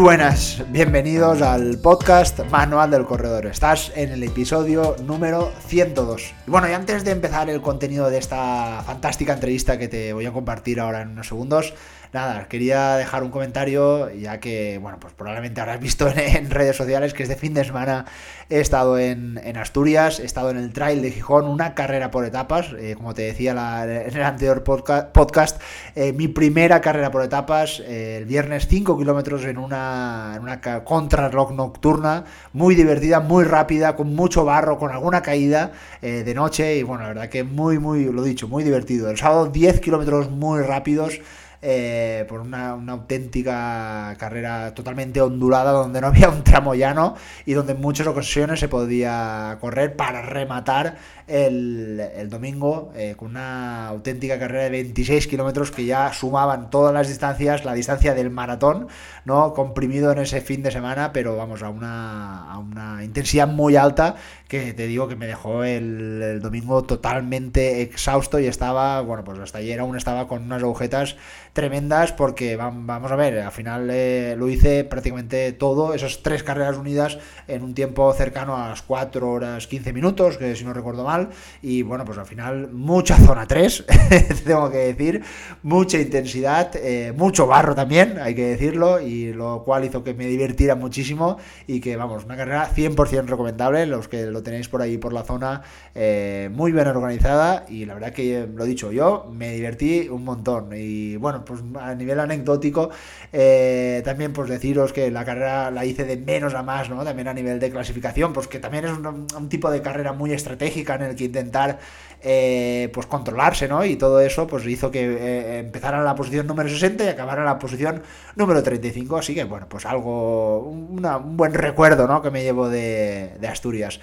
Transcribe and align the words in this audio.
Buenas, 0.00 0.64
bienvenidos 0.70 1.42
al 1.42 1.76
podcast 1.76 2.40
Manual 2.50 2.90
del 2.90 3.04
Corredor. 3.04 3.44
Estás 3.44 3.92
en 3.94 4.10
el 4.12 4.22
episodio 4.22 4.96
número 5.04 5.52
102. 5.66 6.34
Y 6.46 6.50
bueno, 6.50 6.70
y 6.70 6.72
antes 6.72 7.04
de 7.04 7.10
empezar 7.10 7.50
el 7.50 7.60
contenido 7.60 8.08
de 8.08 8.16
esta 8.16 8.82
fantástica 8.86 9.34
entrevista 9.34 9.78
que 9.78 9.88
te 9.88 10.14
voy 10.14 10.24
a 10.24 10.32
compartir 10.32 10.80
ahora 10.80 11.02
en 11.02 11.10
unos 11.10 11.28
segundos, 11.28 11.74
nada, 12.12 12.46
quería 12.48 12.96
dejar 12.96 13.22
un 13.22 13.30
comentario, 13.30 14.10
ya 14.10 14.40
que, 14.40 14.78
bueno, 14.78 14.98
pues 15.00 15.12
probablemente 15.14 15.60
habrás 15.60 15.80
visto 15.80 16.08
en, 16.16 16.50
redes 16.50 16.76
sociales 16.76 17.14
que 17.14 17.22
este 17.22 17.36
fin 17.36 17.54
de 17.54 17.64
semana 17.64 18.06
he 18.48 18.60
estado 18.60 18.98
en, 18.98 19.38
Asturias, 19.56 20.18
he 20.20 20.24
estado 20.24 20.50
en 20.50 20.56
el 20.56 20.72
Trail 20.72 21.02
de 21.02 21.10
Gijón, 21.10 21.46
una 21.46 21.74
carrera 21.74 22.10
por 22.10 22.24
etapas, 22.24 22.72
eh, 22.78 22.94
como 22.96 23.14
te 23.14 23.22
decía 23.22 23.52
en 23.84 24.16
el 24.16 24.22
anterior 24.22 24.64
podcast, 24.64 25.60
eh, 25.94 26.12
mi 26.12 26.28
primera 26.28 26.80
carrera 26.80 27.10
por 27.10 27.22
etapas, 27.22 27.80
eh, 27.80 28.16
el 28.18 28.24
viernes 28.24 28.66
5 28.68 28.98
kilómetros 28.98 29.44
en 29.44 29.58
una, 29.58 30.32
en 30.36 30.42
una 30.42 30.60
contrarreloj 30.60 31.52
nocturna, 31.52 32.24
muy 32.52 32.74
divertida, 32.74 33.20
muy 33.20 33.44
rápida, 33.44 33.94
con 33.94 34.14
mucho 34.14 34.44
barro, 34.44 34.78
con 34.78 34.90
alguna 34.90 35.22
caída 35.22 35.72
de 36.00 36.34
noche, 36.34 36.76
y 36.76 36.82
bueno, 36.82 37.02
la 37.02 37.08
verdad 37.08 37.28
que 37.28 37.44
muy, 37.44 37.78
muy, 37.78 38.04
lo 38.04 38.22
dicho, 38.22 38.48
muy 38.48 38.64
divertido. 38.64 39.10
El 39.10 39.18
sábado 39.18 39.46
10 39.46 39.80
kilómetros 39.80 40.30
muy 40.30 40.62
rápidos, 40.62 41.20
eh, 41.62 42.24
por 42.28 42.40
una, 42.40 42.70
auténtica 42.70 44.14
carrera 44.18 44.72
totalmente 44.74 45.20
ondulada 45.20 45.72
donde 45.72 46.00
no 46.00 46.06
había 46.06 46.30
un 46.30 46.42
tramo 46.42 46.74
llano 46.74 47.16
y 47.44 47.52
donde 47.52 47.72
en 47.72 47.80
muchas 47.80 48.06
ocasiones 48.06 48.60
se 48.60 48.68
podía 48.68 49.58
correr 49.60 49.94
para 49.94 50.22
rematar 50.22 50.96
el, 51.30 52.28
domingo 52.28 52.92
eh, 52.94 53.14
con 53.16 53.30
una 53.30 53.86
auténtica 53.88 54.38
carrera 54.38 54.64
de 54.64 54.70
26 54.70 55.26
kilómetros 55.26 55.70
que 55.70 55.84
ya 55.84 56.12
sumaban 56.12 56.70
todas 56.70 56.92
las 56.92 57.08
distancias, 57.08 57.64
la 57.64 57.74
distancia 57.74 58.14
del 58.14 58.30
maratón, 58.30 58.88
¿no? 59.24 59.54
comprimido 59.54 60.12
en 60.12 60.18
ese 60.18 60.40
fin 60.40 60.62
de 60.62 60.70
semana, 60.70 61.12
pero 61.12 61.36
vamos, 61.36 61.62
a 61.62 61.70
una, 61.70 62.50
a 62.50 62.58
una 62.58 63.04
intensidad 63.04 63.48
muy 63.48 63.76
alta 63.76 64.16
que 64.50 64.72
te 64.72 64.88
digo 64.88 65.06
que 65.06 65.14
me 65.14 65.28
dejó 65.28 65.62
el, 65.62 66.40
domingo 66.42 66.82
totalmente 66.82 67.82
exhausto 67.82 68.40
y 68.40 68.46
estaba, 68.46 69.00
bueno, 69.00 69.22
pues 69.22 69.38
hasta 69.38 69.58
ayer 69.58 69.78
aún 69.78 69.96
estaba 69.96 70.26
con 70.26 70.42
unas 70.42 70.60
agujetas 70.62 71.16
tremendas 71.52 72.12
porque 72.12 72.56
vamos 72.56 73.12
a 73.12 73.16
ver, 73.16 73.38
al 73.38 73.52
final 73.52 73.88
eh, 73.92 74.34
lo 74.36 74.48
hice 74.48 74.82
prácticamente 74.82 75.52
todo, 75.52 75.94
esas 75.94 76.22
tres 76.22 76.42
carreras 76.42 76.76
unidas 76.76 77.18
en 77.46 77.62
un 77.62 77.74
tiempo 77.74 78.12
cercano 78.12 78.56
a 78.56 78.70
las 78.70 78.82
4 78.82 79.30
horas 79.30 79.68
15 79.68 79.92
minutos, 79.92 80.36
que 80.36 80.56
si 80.56 80.64
no 80.64 80.72
recuerdo 80.72 81.04
mal, 81.04 81.19
y 81.62 81.82
bueno, 81.82 82.04
pues 82.04 82.18
al 82.18 82.26
final 82.26 82.70
mucha 82.72 83.16
zona 83.16 83.46
3, 83.46 83.84
tengo 84.44 84.70
que 84.70 84.78
decir, 84.78 85.22
mucha 85.62 85.98
intensidad, 85.98 86.70
eh, 86.76 87.12
mucho 87.16 87.46
barro 87.46 87.74
también, 87.74 88.18
hay 88.18 88.34
que 88.34 88.46
decirlo, 88.46 89.00
y 89.00 89.32
lo 89.32 89.62
cual 89.64 89.84
hizo 89.84 90.02
que 90.02 90.14
me 90.14 90.26
divirtiera 90.26 90.74
muchísimo 90.74 91.36
y 91.66 91.80
que 91.80 91.96
vamos, 91.96 92.24
una 92.24 92.36
carrera 92.36 92.70
100% 92.74 93.26
recomendable, 93.26 93.86
los 93.86 94.08
que 94.08 94.26
lo 94.26 94.42
tenéis 94.42 94.68
por 94.68 94.82
ahí 94.82 94.98
por 94.98 95.12
la 95.12 95.22
zona, 95.22 95.62
eh, 95.94 96.50
muy 96.52 96.72
bien 96.72 96.86
organizada. 96.86 97.64
Y 97.68 97.84
la 97.84 97.94
verdad 97.94 98.12
que 98.12 98.48
lo 98.52 98.64
he 98.64 98.66
dicho 98.66 98.92
yo, 98.92 99.30
me 99.32 99.52
divertí 99.52 100.08
un 100.08 100.24
montón. 100.24 100.70
Y 100.74 101.16
bueno, 101.16 101.44
pues 101.44 101.60
a 101.78 101.94
nivel 101.94 102.20
anecdótico, 102.20 102.90
eh, 103.32 104.02
también 104.04 104.32
pues 104.32 104.48
deciros 104.48 104.92
que 104.92 105.10
la 105.10 105.24
carrera 105.24 105.70
la 105.70 105.84
hice 105.84 106.04
de 106.04 106.16
menos 106.16 106.54
a 106.54 106.62
más, 106.62 106.90
¿no? 106.90 107.04
También 107.04 107.28
a 107.28 107.34
nivel 107.34 107.60
de 107.60 107.70
clasificación, 107.70 108.32
pues 108.32 108.48
que 108.48 108.58
también 108.58 108.84
es 108.84 108.92
un, 108.92 109.48
tipo 109.48 109.70
de 109.70 109.82
carrera 109.82 110.12
muy 110.12 110.32
estratégica 110.32 110.94
en 111.02 111.10
el 111.10 111.16
que 111.16 111.24
intentar 111.24 111.78
eh, 112.22 112.90
pues 112.92 113.06
controlarse, 113.06 113.68
¿no? 113.68 113.84
Y 113.84 113.96
todo 113.96 114.20
eso 114.20 114.46
pues 114.46 114.66
hizo 114.66 114.90
que 114.90 115.58
empezara 115.58 115.98
en 115.98 116.04
la 116.04 116.14
posición 116.14 116.46
número 116.46 116.68
60 116.68 117.04
y 117.04 117.08
acabara 117.08 117.44
la 117.44 117.58
posición 117.58 118.02
número 118.36 118.62
35, 118.62 119.16
así 119.16 119.34
que 119.34 119.44
bueno, 119.44 119.66
pues 119.68 119.86
algo, 119.86 120.60
un 120.60 121.36
buen 121.36 121.54
recuerdo, 121.54 122.06
¿no? 122.06 122.20
Que 122.22 122.30
me 122.30 122.42
llevo 122.42 122.68
de 122.68 123.48
Asturias. 123.48 124.00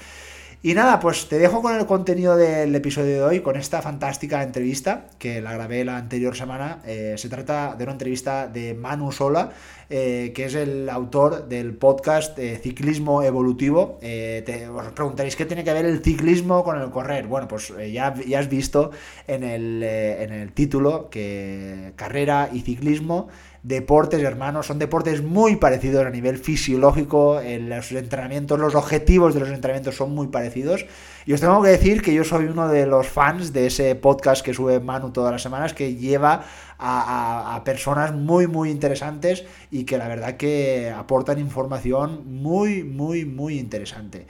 Y 0.63 0.73
nada, 0.73 0.99
pues 0.99 1.29
te 1.29 1.37
dejo 1.37 1.61
con 1.61 1.75
el 1.75 1.85
contenido 1.85 2.35
del 2.35 2.73
episodio 2.73 3.13
de 3.13 3.21
hoy, 3.21 3.39
con 3.41 3.57
esta 3.57 3.83
fantástica 3.83 4.41
entrevista 4.41 5.05
que 5.19 5.39
la 5.39 5.53
grabé 5.53 5.85
la 5.85 5.97
anterior 5.97 6.35
semana. 6.35 6.79
Eh, 6.83 7.13
se 7.15 7.29
trata 7.29 7.75
de 7.75 7.83
una 7.83 7.93
entrevista 7.93 8.47
de 8.47 8.73
Manu 8.73 9.11
Sola, 9.11 9.51
eh, 9.87 10.31
que 10.33 10.45
es 10.45 10.55
el 10.55 10.89
autor 10.89 11.47
del 11.47 11.75
podcast 11.75 12.39
eh, 12.39 12.59
Ciclismo 12.61 13.21
Evolutivo. 13.21 13.99
te, 14.01 14.67
os 14.67 14.91
preguntaréis 14.93 15.35
qué 15.35 15.45
tiene 15.45 15.63
que 15.63 15.73
ver 15.73 15.85
el 15.85 16.03
ciclismo 16.03 16.63
con 16.63 16.81
el 16.81 16.89
correr. 16.89 17.27
Bueno, 17.27 17.47
pues 17.47 17.71
ya, 17.93 18.15
ya 18.15 18.39
has 18.39 18.49
visto 18.49 18.89
en 19.27 19.43
el, 19.43 19.83
en 19.83 20.33
el 20.33 20.53
título 20.53 21.11
que 21.11 21.93
carrera 21.95 22.49
y 22.51 22.61
ciclismo 22.61 23.27
deportes, 23.63 24.21
hermanos, 24.21 24.67
son 24.67 24.79
deportes 24.79 25.23
muy 25.23 25.57
parecidos 25.57 26.05
a 26.05 26.09
nivel 26.09 26.37
fisiológico, 26.37 27.41
los 27.41 27.91
entrenamientos, 27.91 28.59
los 28.59 28.75
objetivos 28.75 29.33
de 29.33 29.41
los 29.41 29.49
entrenamientos 29.49 29.95
son 29.95 30.13
muy 30.13 30.27
parecidos. 30.27 30.85
Y 31.25 31.33
os 31.33 31.41
tengo 31.41 31.61
que 31.61 31.69
decir 31.69 32.01
que 32.01 32.13
yo 32.13 32.23
soy 32.23 32.45
uno 32.45 32.67
de 32.69 32.85
los 32.85 33.07
fans 33.07 33.51
de 33.53 33.67
ese 33.67 33.95
podcast 33.95 34.45
que 34.45 34.53
sube 34.53 34.79
Manu 34.79 35.11
todas 35.11 35.31
las 35.31 35.41
semanas, 35.41 35.73
que 35.73 35.95
lleva 35.95 36.43
a, 36.77 37.55
a 37.55 37.63
personas 37.63 38.13
muy, 38.13 38.47
muy 38.47 38.69
interesantes 38.69 39.43
y 39.71 39.83
que 39.83 39.97
la 39.97 40.07
verdad 40.07 40.37
que 40.37 40.89
aportan 40.95 41.39
información 41.39 42.23
muy, 42.25 42.83
muy, 42.83 43.25
muy 43.25 43.59
interesante. 43.59 44.25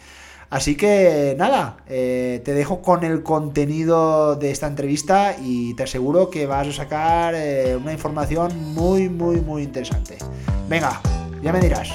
Así 0.50 0.78
que 0.78 1.36
nada, 1.38 1.76
eh, 1.88 2.42
te 2.46 2.54
dejo 2.54 2.82
con 2.82 3.04
el 3.04 3.22
contenido 3.22 4.38
de 4.38 4.52
esta 4.52 4.68
entrevista 4.68 5.36
y 5.42 5.74
te 5.74 5.84
aseguro 5.84 6.30
que 6.30 6.46
vas 6.46 6.68
a 6.68 6.72
sacar 6.72 7.36
eh, 7.36 7.76
una 7.76 7.92
información 7.92 8.74
muy, 8.74 9.10
muy, 9.10 9.42
muy 9.42 9.64
interesante. 9.64 10.18
Venga, 10.70 11.02
ya 11.42 11.52
me 11.52 11.60
dirás. 11.60 11.90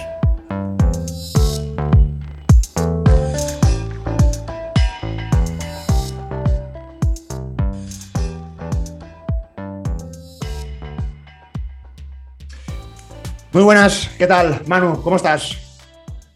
Muy 13.50 13.62
buenas, 13.62 14.10
¿qué 14.18 14.26
tal? 14.26 14.60
Manu, 14.66 15.02
¿cómo 15.02 15.16
estás? 15.16 15.56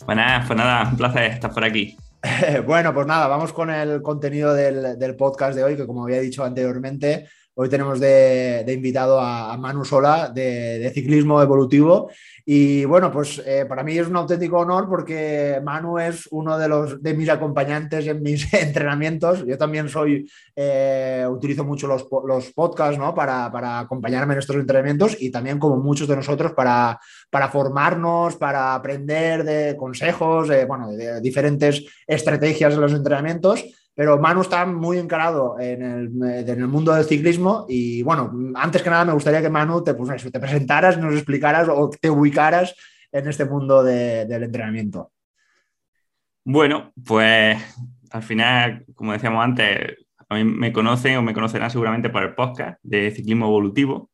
Buenas, 0.07 0.47
pues 0.47 0.57
nada, 0.57 0.89
un 0.91 0.97
placer 0.97 1.25
estar 1.25 1.53
por 1.53 1.65
aquí. 1.65 1.97
bueno, 2.67 2.93
pues 2.95 3.07
nada, 3.07 3.29
vamos 3.29 3.53
con 3.53 3.71
el 3.71 4.03
contenido 4.03 4.55
del, 4.55 5.17
podcast 5.17 5.57
de 5.57 5.65
hoy, 5.65 5.77
que 5.77 5.87
como 5.87 6.05
había 6.05 6.21
dicho 6.21 6.45
anteriormente, 6.45 7.29
hoy 7.59 7.71
tenemos 7.71 7.99
de, 7.99 8.65
invitado 8.69 9.19
a, 9.19 9.57
Manu 9.57 9.85
Sola 9.85 10.29
de, 10.29 10.91
Ciclismo 10.95 11.41
Evolutivo. 11.41 12.11
Y 12.45 12.85
bueno, 12.85 13.11
pues 13.11 13.43
eh, 13.47 13.65
para 13.67 13.83
mí 13.83 13.99
es 13.99 14.07
un 14.07 14.17
auténtico 14.17 14.59
honor 14.59 14.89
porque 14.89 15.61
Manu 15.65 15.99
es 15.99 16.29
uno 16.31 16.59
de, 16.59 16.69
los, 16.69 17.03
de 17.03 17.15
mis 17.15 17.29
acompañantes 17.29 18.07
en 18.07 18.23
mis 18.23 18.53
entrenamientos. 18.55 19.45
Yo 19.47 19.57
también 19.57 19.89
soy, 19.89 20.31
eh, 20.55 21.27
utilizo 21.29 21.65
mucho 21.65 21.87
los, 21.87 22.07
los 22.27 22.53
podcasts 22.53 22.99
¿no? 22.99 23.15
para, 23.15 23.51
para, 23.51 23.81
acompañarme 23.81 24.35
en 24.35 24.41
estos 24.41 24.57
entrenamientos 24.57 25.17
y 25.19 25.31
también 25.31 25.59
como 25.59 25.77
muchos 25.79 26.07
de 26.09 26.17
nosotros 26.17 26.53
para, 26.53 27.01
para 27.31 27.49
formarnos, 27.49 28.37
para 28.37 28.75
aprender 28.75 29.45
de 29.45 29.77
consejos, 29.77 30.51
bueno, 30.69 30.93
de 30.93 31.21
diferentes 31.23 31.85
estrategias 32.07 32.75
en 32.75 32.81
los 32.83 32.93
entrenamientos. 32.93 33.65
Pero 33.97 34.19
Manu 34.19 34.43
está 34.43 34.67
muy 34.67 34.99
encarado 34.99 35.59
en 35.59 35.83
el, 35.83 36.69
mundo 36.69 36.93
del 36.93 37.07
ciclismo 37.07 37.65
y 37.67 38.03
bueno, 38.03 38.31
antes 38.55 38.83
que 38.83 38.91
nada 38.91 39.07
me 39.07 39.15
gustaría 39.15 39.41
que 39.41 39.49
Manu 39.49 39.83
te, 39.83 39.95
pues, 39.95 40.31
te 40.31 40.39
presentaras, 40.39 40.99
nos 40.99 41.15
explicaras 41.15 41.67
o 41.71 41.89
te 41.89 42.11
ubicaras 42.11 42.75
en 43.11 43.27
este 43.27 43.47
mundo 43.47 43.83
del 43.83 44.43
entrenamiento. 44.43 45.13
Bueno, 46.45 46.93
pues 47.07 47.57
al 48.11 48.23
final, 48.23 48.85
como 48.95 49.13
decíamos 49.13 49.43
antes, 49.43 49.97
a 50.29 50.35
mí 50.35 50.45
me 50.45 50.75
conocen 50.75 51.17
o 51.17 51.23
me 51.23 51.33
conocerán 51.33 51.71
seguramente 51.71 52.11
por 52.11 52.23
el 52.23 52.35
podcast 52.35 52.79
de 52.83 53.11
ciclismo 53.11 53.47
evolutivo, 53.47 54.11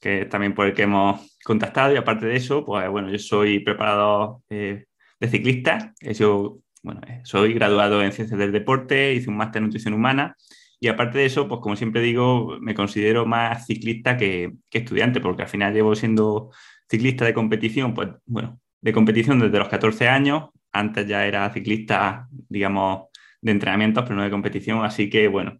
que 0.00 0.22
es 0.22 0.28
también 0.28 0.54
por 0.54 0.68
el 0.68 0.74
que 0.74 0.82
hemos 0.82 1.36
contactado 1.42 1.92
y 1.92 1.96
aparte 1.96 2.26
de 2.26 2.36
eso, 2.36 2.64
pues 2.64 2.88
bueno, 2.88 3.10
yo 3.10 3.18
soy 3.18 3.58
preparador 3.58 4.42
eh, 4.48 4.84
de 5.18 5.28
ciclistas, 5.28 5.90
he 6.00 6.14
sido 6.14 6.60
bueno, 6.82 7.00
eh, 7.06 7.20
soy 7.24 7.54
graduado 7.54 8.02
en 8.02 8.12
Ciencias 8.12 8.38
del 8.38 8.52
Deporte, 8.52 9.14
hice 9.14 9.30
un 9.30 9.36
máster 9.36 9.60
en 9.60 9.64
Nutrición 9.64 9.94
Humana 9.94 10.36
y 10.80 10.88
aparte 10.88 11.18
de 11.18 11.26
eso, 11.26 11.48
pues 11.48 11.60
como 11.60 11.76
siempre 11.76 12.00
digo, 12.00 12.58
me 12.60 12.74
considero 12.74 13.26
más 13.26 13.66
ciclista 13.66 14.16
que, 14.16 14.52
estudiante, 14.70 15.20
porque 15.20 15.42
al 15.42 15.48
final 15.48 15.74
llevo 15.74 15.94
siendo 15.94 16.50
ciclista 16.88 17.24
de 17.24 17.34
competición, 17.34 17.94
pues 17.94 18.10
bueno, 18.26 18.60
de 18.80 18.92
competición 18.92 19.40
desde 19.40 19.58
los 19.58 19.68
14 19.68 20.08
años, 20.08 20.50
antes 20.72 21.06
ya 21.08 21.26
era 21.26 21.52
ciclista, 21.52 22.28
digamos, 22.48 23.08
de 23.40 23.52
entrenamientos, 23.52 24.04
pero 24.04 24.16
no 24.16 24.22
de 24.22 24.30
competición, 24.30 24.84
así 24.84 25.10
que 25.10 25.26
bueno, 25.28 25.58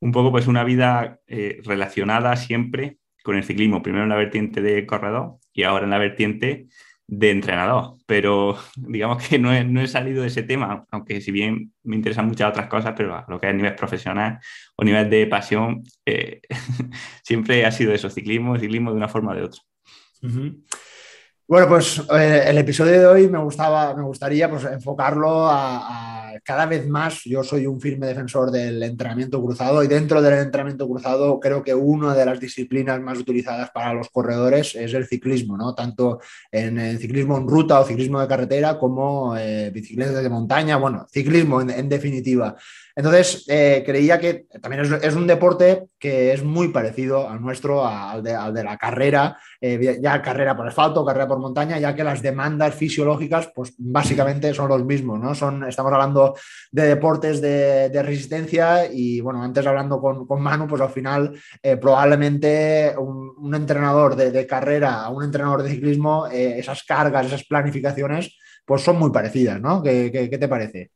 un 0.00 0.12
poco 0.12 0.30
pues 0.30 0.46
una 0.46 0.64
vida 0.64 1.20
eh, 1.26 1.60
relacionada 1.64 2.36
siempre 2.36 2.98
con 3.22 3.36
el 3.36 3.44
ciclismo, 3.44 3.82
primero 3.82 4.04
en 4.04 4.10
la 4.10 4.16
vertiente 4.16 4.62
de 4.62 4.86
corredor 4.86 5.38
y 5.52 5.62
ahora 5.64 5.84
en 5.84 5.90
la 5.90 5.98
vertiente 5.98 6.68
de 7.06 7.30
entrenador, 7.30 7.96
pero 8.06 8.56
digamos 8.76 9.26
que 9.26 9.38
no 9.38 9.52
he, 9.52 9.64
no 9.64 9.80
he, 9.80 9.86
salido 9.86 10.22
de 10.22 10.28
ese 10.28 10.42
tema, 10.42 10.86
aunque 10.90 11.20
si 11.20 11.30
bien 11.30 11.72
me 11.82 11.96
interesan 11.96 12.26
muchas 12.26 12.50
otras 12.50 12.68
cosas, 12.68 12.94
pero 12.96 13.24
lo 13.28 13.38
que 13.40 13.46
es 13.46 13.52
a 13.52 13.56
nivel 13.56 13.74
profesional 13.74 14.38
o 14.76 14.84
nivel 14.84 15.10
de 15.10 15.26
pasión, 15.26 15.82
eh, 16.06 16.40
siempre 17.22 17.64
ha 17.66 17.70
sido 17.70 17.92
eso, 17.92 18.10
ciclismo, 18.10 18.58
ciclismo 18.58 18.90
de 18.90 18.96
una 18.96 19.08
forma 19.08 19.32
o 19.32 19.34
de 19.34 19.42
otra. 19.42 19.60
Bueno, 21.46 21.68
pues 21.68 22.02
eh, 22.18 22.44
el 22.46 22.56
episodio 22.56 23.00
de 23.00 23.06
hoy 23.06 23.28
me 23.28 23.38
gustaba, 23.38 23.94
me 23.94 24.02
gustaría 24.02 24.48
pues, 24.48 24.64
enfocarlo 24.64 25.46
a, 25.46 26.23
cada 26.42 26.66
vez 26.66 26.86
más. 26.88 27.22
Yo 27.24 27.44
soy 27.44 27.66
un 27.66 27.80
firme 27.80 28.06
defensor 28.06 28.50
del 28.50 28.82
entrenamiento 28.82 29.42
cruzado 29.42 29.82
y 29.82 29.88
dentro 29.88 30.20
del 30.20 30.34
entrenamiento 30.34 30.88
cruzado 30.88 31.38
creo 31.40 31.62
que 31.62 31.74
una 31.74 32.14
de 32.14 32.26
las 32.26 32.40
disciplinas 32.40 33.00
más 33.00 33.18
utilizadas 33.18 33.70
para 33.70 33.92
los 33.92 34.10
corredores 34.10 34.74
es 34.74 34.94
el 34.94 35.06
ciclismo, 35.06 35.56
¿no? 35.56 35.74
Tanto 35.74 36.20
en 36.50 36.78
el 36.78 36.98
ciclismo 36.98 37.36
en 37.36 37.48
ruta 37.48 37.80
o 37.80 37.84
ciclismo 37.84 38.20
de 38.20 38.28
carretera 38.28 38.78
como 38.78 39.36
eh, 39.36 39.70
bicicletas 39.70 40.22
de 40.22 40.30
montaña, 40.30 40.76
bueno, 40.76 41.06
ciclismo 41.10 41.60
en 41.60 41.88
definitiva. 41.88 42.56
Entonces, 42.96 43.44
eh, 43.48 43.82
creía 43.84 44.20
que 44.20 44.46
también 44.62 44.84
es, 45.02 45.16
un 45.16 45.26
deporte 45.26 45.88
que 45.98 46.32
es 46.32 46.44
muy 46.44 46.68
parecido 46.68 47.28
al 47.28 47.42
nuestro, 47.42 47.84
al 47.84 48.22
de, 48.22 48.64
la 48.64 48.76
carrera, 48.78 49.36
eh, 49.60 49.98
ya 50.00 50.22
carrera 50.22 50.56
por 50.56 50.68
asfalto, 50.68 51.04
carrera 51.04 51.26
por 51.26 51.40
montaña, 51.40 51.78
ya 51.78 51.94
que 51.94 52.04
las 52.04 52.22
demandas 52.22 52.74
fisiológicas, 52.74 53.50
pues 53.52 53.74
básicamente 53.78 54.54
son 54.54 54.68
los 54.68 54.84
mismos, 54.84 55.18
¿no? 55.18 55.34
Son, 55.34 55.64
estamos 55.64 55.92
hablando 55.92 56.23
de 56.70 56.86
deportes 56.86 57.40
de, 57.40 58.02
resistencia 58.02 58.86
y, 58.92 59.20
bueno, 59.20 59.42
antes 59.42 59.66
hablando 59.66 60.00
con, 60.00 60.42
Manu, 60.42 60.66
pues 60.66 60.80
al 60.80 60.90
final 60.90 61.38
eh, 61.62 61.76
probablemente 61.76 62.94
un, 62.96 63.54
entrenador 63.54 64.16
de, 64.16 64.46
carrera 64.46 65.02
a 65.02 65.10
un 65.10 65.24
entrenador 65.24 65.62
de 65.62 65.70
ciclismo, 65.70 66.26
esas 66.26 66.82
cargas, 66.84 67.26
esas 67.26 67.44
planificaciones, 67.44 68.36
pues 68.64 68.82
son 68.82 68.98
muy 68.98 69.10
parecidas, 69.10 69.60
¿no? 69.60 69.82
qué 69.82 70.38
te 70.38 70.48
parece? 70.48 70.90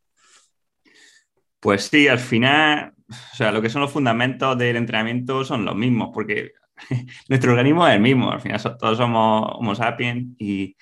Pues 1.61 1.85
sí, 1.85 2.07
al 2.07 2.19
final, 2.19 2.93
o 3.09 3.37
sea, 3.37 3.51
lo 3.51 3.61
que 3.61 3.69
son 3.69 3.83
los 3.83 3.91
fundamentos 3.91 4.57
del 4.57 4.77
entrenamiento 4.77 5.45
son 5.45 5.65
los 5.65 5.75
mismos, 5.75 6.11
porque 6.15 6.53
nuestro 7.29 7.53
organismo 7.53 7.87
es 7.89 7.95
el 7.95 8.01
mismo, 8.01 8.31
al 8.31 8.41
final 8.41 8.61
todos 8.79 8.97
somos 8.97 9.51
Homo 9.55 9.75
sapiens 9.75 10.37
y, 10.39 10.77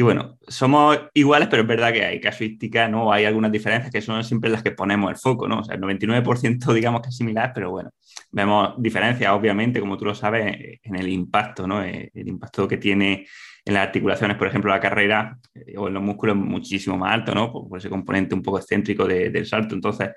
bueno, 0.00 0.38
somos 0.48 0.98
iguales, 1.12 1.48
pero 1.50 1.62
es 1.62 1.68
verdad 1.68 1.92
que 1.92 2.04
hay 2.04 2.18
casuísticas, 2.18 2.90
¿no? 2.90 3.12
Hay 3.12 3.26
algunas 3.26 3.52
diferencias 3.52 3.92
que 3.92 4.00
son 4.00 4.24
siempre 4.24 4.48
las 4.48 4.62
que 4.62 4.70
ponemos 4.70 5.10
el 5.10 5.18
foco, 5.18 5.46
¿no? 5.46 5.58
O 5.60 5.64
sea, 5.64 5.74
el 5.74 5.82
99% 5.82 6.72
digamos 6.74 7.02
que 7.02 7.10
es 7.10 7.16
similar, 7.16 7.52
pero 7.54 7.70
bueno, 7.70 7.90
vemos 8.30 8.74
diferencias, 8.78 9.30
obviamente, 9.32 9.80
como 9.80 9.98
tú 9.98 10.06
lo 10.06 10.14
sabes, 10.14 10.80
en 10.82 10.96
el 10.96 11.08
impacto, 11.08 11.66
¿no? 11.66 11.82
El 11.82 12.10
impacto 12.14 12.66
que 12.66 12.78
tiene 12.78 13.26
en 13.64 13.74
las 13.74 13.86
articulaciones, 13.86 14.36
por 14.36 14.48
ejemplo, 14.48 14.70
la 14.70 14.80
carrera 14.80 15.38
eh, 15.54 15.74
o 15.76 15.88
en 15.88 15.94
los 15.94 16.02
músculos 16.02 16.36
muchísimo 16.36 16.96
más 16.96 17.12
alto, 17.12 17.34
¿no? 17.34 17.52
Por, 17.52 17.78
ese 17.78 17.90
componente 17.90 18.34
un 18.34 18.42
poco 18.42 18.58
excéntrico 18.58 19.06
del 19.06 19.46
salto. 19.46 19.74
Entonces, 19.74 20.10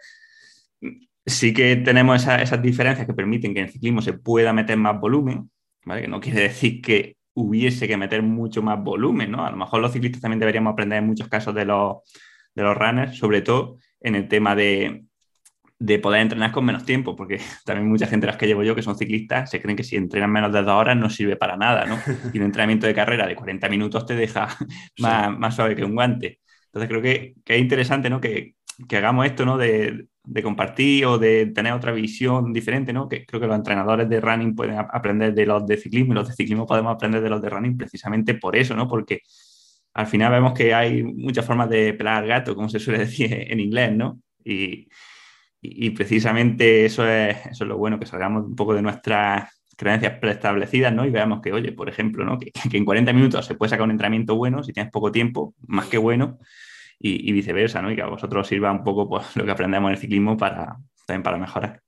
sí 1.26 1.54
que 1.54 1.76
tenemos 1.78 2.26
esas 2.26 2.62
diferencias 2.62 3.06
que 3.06 3.14
permiten 3.14 3.54
que 3.54 3.60
en 3.60 3.66
el 3.66 3.72
ciclismo 3.72 4.02
se 4.02 4.14
pueda 4.14 4.54
meter 4.54 4.78
más 4.78 5.00
volumen, 5.00 5.50
¿vale? 5.86 6.02
Que 6.04 6.08
no 6.08 6.20
quiere 6.20 6.42
decir 6.44 6.82
que 6.82 7.18
hubiese 7.36 7.88
que 7.88 7.98
meter 7.98 8.24
mucho 8.24 8.64
más 8.64 8.82
volumen, 8.84 9.32
¿no? 9.32 9.46
A 9.46 9.52
lo 9.52 9.58
mejor 9.58 9.82
los 9.82 9.92
ciclistas 9.92 10.22
también 10.22 10.40
deberíamos 10.40 10.74
aprender 10.74 11.00
en 11.00 11.08
muchos 11.08 11.28
casos 11.28 11.54
de 11.54 11.66
los, 11.66 11.98
de 12.56 12.64
los 12.64 12.76
runners, 12.76 13.18
sobre 13.18 13.42
todo 13.42 13.78
en 14.00 14.16
el 14.16 14.28
tema 14.28 14.56
de, 14.56 15.06
de 15.78 16.00
poder 16.00 16.22
entrenar 16.22 16.52
con 16.52 16.66
menos 16.66 16.86
tiempo, 16.86 17.16
porque 17.16 17.40
también 17.66 17.90
mucha 17.90 18.08
gente 18.08 18.26
de 18.26 18.32
las 18.32 18.38
que 18.38 18.48
llevo 18.48 18.64
yo, 18.64 18.74
que 18.74 18.82
son 18.82 18.98
ciclistas, 18.98 19.50
se 19.50 19.62
creen 19.62 19.76
que 19.76 19.84
si 19.84 19.98
entrenan 19.98 20.32
menos 20.32 20.52
de 20.54 20.64
dos 20.64 20.74
horas 20.74 20.96
no 20.96 21.10
sirve 21.10 21.36
para 21.36 21.58
nada, 21.58 21.86
¿no? 21.86 22.00
Y 22.34 22.40
un 22.40 22.46
entrenamiento 22.46 22.88
de 22.88 22.94
carrera 22.94 23.28
de 23.28 23.36
40 23.36 23.70
minutos 23.70 24.06
te 24.06 24.16
deja 24.16 24.48
más, 25.00 25.38
más 25.38 25.56
suave 25.56 25.76
que 25.76 25.84
un 25.84 25.94
guante. 25.94 26.40
Entonces 26.68 26.90
creo 26.90 27.02
que, 27.02 27.36
que 27.44 27.56
es 27.56 27.62
interesante, 27.62 28.10
¿no? 28.10 28.22
Que, 28.22 28.56
que 28.88 28.98
hagamos 28.98 29.26
esto, 29.26 29.46
¿no? 29.46 29.58
De, 29.58 30.08
de, 30.26 30.44
compartir 30.44 31.06
o 31.06 31.18
de 31.18 31.48
tener 31.48 31.74
otra 31.74 31.92
visión 31.92 32.54
diferente, 32.54 32.94
¿no? 32.94 33.08
Que 33.08 33.26
creo 33.26 33.42
que 33.42 33.48
los 33.48 33.56
entrenadores 33.56 34.10
de 34.10 34.22
running 34.22 34.56
pueden 34.56 34.78
aprender 34.78 35.34
de 35.34 35.46
los 35.46 35.66
de 35.66 35.78
ciclismo 35.78 36.14
y 36.14 36.16
los 36.16 36.28
de 36.28 36.34
ciclismo 36.36 36.66
podemos 36.66 36.94
aprender 36.94 37.22
de 37.22 37.30
los 37.30 37.42
de 37.42 37.50
running 37.50 37.78
precisamente 37.78 38.36
por 38.36 38.56
eso, 38.56 38.76
¿no? 38.76 38.88
Porque 38.88 39.22
al 39.94 40.08
final 40.08 40.32
vemos 40.32 40.54
que 40.54 40.74
hay 40.74 41.04
muchas 41.04 41.46
formas 41.46 41.70
de 41.70 41.94
pelar 41.94 42.28
gato, 42.28 42.56
como 42.56 42.70
se 42.70 42.80
suele 42.80 43.00
decir 43.06 43.32
en 43.32 43.60
inglés, 43.60 43.94
¿no? 43.96 44.20
Y, 44.44 44.88
y, 45.62 45.90
precisamente 45.92 46.86
eso 46.86 47.08
es, 47.08 47.38
eso 47.48 47.64
es 47.64 47.68
lo 47.68 47.78
bueno, 47.78 48.00
que 48.00 48.06
salgamos 48.06 48.46
un 48.46 48.56
poco 48.56 48.76
de 48.76 48.82
nuestras 48.84 49.50
creencias 49.76 50.20
preestablecidas, 50.20 50.94
¿no? 50.94 51.06
Y 51.06 51.10
veamos 51.10 51.42
que, 51.42 51.52
oye, 51.52 51.72
por 51.72 51.90
ejemplo, 51.90 52.26
¿no? 52.26 52.40
Que, 52.40 52.52
en 52.72 52.86
40 52.86 53.14
minutos 53.14 53.46
se 53.46 53.56
puede 53.56 53.70
sacar 53.70 53.86
un 53.86 53.92
entrenamiento 53.92 54.36
bueno 54.36 54.64
si 54.64 54.74
tienes 54.74 54.92
poco 54.92 55.12
tiempo, 55.12 55.54
más 55.68 55.88
que 55.88 55.98
bueno, 55.98 56.40
y, 57.00 57.32
viceversa, 57.32 57.82
¿no? 57.82 57.92
Y 57.92 57.96
que 57.96 58.02
a 58.02 58.08
vosotros 58.08 58.48
sirva 58.48 58.72
un 58.72 58.84
poco 58.84 59.08
pues, 59.08 59.36
lo 59.36 59.46
que 59.46 59.52
aprendemos 59.52 59.90
en 59.90 59.96
el 59.96 60.02
ciclismo 60.02 60.38
para, 60.38 60.78
también 61.06 61.24
para 61.24 61.38
mejorar. 61.38 61.82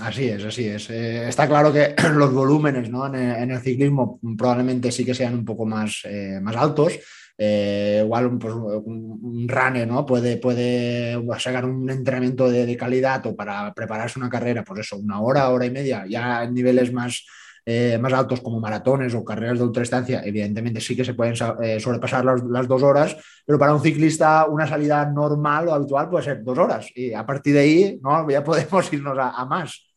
Así 0.00 0.28
es, 0.28 0.44
así 0.44 0.66
es. 0.66 0.90
Eh, 0.90 1.26
está 1.26 1.48
claro 1.48 1.72
que 1.72 1.94
los 2.14 2.32
volúmenes 2.34 2.90
¿no? 2.90 3.06
en, 3.06 3.50
el, 3.50 3.60
ciclismo 3.60 4.20
probablemente 4.36 4.92
sí 4.92 5.06
que 5.06 5.14
sean 5.14 5.34
un 5.34 5.44
poco 5.44 5.64
más, 5.64 6.02
eh, 6.04 6.38
más 6.42 6.54
altos, 6.54 6.98
eh, 7.38 8.02
igual 8.04 8.36
pues, 8.36 8.52
un, 8.52 9.46
runner 9.48 9.88
¿no? 9.88 10.04
puede, 10.04 10.36
puede 10.36 11.16
sacar 11.38 11.64
un 11.64 11.88
entrenamiento 11.88 12.50
de, 12.50 12.76
calidad 12.76 13.24
o 13.26 13.34
para 13.34 13.72
prepararse 13.72 14.18
una 14.18 14.28
carrera, 14.28 14.64
pues 14.64 14.80
eso, 14.80 14.98
una 14.98 15.20
hora, 15.20 15.48
hora 15.48 15.64
y 15.64 15.70
media, 15.70 16.04
ya 16.06 16.44
en 16.44 16.52
niveles 16.52 16.92
más, 16.92 17.24
eh, 17.70 17.98
más 17.98 18.12
altos 18.12 18.40
como 18.40 18.60
maratones 18.60 19.14
o 19.14 19.22
carreras 19.22 19.58
de 19.58 19.64
ultraestancia, 19.64 20.22
evidentemente 20.24 20.80
sí 20.80 20.96
que 20.96 21.04
se 21.04 21.14
pueden 21.14 21.34
eh, 21.62 21.78
sobrepasar 21.78 22.24
las, 22.24 22.66
dos 22.66 22.82
horas, 22.82 23.16
pero 23.44 23.58
para 23.58 23.74
un 23.74 23.82
ciclista 23.82 24.46
una 24.46 24.66
salida 24.66 25.04
normal 25.04 25.68
o 25.68 25.74
habitual 25.74 26.08
puede 26.08 26.24
ser 26.24 26.42
dos 26.42 26.56
horas 26.56 26.90
y 26.94 27.12
a 27.12 27.26
partir 27.26 27.54
de 27.54 27.60
ahí 27.60 28.00
¿no? 28.02 28.28
ya 28.30 28.42
podemos 28.42 28.92
irnos 28.92 29.18
a 29.20 29.44
más. 29.44 29.88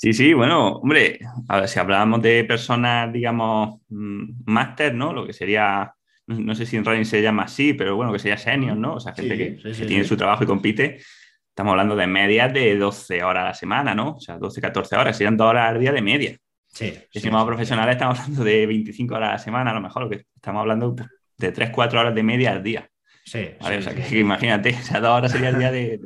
Sí, 0.00 0.14
sí, 0.14 0.32
bueno, 0.32 0.76
hombre, 0.76 1.18
a 1.46 1.60
ver, 1.60 1.68
si 1.68 1.78
hablábamos 1.78 2.22
de 2.22 2.42
personas, 2.44 3.12
digamos, 3.12 3.82
mm, 3.90 4.44
máster, 4.46 4.94
¿no? 4.94 5.12
Lo 5.12 5.26
que 5.26 5.34
sería, 5.34 5.92
no, 6.26 6.54
sé 6.54 6.64
si 6.64 6.78
en 6.78 6.86
running 6.86 7.04
se 7.04 7.20
llama 7.20 7.42
así, 7.42 7.74
pero 7.74 7.96
bueno, 7.96 8.10
que 8.10 8.18
sería 8.18 8.38
senior, 8.38 8.78
¿no? 8.78 8.94
O 8.94 9.00
sea, 9.00 9.12
gente 9.12 9.36
que, 9.36 9.72
tiene 9.86 10.04
su 10.04 10.16
trabajo 10.16 10.42
y 10.42 10.46
compite. 10.46 11.00
Estamos 11.50 11.72
hablando 11.72 11.94
de 11.96 12.06
medias 12.06 12.52
de 12.52 12.76
12 12.76 13.22
horas 13.22 13.42
a 13.42 13.46
la 13.48 13.54
semana, 13.54 13.94
¿no? 13.94 14.16
O 14.16 14.20
sea, 14.20 14.38
12, 14.38 14.60
14 14.60 14.96
horas, 14.96 15.16
serían 15.16 15.36
dos 15.36 15.48
horas 15.48 15.68
al 15.68 15.80
día 15.80 15.92
de 15.92 16.00
media. 16.02 16.36
Sí. 16.68 16.94
Si 17.12 17.20
somos 17.20 17.44
profesionales, 17.44 17.96
estamos 17.96 18.18
hablando 18.20 18.44
de 18.44 18.66
25 18.66 19.14
horas 19.14 19.28
a 19.28 19.32
la 19.32 19.38
semana, 19.38 19.70
a 19.72 19.74
lo 19.74 19.80
mejor, 19.80 20.04
lo 20.04 20.10
que 20.10 20.24
estamos 20.34 20.60
hablando 20.60 20.94
de 21.36 21.52
3, 21.52 21.70
4 21.70 22.00
horas 22.00 22.14
de 22.14 22.22
media 22.22 22.52
al 22.52 22.62
día. 22.62 22.88
Sí. 23.24 23.50
o 23.60 23.82
sea, 23.82 23.94
que, 23.94 24.18
imagínate, 24.18 24.70
o 24.70 24.82
sea, 24.82 25.00
dos 25.00 25.10
horas 25.10 25.32
sería 25.32 25.50
el 25.50 25.58
día 25.58 25.70
de 25.70 26.00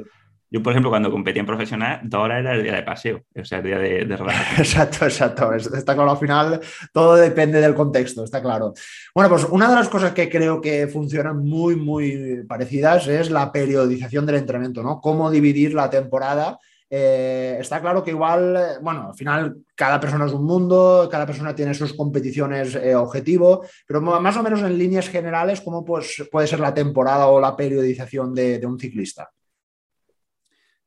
yo, 0.55 0.63
por 0.63 0.73
ejemplo, 0.73 0.89
cuando 0.89 1.11
competía 1.11 1.41
en 1.41 1.47
profesional, 1.47 1.99
dos 2.05 2.21
horas 2.23 2.39
era 2.39 2.55
el 2.55 2.63
día 2.63 2.77
de 2.77 2.85
paseo, 2.85 3.25
o 3.35 3.45
sea, 3.45 3.59
el 3.59 3.65
día 3.65 3.77
de, 3.77 4.05
de 4.05 4.15
Exacto, 4.59 5.05
exacto. 5.05 5.53
Está 5.53 5.97
claro, 5.97 6.13
al 6.13 6.17
final 6.17 6.61
todo 6.93 7.17
depende 7.17 7.61
del 7.61 7.75
contexto, 7.75 8.23
está 8.23 8.41
claro. 8.41 8.73
Bueno, 9.13 9.31
pues 9.31 9.49
una 9.51 9.69
de 9.69 9.75
las 9.75 9.89
cosas 9.89 10.13
que 10.13 10.31
creo 10.31 10.61
que 10.61 10.87
funcionan 10.87 11.39
muy, 11.39 11.75
muy 11.75 12.45
parecidas 12.47 13.09
es 13.09 13.33
la 13.33 13.51
periodización 13.51 14.27
del 14.27 14.37
entrenamiento, 14.37 14.85
¿no? 14.85 15.01
Cómo 15.01 15.29
dividir 15.29 15.75
la 15.75 15.91
temporada. 15.91 16.57
Eh, 16.89 17.57
está 17.59 17.81
claro 17.81 18.05
que 18.05 18.13
igual, 18.13 18.79
bueno, 18.81 19.09
al 19.09 19.15
final 19.17 19.57
cada 19.75 19.99
persona 19.99 20.27
es 20.27 20.33
un 20.33 20.45
mundo, 20.45 21.09
cada 21.11 21.27
persona 21.27 21.53
tiene 21.53 21.75
sus 21.75 21.95
competiciones 21.95 22.77
eh, 22.77 22.95
objetivo, 22.95 23.65
pero 23.89 24.01
más 24.01 24.37
o 24.37 24.43
menos 24.45 24.63
en 24.63 24.79
líneas 24.79 25.09
generales, 25.09 25.61
¿cómo 25.61 25.85
pues, 25.85 26.29
puede 26.31 26.47
ser 26.47 26.61
la 26.61 26.73
temporada 26.73 27.27
o 27.27 27.41
la 27.41 27.57
periodización 27.57 28.33
de 28.33 28.65
un 28.65 28.79
ciclista? 28.79 29.33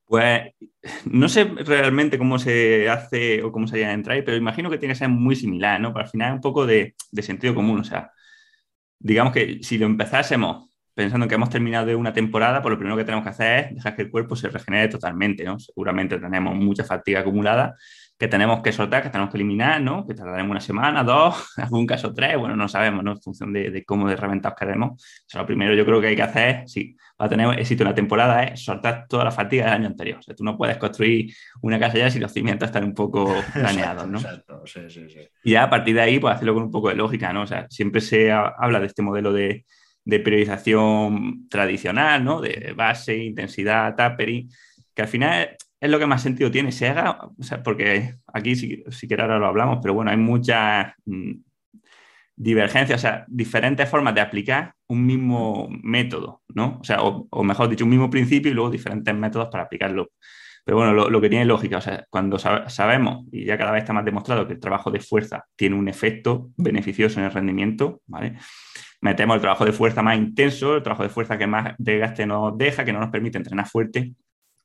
Pues 0.07 0.53
no 1.05 1.27
sé 1.27 1.43
realmente 1.43 2.17
cómo 2.17 2.39
se 2.39 2.89
hace 2.89 3.43
o 3.43 3.51
cómo 3.51 3.67
se 3.67 3.77
llega 3.77 3.89
a 3.89 3.93
entrar, 3.93 4.23
pero 4.23 4.37
imagino 4.37 4.69
que 4.69 4.77
tiene 4.77 4.93
que 4.93 4.99
ser 4.99 5.09
muy 5.09 5.35
similar, 5.35 5.81
¿no? 5.81 5.93
Pero 5.93 6.05
al 6.05 6.11
final 6.11 6.33
un 6.33 6.41
poco 6.41 6.65
de, 6.65 6.95
sentido 7.21 7.53
común, 7.53 7.81
o 7.81 7.83
sea, 7.83 8.11
digamos 8.99 9.33
que 9.33 9.59
si 9.63 9.77
lo 9.77 9.85
empezásemos 9.85 10.69
pensando 10.93 11.27
que 11.27 11.35
hemos 11.35 11.49
terminado 11.49 11.85
de 11.87 11.95
una 11.95 12.13
temporada, 12.13 12.61
pues 12.61 12.71
lo 12.71 12.77
primero 12.79 12.97
que 12.97 13.03
tenemos 13.03 13.23
que 13.23 13.29
hacer 13.29 13.65
es 13.65 13.75
dejar 13.75 13.95
que 13.95 14.03
el 14.03 14.11
cuerpo 14.11 14.35
se 14.35 14.49
regenere 14.49 14.87
totalmente, 14.87 15.43
¿no? 15.43 15.59
Seguramente 15.59 16.19
tenemos 16.19 16.55
mucha 16.55 16.83
fatiga 16.85 17.19
acumulada 17.19 17.75
que 18.17 18.27
tenemos 18.27 18.61
que 18.61 18.71
soltar, 18.71 19.03
que 19.03 19.09
tenemos 19.09 19.31
que 19.31 19.37
eliminar, 19.37 19.79
¿no? 19.79 20.05
Que 20.05 20.15
tardaremos 20.15 20.49
una 20.51 20.59
semana, 20.59 21.03
dos, 21.03 21.53
algún 21.57 21.85
caso 21.85 22.13
tres, 22.13 22.37
bueno, 22.37 22.55
no 22.55 22.67
sabemos, 22.67 23.03
¿no? 23.03 23.11
En 23.11 23.21
función 23.21 23.53
de, 23.53 23.83
cómo 23.85 24.09
de 24.09 24.15
reventados 24.15 24.57
queremos. 24.57 24.91
O 24.93 25.25
sea, 25.27 25.41
lo 25.41 25.47
primero 25.47 25.75
yo 25.75 25.85
creo 25.85 26.01
que 26.01 26.07
hay 26.07 26.15
que 26.15 26.23
hacer, 26.23 26.67
si 26.67 26.95
va 27.21 27.27
a 27.27 27.29
tener 27.29 27.59
éxito 27.59 27.83
en 27.83 27.89
la 27.89 27.95
temporada, 27.95 28.43
es 28.43 28.63
soltar 28.63 29.05
toda 29.07 29.23
la 29.23 29.31
fatiga 29.31 29.65
del 29.65 29.73
año 29.73 29.87
anterior. 29.87 30.17
O 30.17 30.21
sea, 30.21 30.33
tú 30.33 30.43
no 30.43 30.57
puedes 30.57 30.77
construir 30.77 31.31
una 31.61 31.79
casa 31.79 31.97
ya 31.97 32.09
si 32.09 32.19
los 32.19 32.31
cimientos 32.31 32.67
están 32.67 32.83
un 32.85 32.95
poco 32.95 33.35
dañados, 33.55 34.07
¿no? 34.07 34.17
Exacto, 34.17 34.63
sí, 34.65 34.81
sí, 34.89 35.09
sí. 35.09 35.19
Y 35.43 35.51
ya 35.51 35.63
a 35.63 35.69
partir 35.69 35.93
de 35.95 36.01
ahí, 36.01 36.19
pues 36.19 36.35
hacerlo 36.35 36.55
con 36.55 36.63
un 36.63 36.71
poco 36.71 36.89
de 36.89 36.95
lógica, 36.95 37.31
¿no? 37.31 37.43
O 37.43 37.47
sea, 37.47 37.67
siempre 37.69 38.01
se 38.01 38.31
habla 38.31 38.79
de 38.79 38.87
este 38.87 39.03
modelo 39.03 39.31
de, 39.31 39.65
de 40.03 40.19
periodización 40.19 41.47
tradicional, 41.49 42.23
¿no? 42.23 42.41
De 42.41 42.73
base, 42.75 43.15
intensidad, 43.15 43.93
tapering, 43.95 44.49
que 44.95 45.01
al 45.03 45.07
final 45.07 45.49
es 45.79 45.89
lo 45.89 45.99
que 45.99 46.07
más 46.07 46.21
sentido 46.21 46.51
tiene. 46.51 46.71
Se 46.71 46.87
haga, 46.87 47.19
o 47.37 47.43
sea, 47.43 47.61
porque 47.63 48.15
aquí 48.33 48.55
si, 48.55 48.83
si 48.89 49.07
ahora 49.13 49.37
lo 49.39 49.47
hablamos, 49.47 49.79
pero 49.81 49.93
bueno, 49.93 50.11
hay 50.11 50.17
muchas 50.17 50.93
mm, 51.05 51.33
divergencias, 52.35 52.99
o 52.99 53.01
sea, 53.01 53.25
diferentes 53.27 53.89
formas 53.89 54.13
de 54.15 54.21
aplicar 54.21 54.73
un 54.87 55.05
mismo 55.05 55.67
método, 55.83 56.43
¿no? 56.49 56.77
O 56.79 56.83
sea, 56.83 57.01
o, 57.01 57.43
mejor 57.43 57.67
dicho, 57.69 57.83
un 57.83 57.89
mismo 57.89 58.09
principio 58.09 58.51
y 58.51 58.53
luego 58.53 58.69
diferentes 58.69 59.13
métodos 59.13 59.49
para 59.49 59.63
aplicarlo. 59.63 60.11
Pero 60.63 60.77
bueno, 60.77 60.93
lo, 60.93 61.21
que 61.21 61.29
tiene 61.29 61.45
lógica, 61.45 61.77
o 61.77 61.81
sea, 61.81 62.05
cuando 62.09 62.37
sabemos, 62.37 63.25
y 63.31 63.45
ya 63.45 63.57
cada 63.57 63.71
vez 63.71 63.83
está 63.83 63.93
más 63.93 64.03
demostrado 64.03 64.45
que 64.45 64.53
el 64.53 64.59
trabajo 64.59 64.91
de 64.91 64.99
fuerza 64.99 65.45
tiene 65.55 65.77
un 65.77 65.87
efecto 65.87 66.49
beneficioso 66.57 67.19
en 67.19 67.25
el 67.25 67.31
rendimiento, 67.31 68.01
¿vale? 68.05 68.37
Metemos 68.99 69.35
el 69.35 69.41
trabajo 69.41 69.63
de 69.63 69.71
fuerza 69.71 70.03
más 70.03 70.17
intenso, 70.17 70.75
el 70.75 70.83
trabajo 70.83 71.03
de 71.03 71.09
fuerza 71.09 71.37
que 71.37 71.47
más 71.47 71.73
desgaste 71.77 72.25
nos 72.25 72.57
deja, 72.57 72.83
que 72.83 72.91
no 72.91 72.99
nos 72.99 73.09
permite 73.09 73.37
entrenar 73.37 73.65
fuerte, 73.65 74.13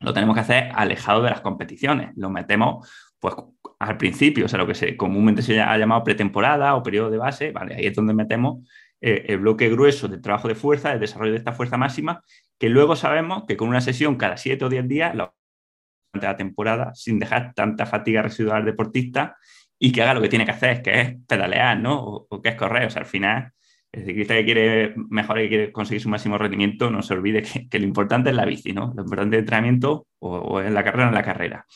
lo 0.03 0.13
tenemos 0.13 0.35
que 0.35 0.41
hacer 0.41 0.71
alejado 0.75 1.23
de 1.23 1.31
las 1.31 1.41
competiciones. 1.41 2.11
Lo 2.17 2.31
metemos 2.31 2.89
pues 3.19 3.35
al 3.79 3.97
principio, 3.97 4.47
o 4.47 4.49
sea, 4.49 4.59
lo 4.59 4.67
que 4.67 4.75
se, 4.75 4.97
comúnmente 4.97 5.43
se 5.43 5.61
ha 5.61 5.77
llamado 5.77 6.05
pretemporada 6.05 6.75
o 6.75 6.83
periodo 6.83 7.11
de 7.11 7.19
base, 7.19 7.53
¿vale? 7.53 7.77
Ahí 7.77 7.87
es 7.87 7.95
donde 7.95 8.15
metemos 8.15 8.69
eh, 9.01 9.27
el 9.29 9.39
bloque 9.39 9.69
grueso 9.69 10.09
del 10.09 10.21
trabajo 10.21 10.49
de 10.49 10.55
fuerza, 10.55 10.93
el 10.93 11.01
desarrollo 11.01 11.33
de 11.33 11.39
esta 11.39 11.53
fuerza 11.53 11.77
máxima, 11.77 12.23
que 12.59 12.69
luego 12.69 12.97
sabemos 12.97 13.45
que 13.47 13.57
con 13.57 13.69
una 13.69 13.81
sesión 13.81 14.17
cada 14.17 14.37
7 14.37 14.65
o 14.65 14.69
10 14.69 14.89
días, 14.89 15.13
durante 15.15 16.27
la 16.27 16.37
temporada, 16.37 16.95
sin 16.95 17.19
dejar 17.19 17.55
tanta 17.55 17.87
fatiga 17.87 18.23
residual 18.23 18.59
al 18.59 18.65
deportista 18.65 19.37
y 19.79 19.91
que 19.91 20.03
haga 20.03 20.15
lo 20.15 20.21
que 20.21 20.29
tiene 20.29 20.45
que 20.45 20.53
hacer, 20.53 20.83
que 20.83 21.01
es 21.01 21.17
pedalear, 21.27 21.79
¿no? 21.79 22.27
O, 22.29 22.41
que 22.41 22.51
es 22.51 22.55
correr. 22.55 22.87
O 22.87 22.91
sea, 22.91 23.03
al 23.03 23.09
final, 23.09 23.53
el 23.93 24.05
ciclista 24.05 24.35
que 24.35 24.45
quiere 24.45 24.95
mejorar 25.11 25.45
y 25.45 25.49
quiere 25.49 25.73
conseguir 25.73 26.01
su 26.01 26.09
máximo 26.09 26.39
rendimiento, 26.39 26.91
no 26.91 27.03
se 27.03 27.15
olvide 27.15 27.43
que, 27.71 27.79
lo 27.79 27.85
importante 27.85 28.31
es 28.31 28.37
la 28.37 28.45
bici, 28.45 28.73
¿no? 28.73 28.93
Lo 28.97 29.03
importante 29.03 29.37
es 29.37 29.39
el 29.39 29.45
entrenamiento 29.45 30.07
o, 30.19 30.37
o 30.39 30.61
en 30.61 30.75
la 30.75 30.83
carrera 30.83 31.07
o 31.07 31.09
en 31.09 31.15
la 31.15 31.23
carrera. 31.23 31.67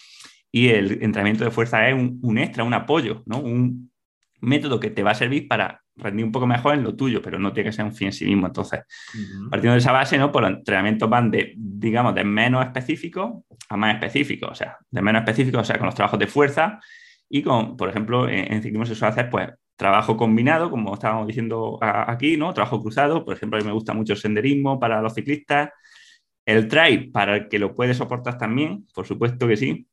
Y 0.50 0.68
el 0.68 1.02
entrenamiento 1.02 1.44
de 1.44 1.50
fuerza 1.50 1.88
es 1.88 1.94
un, 1.94 2.18
un 2.23 2.38
extra, 2.38 2.64
un 2.64 2.75
apoyo, 2.75 3.23
¿no? 3.26 3.40
Un 3.40 3.90
método 4.40 4.80
que 4.80 4.90
te 4.90 5.02
va 5.02 5.11
a 5.12 5.14
servir 5.14 5.49
para 5.49 5.82
rendir 5.96 6.25
un 6.25 6.32
poco 6.32 6.46
mejor 6.46 6.75
en 6.75 6.82
lo 6.82 6.94
tuyo, 6.94 7.23
pero 7.23 7.38
no 7.38 7.52
tiene 7.52 7.70
que 7.70 7.76
ser 7.76 7.85
un 7.85 7.94
fin 7.94 8.08
en 8.08 8.12
sí 8.12 8.25
mismo. 8.26 8.46
Entonces, 8.46 8.80
partiendo 9.50 9.73
de 9.73 9.78
esa 9.78 9.92
base, 9.92 10.18
¿no? 10.18 10.26
Por 10.26 10.42
pues 10.42 10.50
los 10.50 10.58
entrenamientos 10.58 11.08
van 11.08 11.30
de, 11.30 11.54
digamos, 11.56 12.14
de 12.14 12.25
menos 12.25 12.64
específico 12.64 13.44
a 13.68 13.76
más 13.76 13.94
específico, 13.94 14.46
o 14.46 14.54
sea, 14.54 14.78
de 14.90 15.02
menos 15.02 15.20
específico, 15.20 15.58
o 15.58 15.64
sea, 15.64 15.78
con 15.78 15.87
los 15.87 15.94
trabajos 15.94 16.18
de 16.18 16.26
fuerza 16.26 16.80
y 17.28 17.42
con, 17.42 17.76
por 17.76 17.88
ejemplo, 17.88 18.28
en, 18.28 18.62
ciclismo 18.62 18.87
se 18.87 18.94
suele 18.94 19.12
hacer, 19.12 19.30
pues, 19.30 19.49
trabajo 19.76 20.16
combinado, 20.16 20.71
como 20.71 20.95
estábamos 20.95 21.26
diciendo 21.26 21.78
aquí, 21.80 22.37
¿no? 22.37 22.52
Trabajo 22.54 22.83
cruzado, 22.83 23.25
por 23.25 23.35
ejemplo, 23.35 23.59
a 23.59 23.61
mí 23.61 23.66
me 23.66 23.73
gusta 23.73 23.92
mucho 23.95 24.14
el 24.14 24.18
senderismo 24.18 24.80
para 24.80 25.00
los 25.02 25.14
ciclistas, 25.14 25.71
el 26.45 26.68
trail 26.68 27.11
para 27.11 27.37
el 27.37 27.49
que 27.49 27.59
lo 27.59 27.75
puede 27.75 27.95
soportar 27.95 28.38
también, 28.38 28.87
por 28.95 29.06
supuesto 29.06 29.47
que 29.47 29.56
sí, 29.56 29.87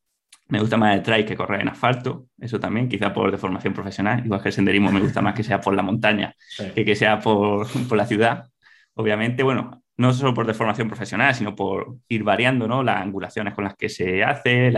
me 0.48 0.60
gusta 0.60 0.76
más 0.76 0.94
el 0.94 1.02
trail 1.02 1.24
que 1.24 1.36
correr 1.36 1.62
en 1.62 1.68
asfalto, 1.68 2.26
eso 2.38 2.60
también, 2.60 2.88
quizá 2.88 3.12
por 3.12 3.30
deformación 3.30 3.72
profesional. 3.72 4.24
Igual 4.24 4.42
que 4.42 4.48
el 4.48 4.52
senderismo 4.52 4.92
me 4.92 5.00
gusta 5.00 5.22
más 5.22 5.34
que 5.34 5.42
sea 5.42 5.60
por 5.60 5.74
la 5.74 5.82
montaña 5.82 6.34
que 6.74 6.84
que 6.84 6.94
sea 6.94 7.18
por, 7.18 7.66
por, 7.88 7.96
la 7.96 8.06
ciudad. 8.06 8.46
Obviamente, 8.94 9.42
bueno, 9.42 9.82
no 9.96 10.12
solo 10.12 10.34
por 10.34 10.46
deformación 10.46 10.88
profesional, 10.88 11.34
sino 11.34 11.54
por 11.54 11.96
ir 12.08 12.22
variando 12.24 12.68
¿no? 12.68 12.82
las 12.82 13.02
angulaciones 13.02 13.54
con 13.54 13.64
las 13.64 13.74
que 13.74 13.88
se 13.88 14.22
hace, 14.22 14.70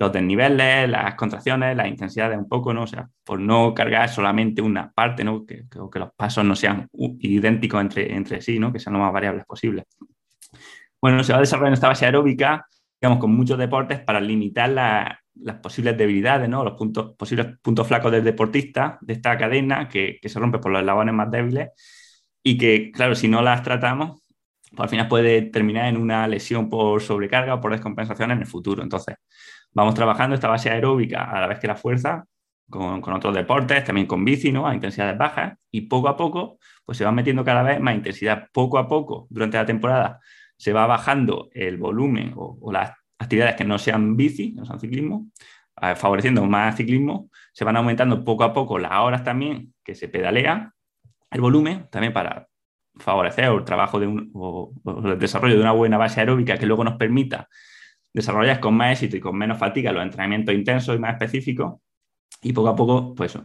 los 0.00 0.12
desniveles, 0.12 0.88
las 0.88 1.14
contracciones, 1.14 1.76
las 1.76 1.86
intensidades 1.86 2.36
un 2.36 2.48
poco, 2.48 2.74
¿no? 2.74 2.82
O 2.82 2.86
sea, 2.86 3.08
por 3.22 3.38
no 3.38 3.72
cargar 3.74 4.08
solamente 4.08 4.60
una 4.62 4.90
parte, 4.90 5.22
¿no? 5.22 5.46
Que, 5.46 5.66
que, 5.70 5.98
los 5.98 6.12
pasos 6.16 6.44
no 6.44 6.56
sean 6.56 6.88
idénticos 6.92 7.80
entre, 7.80 8.12
entre 8.14 8.40
sí, 8.40 8.58
¿no? 8.58 8.72
Que 8.72 8.80
sean 8.80 8.94
lo 8.94 9.00
más 9.00 9.12
variables 9.12 9.44
posibles. 9.44 9.84
Bueno, 11.00 11.22
se 11.22 11.32
va 11.32 11.40
desarrollando 11.40 11.74
esta 11.74 11.88
base 11.88 12.06
aeróbica 12.06 12.66
digamos, 13.00 13.18
con 13.18 13.34
muchos 13.34 13.58
deportes 13.58 14.00
para 14.00 14.20
limitar 14.20 14.68
las 14.68 15.56
posibles 15.62 15.96
debilidades, 15.96 16.48
¿no? 16.48 16.62
los 16.64 16.74
puntos, 16.74 17.14
posibles 17.16 17.58
puntos 17.62 17.86
flacos 17.86 18.12
del 18.12 18.24
deportista, 18.24 18.98
de 19.00 19.14
esta 19.14 19.38
cadena 19.38 19.88
que, 19.88 20.18
se 20.22 20.38
rompe 20.38 20.58
por 20.58 20.70
los 20.70 20.80
eslabones 20.80 21.14
más 21.14 21.30
débiles 21.30 21.70
y 22.42 22.58
que, 22.58 22.90
claro, 22.92 23.14
si 23.14 23.28
no 23.28 23.40
las 23.40 23.62
tratamos, 23.62 24.19
al 24.76 24.88
final 24.88 25.08
puede 25.08 25.42
terminar 25.42 25.86
en 25.86 25.96
una 25.96 26.26
lesión 26.28 26.68
por 26.68 27.00
sobrecarga 27.02 27.54
o 27.54 27.60
por 27.60 27.72
descompensación 27.72 28.30
en 28.30 28.38
el 28.40 28.46
futuro. 28.46 28.82
Entonces, 28.82 29.16
vamos 29.72 29.94
trabajando 29.94 30.34
esta 30.34 30.48
base 30.48 30.70
aeróbica 30.70 31.24
a 31.24 31.40
la 31.40 31.46
vez 31.46 31.58
que 31.58 31.66
la 31.66 31.76
fuerza 31.76 32.24
con, 32.68 33.02
otros 33.12 33.34
deportes, 33.34 33.84
también 33.84 34.06
con 34.06 34.24
bici, 34.24 34.52
¿no? 34.52 34.66
A 34.66 34.74
intensidades 34.74 35.18
bajas 35.18 35.58
y 35.70 35.82
poco 35.82 36.08
a 36.08 36.16
poco, 36.16 36.58
pues 36.84 36.96
se 36.98 37.04
va 37.04 37.12
metiendo 37.12 37.44
cada 37.44 37.62
vez 37.62 37.80
más 37.80 37.94
intensidad. 37.94 38.48
Poco 38.52 38.78
a 38.78 38.88
poco, 38.88 39.26
durante 39.28 39.56
la 39.56 39.66
temporada, 39.66 40.20
se 40.56 40.72
va 40.72 40.86
bajando 40.86 41.50
el 41.52 41.76
volumen 41.76 42.32
o, 42.36 42.70
las 42.72 42.92
actividades 43.18 43.56
que 43.56 43.64
no 43.64 43.78
sean 43.78 44.16
bici, 44.16 44.52
no 44.52 44.64
sean 44.64 44.78
ciclismo, 44.78 45.26
eh, 45.82 45.94
favoreciendo 45.96 46.44
más 46.46 46.76
ciclismo, 46.76 47.28
se 47.52 47.64
van 47.64 47.76
aumentando 47.76 48.24
poco 48.24 48.44
a 48.44 48.52
poco 48.52 48.78
las 48.78 48.92
horas 48.92 49.24
también 49.24 49.74
que 49.84 49.94
se 49.94 50.08
pedalea, 50.08 50.72
el 51.30 51.40
volumen 51.40 51.88
también 51.90 52.12
para 52.12 52.49
favorecer 53.00 53.46
el 53.46 53.64
trabajo 53.64 53.98
de 53.98 54.06
un, 54.06 54.30
o, 54.34 54.72
el 55.04 55.18
desarrollo 55.18 55.54
de 55.54 55.60
una 55.60 55.72
buena 55.72 55.98
base 55.98 56.20
aeróbica 56.20 56.58
que 56.58 56.66
luego 56.66 56.84
nos 56.84 56.94
permita 56.96 57.48
desarrollar 58.12 58.60
con 58.60 58.74
más 58.74 58.92
éxito 58.92 59.16
y 59.16 59.20
con 59.20 59.36
menos 59.36 59.58
fatiga 59.58 59.92
los 59.92 60.02
entrenamientos 60.02 60.54
intensos 60.54 60.96
y 60.96 60.98
más 60.98 61.12
específicos 61.12 61.80
y 62.42 62.52
poco 62.52 62.68
a 62.68 62.76
poco, 62.76 63.14
pues 63.14 63.38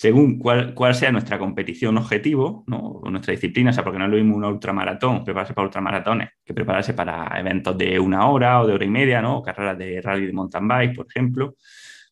según 0.00 0.38
cuál, 0.38 0.94
sea 0.94 1.12
nuestra 1.12 1.38
competición 1.38 1.98
objetivo, 1.98 2.64
o 2.70 3.10
nuestra 3.10 3.32
disciplina, 3.32 3.68
o 3.68 3.72
sea, 3.74 3.84
porque 3.84 3.98
no 3.98 4.06
es 4.06 4.10
lo 4.10 4.16
mismo 4.16 4.36
un 4.36 4.44
ultramaratón, 4.44 5.24
prepararse 5.24 5.52
para 5.52 5.66
ultramaratones, 5.66 6.30
que 6.42 6.54
prepararse 6.54 6.94
para 6.94 7.38
eventos 7.38 7.76
de 7.76 8.00
una 8.00 8.26
hora 8.26 8.62
o 8.62 8.66
de 8.66 8.72
hora 8.72 8.84
y 8.86 8.88
media, 8.88 9.20
¿no? 9.20 9.42
carreras 9.42 9.76
de 9.76 10.00
rally 10.00 10.24
de 10.24 10.32
mountain 10.32 10.66
bike, 10.66 10.96
por 10.96 11.06
ejemplo. 11.06 11.54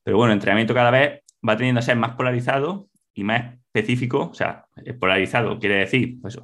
Pero 0.05 0.19
bueno, 0.19 0.33
el 0.33 0.37
entrenamiento 0.37 0.75
cada 0.75 0.91
vez 0.91 1.23
va 1.49 1.57
teniendo 1.57 1.79
a 1.79 1.83
ser 1.83 1.97
más 1.97 2.15
polarizado 2.15 2.89
y 3.15 3.25
más 3.25 3.58
específico, 3.79 4.29
o 4.31 4.35
sea, 4.35 4.67
polarizado 4.99 5.59
quiere 5.59 5.77
decir, 5.77 6.21
pues 6.21 6.39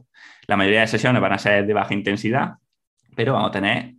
la 0.46 0.56
mayoría 0.56 0.80
de 0.80 0.86
sesiones 0.86 1.20
van 1.20 1.32
a 1.32 1.38
ser 1.38 1.66
de 1.66 1.74
baja 1.74 1.94
intensidad, 1.94 2.54
pero 3.14 3.34
vamos 3.34 3.48
a 3.48 3.52
tener 3.52 3.94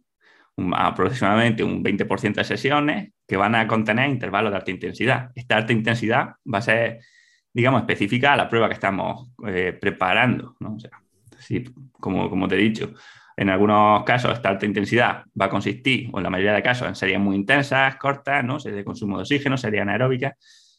aproximadamente 0.74 1.63
un 1.63 1.84
20% 1.84 2.36
de 2.36 2.44
sesiones 2.44 3.12
que 3.27 3.38
van 3.38 3.56
a 3.56 3.68
contener 3.68 4.10
intervalos 4.10 4.51
de 4.51 4.58
alta 4.58 4.72
intensidad. 4.72 5.32
Esta 5.36 5.58
alta 5.58 5.74
intensidad 5.74 6.36
va 6.46 6.60
a 6.60 6.62
ser 6.62 7.00
digamos, 7.56 7.82
específica 7.82 8.34
a 8.34 8.36
la 8.36 8.50
prueba 8.50 8.68
que 8.68 8.74
estamos 8.74 9.32
eh, 9.48 9.77
preparando. 9.80 10.58
¿no? 10.60 10.75
O 10.75 10.80
sea, 10.80 10.92
como, 11.94 12.30
como 12.30 12.50
te 12.50 12.56
he 12.56 12.58
dicho, 12.58 12.92
en 13.38 13.50
algunos 13.50 14.04
casos 14.04 14.34
esta 14.34 14.50
alta 14.50 14.65
intensidad 14.65 15.24
va 15.39 15.46
a 15.46 15.50
consistir, 15.50 16.10
o 16.12 16.18
en 16.18 16.24
la 16.25 16.30
mayoría 16.30 16.51
de 16.51 16.62
casos, 16.62 16.86
en 16.86 16.96
series 16.96 17.18
muy 17.18 17.38
intensas, 17.38 17.96
cortas, 17.96 18.44
¿no? 18.44 18.60
series 18.60 18.80
de 18.80 18.84
consumo 18.84 19.15
de 19.15 19.22
oxígeno, 19.22 19.56
series 19.56 19.84
anaeróbicas, 19.84 20.34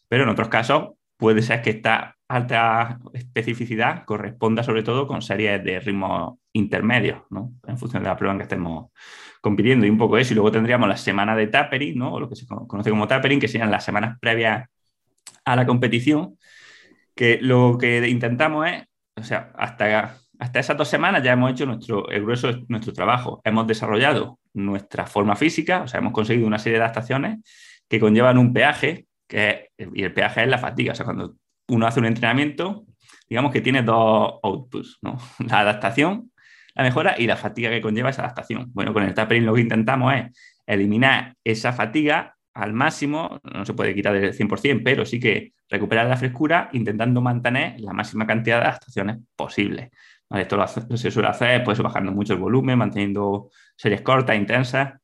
pero 0.07 0.23
en 0.23 0.29
otros 0.29 0.49
casos 0.49 0.89
puede 1.17 1.41
ser 1.41 1.63
que 1.63 1.71
esta 1.71 2.15
alta 2.27 2.99
especificidad 3.13 4.03
corresponda 4.05 4.63
sobre 4.63 4.83
todo 4.83 5.07
con 5.07 5.21
series 5.21 5.63
de 5.63 5.79
ritmos 5.79 6.39
intermedios, 6.53 7.21
¿no? 7.29 7.53
en 7.65 7.77
función 7.77 8.03
de 8.03 8.09
la 8.09 8.17
prueba 8.17 8.33
en 8.33 8.39
que 8.39 8.43
estemos 8.43 8.91
compitiendo 9.41 9.85
y 9.85 9.89
un 9.89 9.97
poco 9.97 10.17
eso. 10.17 10.33
Y 10.33 10.35
luego 10.35 10.51
tendríamos 10.51 10.89
la 10.89 10.97
semana 10.97 11.35
de 11.35 11.47
tapering, 11.47 11.97
¿no? 11.97 12.19
lo 12.19 12.27
que 12.27 12.35
se 12.35 12.45
conoce 12.45 12.89
como 12.89 13.07
tapering, 13.07 13.39
que 13.39 13.47
serían 13.47 13.71
las 13.71 13.85
semanas 13.85 14.17
previas 14.19 14.67
a 15.45 15.55
la 15.55 15.65
competición, 15.65 16.37
que 17.15 17.39
lo 17.41 17.77
que 17.79 18.07
intentamos 18.09 18.67
es, 18.67 18.83
o 19.15 19.23
sea, 19.23 19.51
hasta, 19.55 20.17
hasta 20.39 20.59
esas 20.59 20.77
dos 20.77 20.87
semanas 20.87 21.23
ya 21.23 21.33
hemos 21.33 21.51
hecho 21.51 21.65
nuestro, 21.65 22.09
el 22.09 22.23
grueso 22.23 22.47
de 22.47 22.65
nuestro 22.67 22.93
trabajo. 22.93 23.41
Hemos 23.43 23.65
desarrollado 23.67 24.39
nuestra 24.53 25.05
forma 25.05 25.35
física, 25.35 25.81
o 25.83 25.87
sea, 25.87 25.99
hemos 25.99 26.13
conseguido 26.13 26.47
una 26.47 26.59
serie 26.59 26.77
de 26.77 26.83
adaptaciones 26.83 27.39
que 27.87 27.99
conllevan 27.99 28.37
un 28.37 28.53
peaje, 28.53 29.07
que 29.27 29.69
y 29.77 30.03
el 30.03 30.13
peaje 30.13 30.43
es 30.43 30.49
la 30.49 30.57
fatiga. 30.57 30.91
O 30.91 30.95
sea, 30.95 31.05
cuando 31.05 31.35
uno 31.69 31.87
hace 31.87 31.99
un 31.99 32.05
entrenamiento, 32.05 32.85
digamos 33.29 33.51
que 33.51 33.61
tiene 33.61 33.83
dos 33.83 34.39
outputs, 34.43 34.99
¿no? 35.01 35.17
La 35.47 35.59
adaptación, 35.59 36.31
la 36.75 36.83
mejora 36.83 37.15
y 37.17 37.25
la 37.25 37.37
fatiga 37.37 37.69
que 37.69 37.81
conlleva 37.81 38.11
esa 38.11 38.21
adaptación. 38.21 38.71
Bueno, 38.73 38.93
con 38.93 39.03
el 39.03 39.13
tapering 39.13 39.45
lo 39.45 39.55
que 39.55 39.61
intentamos 39.61 40.13
es 40.13 40.25
eliminar 40.65 41.35
esa 41.43 41.73
fatiga 41.73 42.35
al 42.53 42.73
máximo, 42.73 43.39
no 43.43 43.65
se 43.65 43.73
puede 43.73 43.95
quitar 43.95 44.13
del 44.13 44.33
100%, 44.33 44.81
pero 44.83 45.05
sí 45.05 45.19
que 45.19 45.53
recuperar 45.69 46.07
la 46.07 46.17
frescura 46.17 46.69
intentando 46.73 47.21
mantener 47.21 47.79
la 47.79 47.93
máxima 47.93 48.25
cantidad 48.25 48.59
de 48.59 48.65
adaptaciones 48.67 49.17
posibles. 49.35 49.89
Esto 50.29 50.57
lo 50.57 50.67
se 50.67 51.11
suele 51.11 51.29
hacer 51.29 51.63
pues, 51.63 51.79
bajando 51.79 52.11
mucho 52.11 52.33
el 52.33 52.39
volumen, 52.39 52.77
manteniendo 52.77 53.49
series 53.75 54.01
cortas, 54.01 54.35
intensas, 54.35 54.99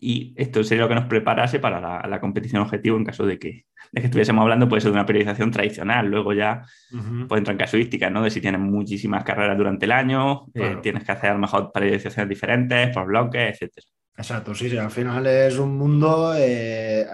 y 0.00 0.34
esto 0.36 0.62
sería 0.64 0.84
lo 0.84 0.88
que 0.88 0.94
nos 0.94 1.06
preparase 1.06 1.58
para 1.58 1.80
la, 2.06 2.20
competición 2.20 2.62
objetivo 2.62 2.96
en 2.96 3.04
caso 3.04 3.26
de 3.26 3.38
que, 3.38 3.66
de 3.92 4.00
que 4.00 4.06
estuviésemos 4.06 4.42
hablando 4.42 4.68
pues, 4.68 4.84
de 4.84 4.90
una 4.90 5.06
periodización 5.06 5.50
tradicional. 5.50 6.06
Luego 6.08 6.32
ya 6.32 6.62
pues, 7.28 7.38
entran 7.38 7.56
casuísticas, 7.56 8.10
¿no? 8.10 8.22
De 8.22 8.30
si 8.30 8.40
tienes 8.40 8.60
muchísimas 8.60 9.24
carreras 9.24 9.56
durante 9.56 9.86
el 9.86 9.92
año, 9.92 10.46
eh, 10.54 10.76
tienes 10.82 11.04
que 11.04 11.12
hacer 11.12 11.30
a 11.30 11.34
lo 11.34 11.40
mejor 11.40 11.70
periodizaciones 11.72 12.28
diferentes, 12.28 12.94
por 12.94 13.06
bloques, 13.06 13.54
etcétera. 13.62 13.86
Exacto, 14.18 14.52
sí, 14.52 14.68
sí, 14.68 14.76
al 14.76 14.90
final 14.90 15.24
es 15.28 15.58
un 15.58 15.78
mundo, 15.78 16.34
eh, 16.36 17.06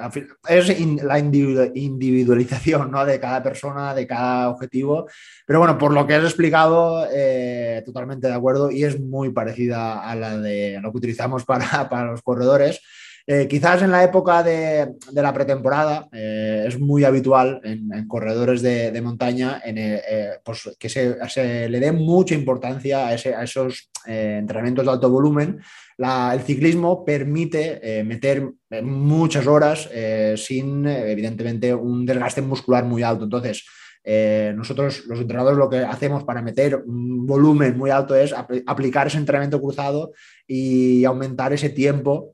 es 0.49 0.81
la 1.03 1.19
individualización 1.19 2.91
¿no? 2.91 3.05
de 3.05 3.21
cada 3.21 3.43
persona, 3.43 3.93
de 3.93 4.07
cada 4.07 4.49
objetivo, 4.49 5.07
pero 5.45 5.59
bueno, 5.59 5.77
por 5.77 5.93
lo 5.93 6.07
que 6.07 6.15
has 6.15 6.25
explicado, 6.25 7.07
eh, 7.13 7.83
totalmente 7.85 8.27
de 8.27 8.33
acuerdo 8.33 8.71
y 8.71 8.85
es 8.85 8.99
muy 8.99 9.33
parecida 9.33 10.01
a 10.01 10.15
la 10.17 10.39
de 10.39 10.81
lo 10.81 10.93
que 10.93 10.97
utilizamos 10.97 11.45
para, 11.45 11.67
para 11.91 12.07
los 12.07 12.23
corredores. 12.23 12.81
Eh, 13.27 13.49
quizás 13.49 13.81
en 13.81 13.91
la 13.91 14.05
época 14.05 14.43
de, 14.43 14.97
la 15.13 15.33
pretemporada 15.33 16.09
eh, 16.13 16.67
es 16.69 16.79
muy 16.79 17.05
habitual 17.05 17.59
en, 17.65 18.07
corredores 18.07 18.61
de, 18.61 19.01
montaña 19.01 19.63
en, 19.65 20.01
pues 20.45 20.77
que 20.79 20.89
se, 20.89 21.69
le 21.69 21.81
dé 21.81 21.93
mucha 21.93 22.35
importancia 22.35 23.07
a, 23.07 23.15
esos 23.15 23.91
entrenamientos 24.05 24.85
de 24.85 24.91
alto 24.91 25.09
volumen. 25.09 25.61
el 25.97 26.41
ciclismo 26.41 27.05
permite 27.05 28.03
meter 28.05 28.51
muchas 28.83 29.47
horas 29.47 29.89
sin, 30.37 30.87
evidentemente, 30.87 31.75
un 31.75 32.05
desgaste 32.05 32.43
muscular 32.43 32.85
muy 32.85 33.03
alto. 33.03 33.25
Entonces, 33.25 33.65
eh, 34.07 34.53
nosotros, 34.55 35.07
los 35.07 35.19
entrenadores, 35.19 35.59
lo 35.59 35.71
que 35.71 35.79
hacemos 35.79 36.25
para 36.25 36.43
meter 36.43 36.77
un 36.77 37.27
volumen 37.27 37.77
muy 37.79 37.89
alto 37.89 38.15
es 38.15 38.35
aplicar 38.67 39.07
ese 39.07 39.17
entrenamiento 39.17 39.61
cruzado 39.61 40.13
y 40.47 41.05
aumentar 41.07 41.55
ese 41.55 41.71
tiempo 41.71 42.34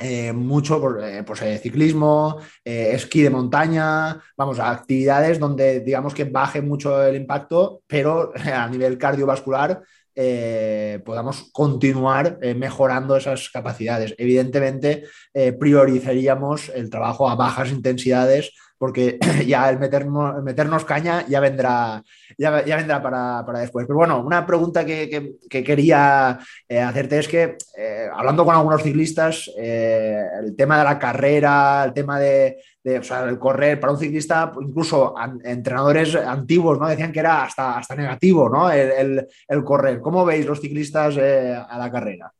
eh, 0.00 0.32
mucho 0.32 0.80
por 0.80 1.02
eh, 1.04 1.22
pues, 1.24 1.40
ciclismo, 1.60 2.38
esquí 2.64 3.22
de 3.22 3.30
montaña, 3.30 4.22
vamos, 4.36 4.58
a 4.58 4.70
actividades 4.70 5.38
donde 5.38 5.80
digamos 5.80 6.14
que 6.14 6.24
baje 6.24 6.62
mucho 6.62 7.02
el 7.02 7.16
impacto, 7.16 7.82
pero 7.86 8.32
a 8.54 8.68
nivel 8.68 8.98
cardiovascular 8.98 9.82
podamos 11.06 11.50
continuar 11.52 12.38
mejorando 12.54 13.16
esas 13.16 13.48
capacidades. 13.48 14.14
Evidentemente, 14.18 15.04
priorizaríamos 15.58 16.68
el 16.68 16.90
trabajo 16.90 17.30
a 17.30 17.34
bajas 17.34 17.70
intensidades 17.70 18.52
porque 18.82 19.16
ya 19.46 19.70
el 19.70 19.78
meternos, 19.78 20.42
meternos 20.42 20.84
caña 20.84 21.24
ya 21.28 21.38
vendrá, 21.38 22.02
ya, 22.36 22.50
vendrá 22.50 23.00
para, 23.00 23.60
después. 23.60 23.86
Pero 23.86 23.96
bueno, 23.96 24.20
una 24.20 24.44
pregunta 24.44 24.84
que, 24.84 25.36
quería 25.48 26.40
eh, 26.68 26.80
hacerte 26.80 27.20
es 27.20 27.28
que, 27.28 27.58
eh, 27.78 28.08
hablando 28.12 28.44
con 28.44 28.56
algunos 28.56 28.82
ciclistas, 28.82 29.48
eh, 29.56 30.20
el 30.42 30.56
tema 30.56 30.78
de 30.78 30.84
la 30.84 30.98
carrera, 30.98 31.84
el 31.84 31.92
tema 31.92 32.18
de, 32.18 32.60
el 32.82 33.38
correr 33.38 33.78
para 33.78 33.92
un 33.92 34.00
ciclista, 34.00 34.52
incluso 34.60 35.14
entrenadores 35.44 36.16
antiguos, 36.16 36.80
¿no? 36.80 36.88
Decían 36.88 37.12
que 37.12 37.20
era 37.20 37.44
hasta, 37.44 37.78
hasta 37.78 37.94
negativo, 37.94 38.48
¿no? 38.48 38.68
El, 38.68 39.28
el 39.46 39.62
correr. 39.62 40.00
¿Cómo 40.00 40.24
veis 40.24 40.44
los 40.44 40.60
ciclistas 40.60 41.16
a 41.16 41.78
la 41.78 41.88
carrera? 41.88 42.32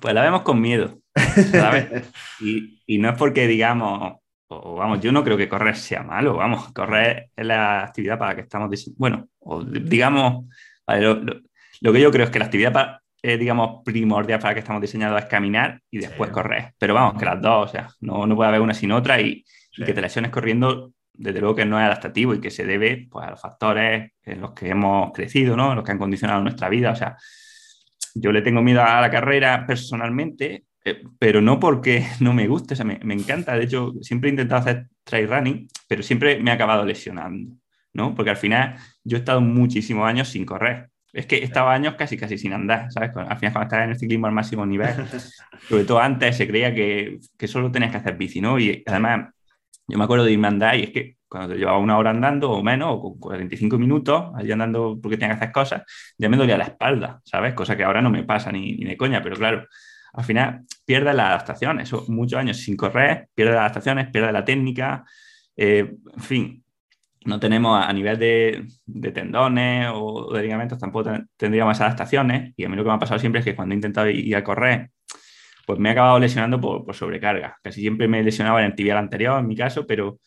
Pues 0.00 0.14
la 0.14 0.22
vemos 0.22 0.42
con 0.42 0.60
miedo. 0.60 0.98
Y, 2.40 2.98
no 2.98 3.10
es 3.10 3.18
porque 3.18 3.46
digamos, 3.46 4.14
o, 4.48 4.76
vamos, 4.76 5.00
yo 5.00 5.12
no 5.12 5.22
creo 5.22 5.36
que 5.36 5.48
correr 5.48 5.76
sea 5.76 6.02
malo, 6.02 6.36
vamos, 6.36 6.72
correr 6.72 7.30
es 7.36 7.44
la 7.44 7.82
actividad 7.82 8.18
para 8.18 8.30
la 8.30 8.36
que 8.36 8.42
estamos, 8.42 8.70
bueno, 8.96 9.28
o 9.40 9.62
digamos, 9.62 10.46
lo, 10.86 11.92
que 11.92 12.00
yo 12.00 12.10
creo 12.10 12.24
es 12.24 12.30
que 12.30 12.38
la 12.38 12.46
actividad, 12.46 13.00
digamos, 13.22 13.82
primordial 13.84 14.38
para 14.38 14.50
la 14.50 14.54
que 14.54 14.60
estamos 14.60 14.80
diseñados 14.80 15.20
es 15.20 15.26
caminar 15.26 15.82
y 15.90 15.98
después 15.98 16.30
correr, 16.30 16.72
pero 16.78 16.94
vamos, 16.94 17.18
que 17.18 17.26
las 17.26 17.42
dos, 17.42 17.68
o 17.68 17.72
sea, 17.72 17.90
no, 18.00 18.26
no 18.26 18.34
puede 18.36 18.48
haber 18.48 18.62
una 18.62 18.72
sin 18.72 18.92
otra 18.92 19.20
y, 19.20 19.44
que 19.84 19.92
te 19.92 20.00
lesiones 20.00 20.30
corriendo 20.30 20.92
desde 21.12 21.40
luego 21.40 21.54
que 21.54 21.64
no 21.64 21.78
es 21.78 21.84
adaptativo 21.84 22.34
y 22.34 22.40
que 22.40 22.50
se 22.50 22.64
debe 22.64 23.06
pues, 23.10 23.26
a 23.26 23.30
los 23.30 23.40
factores 23.40 24.12
en 24.22 24.40
los 24.40 24.52
que 24.52 24.70
hemos 24.70 25.12
crecido, 25.12 25.56
¿no? 25.56 25.74
los 25.74 25.84
que 25.84 25.92
han 25.92 25.98
condicionado 25.98 26.40
nuestra 26.40 26.68
vida. 26.68 26.92
O 26.92 26.96
sea, 26.96 27.16
yo 28.20 28.32
le 28.32 28.42
tengo 28.42 28.62
miedo 28.62 28.82
a 28.82 29.00
la 29.00 29.10
carrera 29.10 29.66
personalmente, 29.66 30.64
eh, 30.84 31.02
pero 31.18 31.40
no 31.40 31.58
porque 31.60 32.06
no 32.20 32.32
me 32.32 32.46
guste, 32.46 32.74
o 32.74 32.76
sea, 32.76 32.84
me, 32.84 33.14
encanta. 33.14 33.56
De 33.56 33.64
hecho, 33.64 33.92
siempre 34.00 34.28
he 34.28 34.32
intentado 34.32 34.60
hacer 34.60 34.86
trail 35.04 35.28
running, 35.28 35.68
pero 35.86 36.02
siempre 36.02 36.40
me 36.40 36.50
he 36.50 36.54
acabado 36.54 36.84
lesionando, 36.84 37.54
¿no? 37.92 38.14
Porque 38.14 38.30
al 38.30 38.36
final 38.36 38.76
yo 39.04 39.16
he 39.16 39.20
estado 39.20 39.40
muchísimos 39.40 40.06
años 40.06 40.28
sin 40.28 40.44
correr. 40.44 40.90
Es 41.12 41.26
que 41.26 41.42
estaba 41.42 41.72
años 41.72 41.94
casi 41.94 42.16
casi 42.18 42.36
sin 42.36 42.52
andar, 42.52 42.92
¿sabes? 42.92 43.10
Al 43.16 43.38
final, 43.38 43.52
cuando 43.52 43.62
estaba 43.62 43.84
en 43.84 43.90
el 43.90 43.98
ciclismo 43.98 44.26
al 44.26 44.32
máximo 44.32 44.66
nivel, 44.66 44.94
sobre 45.68 45.84
todo 45.84 46.00
antes 46.00 46.36
se 46.36 46.46
creía 46.46 46.74
que, 46.74 47.18
que 47.36 47.48
solo 47.48 47.72
tenías 47.72 47.90
que 47.90 47.96
hacer 47.98 48.16
bici, 48.16 48.40
¿no? 48.40 48.58
Y 48.58 48.82
además, 48.86 49.30
yo 49.86 49.98
me 49.98 50.04
acuerdo 50.04 50.24
de 50.24 50.32
irme 50.32 50.48
a 50.48 50.50
andar 50.50 50.76
y 50.76 50.84
es 50.84 50.90
que 50.90 51.17
cuando 51.28 51.54
llevaba 51.54 51.78
una 51.78 51.98
hora 51.98 52.10
andando 52.10 52.50
o 52.50 52.62
menos, 52.62 52.88
o 52.92 53.00
con 53.00 53.18
45 53.18 53.78
minutos, 53.78 54.32
allí 54.34 54.52
andando 54.52 54.98
porque 55.00 55.16
tenía 55.16 55.34
que 55.34 55.44
hacer 55.44 55.52
cosas, 55.52 55.82
ya 56.16 56.28
me 56.28 56.36
dolía 56.36 56.58
la 56.58 56.64
espalda, 56.64 57.20
¿sabes? 57.24 57.54
Cosa 57.54 57.76
que 57.76 57.84
ahora 57.84 58.02
no 58.02 58.10
me 58.10 58.24
pasa 58.24 58.50
ni, 58.52 58.76
ni 58.76 58.84
de 58.84 58.96
coña, 58.96 59.22
pero 59.22 59.36
claro, 59.36 59.66
al 60.12 60.24
final 60.24 60.64
pierde 60.84 61.12
la 61.14 61.28
adaptación. 61.28 61.80
Eso, 61.80 62.04
muchos 62.08 62.38
años 62.38 62.58
sin 62.58 62.76
correr, 62.76 63.28
pierde 63.34 63.52
las 63.52 63.60
adaptaciones, 63.60 64.08
pierde 64.10 64.32
la 64.32 64.44
técnica. 64.44 65.04
Eh, 65.56 65.96
en 66.14 66.22
fin, 66.22 66.64
no 67.24 67.38
tenemos 67.40 67.84
a 67.84 67.92
nivel 67.92 68.18
de, 68.18 68.66
tendones 69.12 69.88
o 69.92 70.32
de 70.32 70.42
ligamentos, 70.42 70.78
tampoco 70.78 71.10
tendríamos 71.36 71.80
adaptaciones. 71.80 72.52
Y 72.56 72.64
a 72.64 72.68
mí 72.68 72.76
lo 72.76 72.82
que 72.82 72.88
me 72.88 72.96
ha 72.96 72.98
pasado 72.98 73.20
siempre 73.20 73.40
es 73.40 73.44
que 73.44 73.54
cuando 73.54 73.74
he 73.74 73.76
intentado 73.76 74.08
ir 74.08 74.34
a 74.36 74.44
correr, 74.44 74.90
pues 75.66 75.78
me 75.78 75.90
he 75.90 75.92
acabado 75.92 76.18
lesionando 76.18 76.60
por, 76.60 76.84
por 76.84 76.94
sobrecarga. 76.94 77.56
Casi 77.62 77.80
siempre 77.80 78.08
me 78.08 78.22
lesionaba 78.22 78.60
en 78.60 78.66
el 78.66 78.74
tibial 78.74 78.98
anterior, 78.98 79.38
en 79.38 79.46
mi 79.46 79.56
caso, 79.56 79.86
pero 79.86 80.18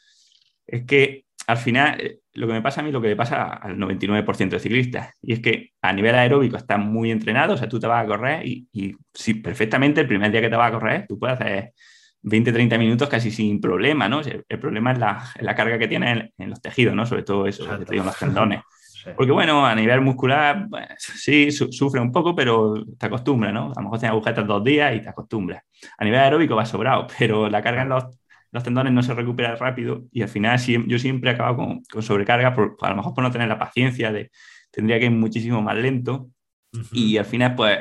es 0.71 0.85
que 0.85 1.25
al 1.47 1.57
final 1.57 1.99
eh, 1.99 2.19
lo 2.33 2.47
que 2.47 2.53
me 2.53 2.61
pasa 2.61 2.79
a 2.79 2.83
mí 2.83 2.89
es 2.89 2.93
lo 2.93 3.01
que 3.01 3.09
le 3.09 3.15
pasa 3.15 3.43
al 3.43 3.77
99% 3.77 4.49
de 4.49 4.59
ciclistas. 4.59 5.13
Y 5.21 5.33
es 5.33 5.39
que 5.41 5.71
a 5.81 5.91
nivel 5.93 6.15
aeróbico 6.15 6.57
estás 6.57 6.79
muy 6.79 7.11
entrenado, 7.11 7.55
o 7.55 7.57
sea, 7.57 7.67
tú 7.67 7.79
te 7.79 7.87
vas 7.87 8.03
a 8.03 8.07
correr 8.07 8.47
y, 8.47 8.67
y 8.71 8.95
sí, 9.13 9.35
perfectamente 9.35 10.01
el 10.01 10.07
primer 10.07 10.31
día 10.31 10.41
que 10.41 10.49
te 10.49 10.55
vas 10.55 10.69
a 10.69 10.73
correr, 10.73 11.05
tú 11.07 11.19
puedes 11.19 11.39
hacer 11.39 11.73
20, 12.23 12.51
30 12.53 12.77
minutos 12.77 13.09
casi 13.09 13.31
sin 13.31 13.59
problema, 13.59 14.07
¿no? 14.07 14.21
El, 14.21 14.59
problema 14.59 14.91
es 14.93 14.99
la, 14.99 15.55
carga 15.55 15.77
que 15.77 15.87
tienes 15.87 16.31
en, 16.37 16.49
los 16.49 16.61
tejidos, 16.61 16.95
¿no? 16.95 17.05
Sobre 17.05 17.23
todo 17.23 17.47
eso, 17.47 17.65
te 17.65 17.91
digo, 17.91 18.05
los 18.05 18.17
tendones. 18.17 18.61
Porque 19.17 19.31
bueno, 19.31 19.65
a 19.65 19.73
nivel 19.73 20.01
muscular, 20.01 20.67
pues, 20.69 20.85
sí, 20.97 21.49
sufre 21.51 21.99
un 21.99 22.11
poco, 22.11 22.35
pero 22.35 22.75
te 22.99 23.07
acostumbras, 23.07 23.51
¿no? 23.51 23.71
A 23.75 23.79
lo 23.79 23.83
mejor 23.83 23.99
tienes 23.99 24.11
agujetas 24.11 24.45
dos 24.45 24.63
días 24.63 24.95
y 24.95 25.01
te 25.01 25.09
acostumbras. 25.09 25.63
A 25.97 26.05
nivel 26.05 26.19
aeróbico 26.19 26.55
va 26.55 26.65
sobrado, 26.65 27.07
pero 27.19 27.49
la 27.49 27.61
carga 27.63 27.81
en 27.81 27.89
los 27.89 28.03
los 28.51 28.63
tendones 28.63 28.93
no 28.93 29.01
se 29.01 29.13
recuperan 29.13 29.57
rápido 29.57 30.03
y 30.11 30.21
al 30.21 30.29
final 30.29 30.59
yo 30.87 30.99
siempre 30.99 31.31
he 31.31 31.33
acabado 31.33 31.57
con, 31.57 32.01
sobrecarga, 32.01 32.53
por, 32.53 32.75
a 32.81 32.89
lo 32.89 32.95
mejor 32.97 33.13
por 33.13 33.23
no 33.23 33.31
tener 33.31 33.47
la 33.47 33.59
paciencia 33.59 34.11
de 34.11 34.31
tendría 34.71 34.99
que 34.99 35.05
ir 35.05 35.11
muchísimo 35.11 35.61
más 35.61 35.77
lento 35.77 36.29
y 36.91 37.17
al 37.17 37.25
final 37.25 37.55
pues 37.55 37.79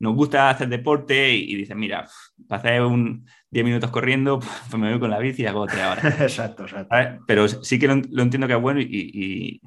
nos 0.00 0.14
gusta 0.14 0.48
hacer 0.48 0.68
deporte 0.68 1.34
y, 1.34 1.54
dices, 1.54 1.76
mira, 1.76 2.08
para 2.48 2.60
hacer 2.60 2.82
un 2.82 3.26
10 3.50 3.64
minutos 3.64 3.90
corriendo, 3.90 4.38
pues 4.70 4.80
me 4.80 4.90
voy 4.90 4.98
con 4.98 5.10
la 5.10 5.18
bici 5.18 5.42
y 5.42 5.46
hago 5.46 5.66
tres 5.66 5.84
horas. 5.84 6.04
exacto, 6.20 6.64
exacto. 6.64 6.96
Pero 7.26 7.46
sí 7.46 7.78
que 7.78 7.86
lo, 7.86 8.22
entiendo 8.22 8.46
que 8.46 8.54
es 8.54 8.60
bueno 8.60 8.80
y, 8.80 9.60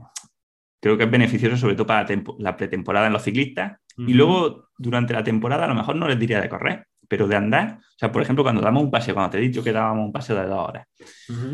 creo 0.82 0.98
que 0.98 1.04
es 1.06 1.12
beneficioso 1.12 1.56
sobre 1.56 1.76
todo 1.76 1.88
para 1.88 2.08
la, 2.40 2.58
pretemporada 2.58 3.08
en 3.08 3.14
los 3.14 3.24
ciclistas. 3.24 3.80
Y 3.96 4.14
luego, 4.14 4.70
durante 4.78 5.14
la 5.14 5.24
temporada, 5.24 5.66
a 5.66 5.68
lo 5.68 5.76
mejor 5.76 5.96
no 5.96 6.08
les 6.08 6.20
diría 6.20 6.42
de 6.42 6.50
correr, 6.50 6.88
pero 7.14 7.28
de 7.28 7.36
andar, 7.36 7.78
o 7.80 8.00
sea, 8.00 8.12
por 8.12 8.24
ejemplo, 8.24 8.44
cuando 8.44 8.60
damos 8.60 8.82
un 8.82 8.90
paseo, 8.90 9.14
cuando 9.14 9.30
te 9.30 9.38
he 9.38 9.42
dicho 9.42 9.64
que 9.64 9.72
dábamos 9.72 10.08
un 10.08 10.12
paseo 10.12 10.36
de 10.36 10.48
dos 10.48 10.68
horas, 10.68 10.88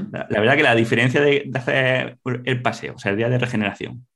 la, 0.09 0.39
verdad 0.39 0.55
que 0.55 0.63
la 0.63 0.73
diferencia 0.73 1.19
de, 1.19 1.51
hacer 1.53 2.17
el 2.45 2.61
paseo, 2.61 2.93
o 2.95 2.97
sea, 2.97 3.11
el 3.11 3.17
día 3.17 3.27
de 3.27 3.37
regeneración, 3.37 4.07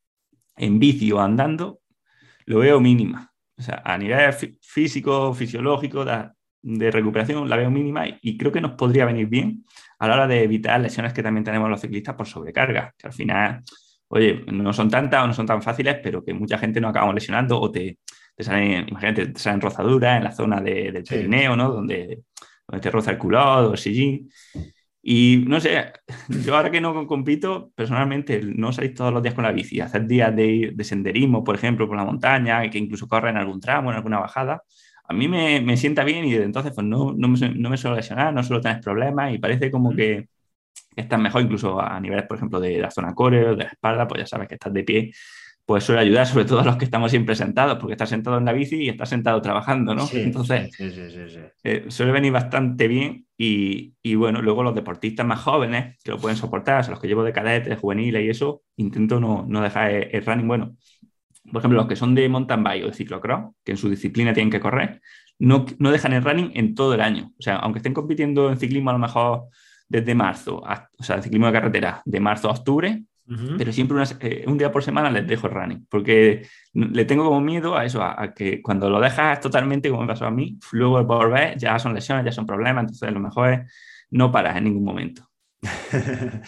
en 0.56 0.79
bici 0.79 1.12
o 1.12 1.19
andando, 1.19 1.82
lo 2.45 2.60
veo 2.60 2.79
mínima. 2.79 3.34
O 3.58 3.62
sea, 3.62 3.82
a 3.84 3.97
nivel 3.97 4.34
físico, 4.62 5.34
fisiológico, 5.34 6.06
de, 6.06 6.91
recuperación, 6.91 7.49
la 7.49 7.58
veo 7.58 7.69
mínima 7.69 8.06
y, 8.21 8.38
creo 8.38 8.53
que 8.53 8.62
nos 8.62 8.71
podría 8.71 9.03
venir 9.03 9.27
bien 9.27 9.65
a 9.99 10.08
la 10.08 10.13
hora 10.13 10.27
de 10.27 10.43
evitar 10.43 10.79
lesiones 10.79 11.12
que 11.12 11.23
también 11.23 11.43
tenemos 11.43 11.69
los 11.69 11.82
ciclistas 11.82 12.15
por 12.15 12.25
sobrecarga, 12.25 12.93
que 12.97 13.08
al 13.08 13.13
final, 13.13 13.63
oye, 14.08 14.45
no 14.47 14.71
son 14.71 14.89
tantas 14.89 15.25
o 15.25 15.27
no 15.27 15.34
son 15.34 15.45
tan 15.45 15.62
fáciles, 15.62 15.97
pero 16.01 16.23
que 16.23 16.34
mucha 16.34 16.58
gente 16.58 16.79
no 16.79 16.88
acabamos 16.88 17.15
lesionando 17.15 17.60
o 17.60 17.69
te, 17.69 17.97
te 18.36 18.43
salen, 18.43 18.88
imagínate, 18.89 19.28
te 19.28 19.39
salen 19.39 19.62
rozaduras 19.62 20.17
en 20.17 20.24
la 20.24 20.32
zona 20.32 20.62
del 20.62 21.04
perineo, 21.04 21.56
¿no? 21.56 21.72
Donde, 21.72 22.24
donde 22.67 22.82
te 22.82 22.91
roza 22.91 23.12
el 23.12 23.17
culot 23.17 23.69
o 23.69 23.72
el 23.74 23.78
sillín. 23.78 24.30
Y 25.02 25.43
no 25.48 25.60
sé, 25.60 25.91
yo 26.46 26.56
ahora 26.56 26.72
que 26.72 26.80
no 26.82 27.06
compito, 27.08 27.72
personalmente, 27.76 28.41
no 28.41 28.72
salir 28.72 28.93
todos 28.93 29.13
los 29.13 29.22
días 29.22 29.36
con 29.36 29.43
la 29.43 29.52
bici, 29.52 29.82
hacer 29.82 30.08
días 30.08 30.36
de, 30.36 30.72
de 30.74 30.84
senderismo, 30.84 31.43
por 31.43 31.56
ejemplo, 31.56 31.88
por 31.88 31.98
la 31.98 32.06
montaña, 32.06 32.69
que 32.69 32.78
incluso 32.78 33.08
corre 33.08 33.30
en 33.30 33.38
algún 33.38 33.60
tramo, 33.60 33.91
en 33.91 33.98
alguna 33.98 34.19
bajada, 34.19 34.63
a 35.06 35.13
mí 35.13 35.28
me, 35.28 35.62
me 35.62 35.78
sienta 35.78 36.04
bien 36.04 36.26
y 36.26 36.32
desde 36.32 36.46
entonces 36.46 36.72
pues 36.74 36.88
no, 36.88 37.13
no, 37.15 37.28
me, 37.28 37.38
no 37.50 37.69
me 37.69 37.78
suelo 37.78 37.96
lesionar, 37.96 38.34
no 38.34 38.43
suelo 38.43 38.62
tener 38.62 38.82
problemas 38.82 39.34
y 39.34 39.38
parece 39.38 39.69
como 39.69 39.93
que 39.93 40.30
estás 40.96 41.19
mejor 41.19 41.41
incluso 41.41 41.80
a 41.82 42.00
niveles, 42.00 42.26
por 42.26 42.38
ejemplo, 42.38 42.60
de 42.60 42.80
la 42.80 42.91
zona 42.91 43.13
core 43.13 43.50
o 43.50 43.56
de 43.56 43.63
la 43.65 43.69
espalda, 43.69 44.08
pues 44.08 44.22
ya 44.22 44.28
sabes 44.28 44.48
que 44.48 44.56
estás 44.56 44.74
de 44.74 44.84
pie 44.84 45.12
pues 45.65 45.86
suele 45.86 46.02
ayudar 46.02 46.28
sobre 46.28 46.45
todo 46.45 46.60
a 46.60 46.65
los 46.65 46.76
que 46.76 46.86
estamos 46.86 47.10
siempre 47.10 47.36
sentados, 47.36 47.78
porque 47.78 47.93
estás 47.93 48.10
sentado 48.10 48.38
en 48.38 48.45
la 48.45 48.52
bici 48.52 48.76
y 48.76 48.89
estás 48.89 49.10
sentado 49.10 49.41
trabajando, 49.41 49.95
¿no? 49.95 50.08
Entonces, 50.12 50.76
eh, 51.63 51.86
suele 51.88 52.12
venir 52.12 52.34
bastante 52.34 52.88
bien 52.88 53.26
y, 53.38 54.15
bueno, 54.15 54.41
luego 54.41 54.63
los 54.63 54.76
deportistas 54.76 55.26
más 55.26 55.39
jóvenes 55.39 55.97
que 56.04 56.12
lo 56.12 56.17
pueden 56.17 56.38
soportar, 56.38 56.82
o 56.82 56.84
sea, 56.84 56.91
los 56.91 56.99
que 56.99 57.08
llevo 57.08 57.23
de 57.23 57.34
cadetes, 57.34 57.80
juveniles 57.80 58.23
y 58.23 58.30
eso, 58.30 58.63
intento 58.76 59.19
no, 59.19 59.45
no 59.47 59.62
dejar 59.62 59.91
el, 59.91 60.26
running. 60.26 60.47
Bueno, 60.47 60.76
por 61.52 61.60
ejemplo, 61.60 61.80
los 61.80 61.88
que 61.88 61.95
son 61.95 62.13
de 62.13 62.28
mountain 62.28 62.63
bike 62.63 62.84
o 62.84 62.88
de 62.88 62.93
ciclocross, 62.93 63.54
que 63.63 63.71
en 63.71 63.78
su 63.78 63.89
disciplina 63.89 64.34
tienen 64.34 64.52
que 64.52 64.60
correr, 64.60 65.02
no, 65.39 65.65
no 65.80 65.91
dejan 65.91 66.13
el 66.13 66.23
running 66.23 66.52
en 66.56 66.76
todo 66.76 66.93
el 66.93 67.02
año. 67.02 67.32
O 67.39 67.41
sea, 67.41 67.58
aunque 67.58 67.80
estén 67.80 67.93
compitiendo 67.93 68.49
en 68.49 68.58
ciclismo 68.58 68.89
a 68.89 68.93
lo 68.93 68.99
mejor 68.99 69.45
desde 69.88 70.15
marzo, 70.15 70.63
o 70.97 71.04
sea, 71.04 71.21
ciclismo 71.21 71.47
de 71.47 71.54
carretera, 71.54 72.02
de 72.06 72.19
marzo 72.19 72.49
a 72.49 72.54
octubre, 72.54 73.04
pero 73.57 73.71
siempre 73.71 74.03
eh, 74.19 74.43
un 74.47 74.57
día 74.57 74.71
por 74.71 74.83
semana 74.83 75.09
les 75.09 75.25
dejo 75.25 75.47
running, 75.47 75.88
porque 75.89 76.47
le 76.73 77.05
tengo 77.05 77.23
como 77.23 77.39
miedo 77.41 77.77
a 77.77 77.86
eso, 77.86 78.03
a, 78.03 78.33
que 78.33 78.62
cuando 78.62 78.89
lo 78.89 78.99
dejas 78.99 79.39
totalmente, 79.39 79.89
como 79.89 80.01
me 80.01 80.07
pasó 80.07 80.25
a 80.25 80.31
mí, 80.31 80.59
luego 80.73 81.05
por 81.07 81.31
ver 81.31 81.57
ya 81.57 81.79
son 81.79 81.93
lesiones, 81.93 82.25
ya 82.25 82.31
son 82.31 82.45
problemas, 82.45 82.83
entonces 82.83 83.12
lo 83.12 83.19
mejor 83.19 83.53
es 83.53 83.73
no 84.12 84.31
paras 84.31 84.57
en 84.57 84.65
ningún 84.65 84.83
momento. 84.83 85.27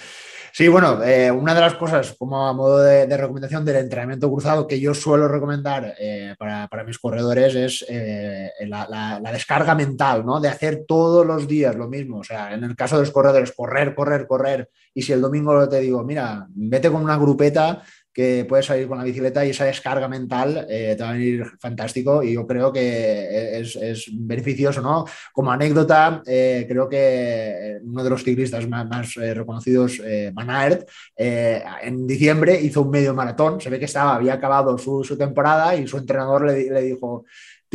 Sí, 0.58 0.70
bueno, 0.70 1.04
eh, 1.04 1.30
una 1.30 1.54
de 1.54 1.60
las 1.60 1.74
cosas 1.74 2.16
como 2.18 2.48
a 2.48 2.54
modo 2.54 2.82
de, 2.82 3.18
recomendación 3.18 3.66
del 3.66 3.76
entrenamiento 3.76 4.32
cruzado 4.32 4.66
que 4.66 4.80
yo 4.80 4.94
suelo 4.94 5.28
recomendar 5.28 5.96
eh, 6.00 6.34
para, 6.40 6.86
mis 6.86 6.98
corredores 6.98 7.56
es 7.56 7.86
eh, 7.90 8.52
la, 8.66 9.20
descarga 9.34 9.76
mental, 9.76 10.26
¿no? 10.26 10.40
De 10.40 10.48
hacer 10.48 10.86
todos 10.88 11.26
los 11.26 11.46
días 11.46 11.76
lo 11.76 11.90
mismo. 11.90 12.20
O 12.20 12.24
sea, 12.24 12.54
en 12.54 12.64
el 12.64 12.74
caso 12.74 12.96
de 12.96 13.02
los 13.02 13.12
corredores, 13.12 13.52
correr, 13.52 13.94
correr, 13.94 14.28
correr. 14.28 14.70
Y 14.94 15.02
si 15.02 15.12
el 15.12 15.20
domingo 15.20 15.68
te 15.68 15.82
digo, 15.82 16.06
mira, 16.06 16.48
vete 16.52 16.90
con 16.90 17.04
una 17.04 17.18
grupeta 17.18 17.84
que 18.16 18.46
puedes 18.48 18.66
salir 18.66 18.88
con 18.88 18.98
la 18.98 19.04
bicicleta 19.04 19.46
y 19.46 19.50
esa 19.50 19.66
descarga 19.66 20.08
mental 20.08 20.66
eh, 20.70 20.96
te 20.98 21.04
va 21.04 21.10
a 21.10 21.14
venir 21.14 21.46
fantástico 21.60 22.24
y 22.24 22.34
yo 22.34 22.48
creo 22.48 22.72
que 22.72 23.60
es, 23.60 24.10
beneficioso, 24.14 24.82
¿no? 24.82 25.04
Como 25.34 25.52
anécdota, 25.52 26.24
eh, 26.26 26.66
creo 26.66 26.88
que 26.88 27.80
uno 27.84 28.04
de 28.06 28.10
los 28.10 28.24
ciclistas 28.24 28.70
más, 28.70 29.18
eh, 29.18 29.34
reconocidos, 29.34 30.02
Van 30.32 30.50
Aert, 30.50 30.90
en 31.18 32.08
diciembre 32.08 32.60
hizo 32.62 32.84
un 32.84 32.90
medio 32.90 33.14
maratón, 33.14 33.60
se 33.60 33.70
ve 33.70 33.80
que 33.80 33.86
estaba, 33.86 34.16
había 34.16 34.36
acabado 34.36 34.78
su, 34.78 35.04
temporada 35.18 35.76
y 35.76 35.86
su 35.86 35.98
entrenador 35.98 36.46
le, 36.46 36.72
le 36.72 36.82
dijo, 36.84 37.26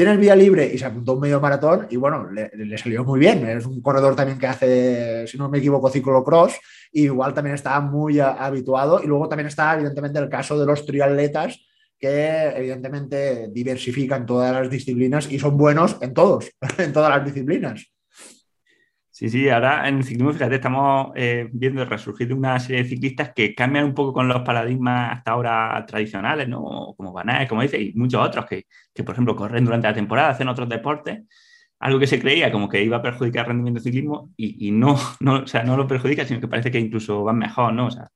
tienes 0.00 0.18
vía 0.18 0.34
libre 0.34 0.70
y 0.72 0.78
se 0.78 0.86
apuntó 0.86 1.12
un 1.12 1.20
medio 1.20 1.42
maratón 1.42 1.86
y 1.90 1.96
bueno, 1.96 2.30
le, 2.30 2.78
salió 2.78 3.04
muy 3.04 3.20
bien. 3.20 3.46
Es 3.46 3.66
un 3.66 3.82
corredor 3.82 4.16
también 4.16 4.38
que 4.38 4.46
hace, 4.46 5.26
si 5.26 5.36
no 5.36 5.50
me 5.50 5.58
equivoco, 5.58 5.90
ciclocross 5.90 6.58
y 6.90 7.02
igual 7.02 7.34
también 7.34 7.54
está 7.54 7.78
muy 7.80 8.18
habituado. 8.18 9.02
Y 9.04 9.06
luego 9.06 9.28
también 9.28 9.48
está 9.48 9.74
evidentemente 9.74 10.18
el 10.18 10.30
caso 10.30 10.58
de 10.58 10.64
los 10.64 10.86
triatletas 10.86 11.60
que 11.98 12.48
evidentemente 12.56 13.48
diversifican 13.52 14.24
todas 14.24 14.54
las 14.54 14.70
disciplinas 14.70 15.30
y 15.30 15.38
son 15.38 15.58
buenos 15.58 15.98
en 16.00 16.14
todos, 16.14 16.50
en 16.78 16.94
todas 16.94 17.10
las 17.10 17.22
disciplinas. 17.26 17.92
Sí, 19.20 19.28
sí, 19.28 19.50
ahora 19.50 19.86
en 19.86 19.98
el 19.98 20.04
ciclismo, 20.04 20.32
fíjate, 20.32 20.54
estamos 20.54 21.12
eh, 21.14 21.46
viendo 21.52 21.82
el 21.82 21.90
resurgir 21.90 22.28
de 22.28 22.32
una 22.32 22.58
serie 22.58 22.84
de 22.84 22.88
ciclistas 22.88 23.32
que 23.36 23.54
cambian 23.54 23.84
un 23.84 23.92
poco 23.92 24.14
con 24.14 24.26
los 24.28 24.40
paradigmas 24.40 25.18
hasta 25.18 25.32
ahora 25.32 25.84
tradicionales, 25.86 26.48
¿no? 26.48 26.94
Como 26.96 27.12
Van 27.12 27.46
como 27.46 27.60
dice, 27.60 27.78
y 27.78 27.92
muchos 27.92 28.26
otros 28.26 28.46
que, 28.46 28.64
por 29.04 29.12
ejemplo, 29.12 29.36
corren 29.36 29.66
durante 29.66 29.88
la 29.88 29.92
temporada, 29.92 30.30
hacen 30.30 30.48
otros 30.48 30.70
deportes, 30.70 31.20
algo 31.80 31.98
que 31.98 32.06
se 32.06 32.18
creía 32.18 32.50
como 32.50 32.66
que 32.66 32.82
iba 32.82 32.96
a 32.96 33.02
perjudicar 33.02 33.42
el 33.42 33.48
rendimiento 33.48 33.80
del 33.80 33.84
ciclismo 33.84 34.32
y, 34.38 34.70
no, 34.70 34.96
no, 35.20 35.40
o 35.40 35.46
sea, 35.46 35.64
no 35.64 35.76
lo 35.76 35.86
perjudica, 35.86 36.24
sino 36.24 36.40
que 36.40 36.48
parece 36.48 36.70
que 36.70 36.80
incluso 36.80 37.22
van 37.22 37.36
mejor, 37.36 37.74
¿no? 37.74 37.88
O 37.88 37.90
sea, 37.90 38.08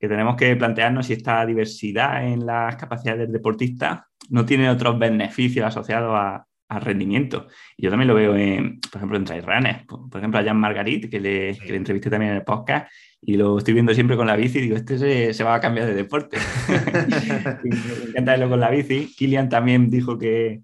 que 0.00 0.08
tenemos 0.08 0.36
que 0.36 0.56
plantearnos 0.56 1.04
si 1.04 1.12
esta 1.12 1.44
diversidad 1.44 2.26
en 2.26 2.46
las 2.46 2.76
capacidades 2.76 3.20
del 3.20 3.32
deportista 3.32 4.08
no 4.30 4.46
tiene 4.46 4.70
otros 4.70 4.98
beneficios 4.98 5.66
asociados 5.66 6.14
a, 6.14 6.46
al 6.74 6.82
rendimiento. 6.82 7.48
Y 7.76 7.84
yo 7.84 7.90
también 7.90 8.08
lo 8.08 8.14
veo, 8.14 8.36
en, 8.36 8.80
por 8.80 8.96
ejemplo, 8.96 9.16
en 9.16 9.24
trail 9.24 9.44
Por, 9.86 10.20
ejemplo, 10.20 10.40
a 10.40 10.44
Jan 10.44 10.58
Margarit, 10.58 11.10
que 11.10 11.20
le, 11.20 11.58
que 11.58 11.72
le, 11.72 11.76
entrevisté 11.76 12.10
también 12.10 12.32
en 12.32 12.38
el 12.38 12.44
podcast, 12.44 12.90
y 13.20 13.36
lo 13.36 13.58
estoy 13.58 13.74
viendo 13.74 13.94
siempre 13.94 14.16
con 14.16 14.26
la 14.26 14.36
bici, 14.36 14.58
y 14.58 14.62
digo, 14.62 14.76
este 14.76 14.98
se, 14.98 15.32
se 15.32 15.44
va 15.44 15.54
a 15.54 15.60
cambiar 15.60 15.86
de 15.86 15.94
deporte. 15.94 16.36
me 17.64 18.10
encanta 18.10 18.32
verlo 18.32 18.50
con 18.50 18.60
la 18.60 18.70
bici. 18.70 19.14
Kilian 19.16 19.48
también 19.48 19.90
dijo 19.90 20.18
que, 20.18 20.62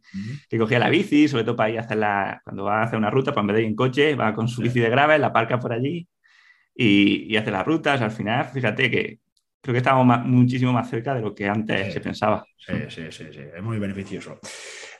que, 0.48 0.58
cogía 0.58 0.78
la 0.78 0.90
bici, 0.90 1.28
sobre 1.28 1.44
todo 1.44 1.56
para 1.56 1.70
ir 1.70 1.78
a 1.78 1.82
hacer 1.82 1.96
la, 1.96 2.40
cuando 2.44 2.64
va 2.64 2.80
a 2.80 2.84
hacer 2.84 2.98
una 2.98 3.10
ruta, 3.10 3.32
pues 3.32 3.42
en 3.42 3.46
vez 3.46 3.56
de 3.56 3.62
ir 3.62 3.68
en 3.68 3.76
coche, 3.76 4.14
va 4.14 4.34
con 4.34 4.48
su 4.48 4.62
bici 4.62 4.80
de 4.80 4.90
gravel, 4.90 5.20
la 5.20 5.28
aparca 5.28 5.58
por 5.58 5.72
allí 5.72 6.08
y, 6.74 7.32
y 7.32 7.36
hace 7.36 7.50
las 7.50 7.66
rutas. 7.66 8.00
Al 8.00 8.10
final, 8.10 8.46
fíjate 8.46 8.90
que 8.90 9.20
creo 9.60 9.74
que 9.74 9.78
estamos 9.78 10.18
muchísimo 10.24 10.72
más 10.72 10.88
cerca 10.88 11.14
de 11.14 11.20
lo 11.20 11.34
que 11.34 11.48
antes 11.48 11.92
se 11.92 12.00
pensaba. 12.00 12.44
Sí, 12.56 12.72
sí, 12.88 13.02
sí, 13.10 13.24
sí, 13.32 13.40
es 13.54 13.62
muy 13.62 13.78
beneficioso. 13.78 14.38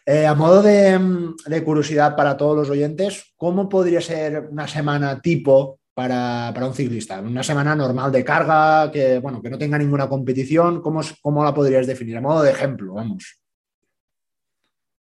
Eh, 0.06 0.26
a 0.26 0.34
modo 0.34 0.62
de, 0.62 1.62
curiosidad 1.64 2.16
para 2.16 2.36
todos 2.36 2.56
los 2.56 2.70
oyentes, 2.70 3.32
¿cómo 3.36 3.68
podría 3.68 4.00
ser 4.00 4.48
una 4.50 4.66
semana 4.66 5.20
tipo 5.20 5.80
para, 5.94 6.52
un 6.56 6.74
ciclista? 6.74 7.20
Una 7.20 7.42
semana 7.42 7.76
normal 7.76 8.10
de 8.10 8.24
carga, 8.24 8.90
que, 8.90 9.18
bueno, 9.18 9.42
que 9.42 9.50
no 9.50 9.58
tenga 9.58 9.78
ninguna 9.78 10.08
competición, 10.08 10.80
¿cómo, 10.80 11.00
¿cómo 11.20 11.44
la 11.44 11.54
podrías 11.54 11.86
definir? 11.86 12.16
A 12.16 12.20
modo 12.20 12.42
de 12.42 12.50
ejemplo, 12.50 12.94
vamos. 12.94 13.40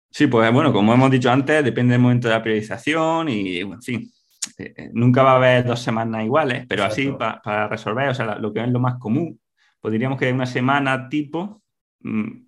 Sí, 0.09 0.27
pues 0.27 0.51
bueno, 0.51 0.73
como 0.73 0.93
hemos 0.93 1.11
dicho 1.11 1.29
antes, 1.29 1.63
depende 1.63 1.93
del 1.93 2.01
momento 2.01 2.27
de 2.27 2.33
la 2.33 2.41
periodización 2.41 3.29
y, 3.29 3.59
en 3.59 3.81
fin, 3.81 4.11
eh, 4.57 4.89
nunca 4.93 5.21
va 5.21 5.33
a 5.33 5.35
haber 5.35 5.65
dos 5.65 5.79
semanas 5.79 6.23
iguales, 6.23 6.65
pero 6.67 6.83
así 6.83 7.11
para 7.11 7.67
resolver, 7.67 8.09
o 8.09 8.13
sea, 8.15 8.37
lo 8.39 8.51
que 8.51 8.63
es 8.63 8.69
lo 8.69 8.79
más 8.79 8.97
común, 8.97 9.39
pues 9.79 9.91
diríamos 9.91 10.17
que 10.17 10.31
una 10.31 10.47
semana 10.47 11.07
tipo 11.07 11.61
mm, 11.99 12.46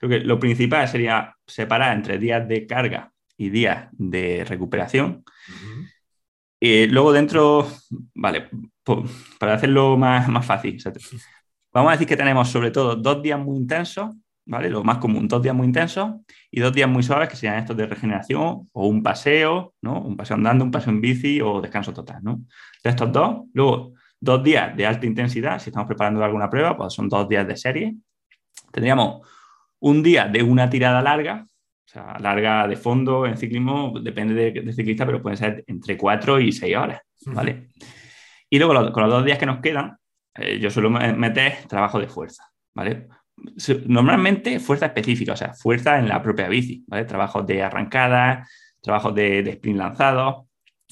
Creo 0.00 0.08
que 0.10 0.20
lo 0.20 0.38
principal 0.38 0.88
sería 0.88 1.36
separar 1.46 1.94
entre 1.94 2.18
días 2.18 2.48
de 2.48 2.66
carga 2.66 3.12
y 3.36 3.50
días 3.50 3.88
de 3.92 4.44
recuperación. 4.46 5.22
y 6.58 6.86
luego 6.86 7.12
dentro, 7.12 7.68
vale, 8.14 8.48
para 9.38 9.54
hacerlo 9.54 9.98
más, 9.98 10.26
más 10.28 10.46
fácil, 10.46 10.82
vamos 11.70 11.90
a 11.90 11.92
decir 11.92 12.08
que 12.08 12.16
tenemos 12.16 12.48
sobre 12.48 12.70
todo 12.70 12.96
dos 12.96 13.22
días 13.22 13.38
muy 13.38 13.58
intensos, 13.58 14.16
¿vale? 14.46 14.70
Lo 14.70 14.82
más 14.82 14.96
común, 14.96 15.28
dos 15.28 15.42
días 15.42 15.54
muy 15.54 15.66
intensos 15.66 16.14
y 16.50 16.60
dos 16.60 16.72
días 16.72 16.88
muy 16.88 17.02
suaves 17.02 17.28
que 17.28 17.36
serían 17.36 17.58
estos 17.58 17.76
de 17.76 17.86
regeneración 17.86 18.70
o 18.72 18.88
un 18.88 19.02
paseo, 19.02 19.74
¿no? 19.82 20.00
Un 20.00 20.16
paseo 20.16 20.36
andando, 20.36 20.64
un 20.64 20.70
paseo 20.70 20.94
en 20.94 21.02
bici 21.02 21.42
o 21.42 21.60
descanso 21.60 21.92
total, 21.92 22.20
¿no? 22.22 22.40
De 22.82 22.88
estos 22.88 23.12
dos, 23.12 23.42
luego 23.52 23.92
dos 24.18 24.42
días 24.42 24.74
de 24.74 24.86
alta 24.86 25.04
intensidad, 25.04 25.58
si 25.58 25.68
estamos 25.68 25.86
preparando 25.86 26.24
alguna 26.24 26.48
prueba, 26.48 26.74
pues 26.74 26.94
son 26.94 27.06
dos 27.06 27.28
días 27.28 27.46
de 27.46 27.56
serie. 27.58 27.96
Tendríamos 28.72 29.26
un 29.80 30.02
día 30.02 30.26
de 30.26 30.42
una 30.42 30.70
tirada 30.70 31.02
larga, 31.02 31.46
o 31.46 31.88
sea, 31.88 32.16
larga 32.20 32.68
de 32.68 32.76
fondo 32.76 33.26
en 33.26 33.36
ciclismo, 33.36 33.92
depende 34.00 34.52
del 34.52 34.74
ciclista, 34.74 35.04
pero 35.04 35.20
puede 35.20 35.36
ser 35.36 35.64
entre 35.66 35.96
cuatro 35.96 36.38
y 36.40 36.52
seis 36.52 36.76
horas, 36.76 37.00
¿vale? 37.26 37.68
Y 38.48 38.58
luego 38.58 38.92
con 38.92 39.02
los 39.02 39.12
dos 39.12 39.24
días 39.24 39.38
que 39.38 39.46
nos 39.46 39.60
quedan, 39.60 39.96
eh, 40.34 40.58
yo 40.58 40.70
suelo 40.70 40.90
meter 40.90 41.66
trabajo 41.68 41.98
de 41.98 42.08
fuerza, 42.08 42.44
¿vale? 42.74 43.08
Normalmente 43.86 44.60
fuerza 44.60 44.86
específica, 44.86 45.32
o 45.32 45.36
sea, 45.36 45.54
fuerza 45.54 45.98
en 45.98 46.08
la 46.08 46.22
propia 46.22 46.48
bici, 46.48 46.84
¿vale? 46.86 47.04
Trabajos 47.04 47.46
de 47.46 47.62
arrancada, 47.62 48.46
trabajos 48.80 49.14
de, 49.14 49.42
de 49.42 49.50
sprint 49.50 49.78
lanzados, 49.78 50.46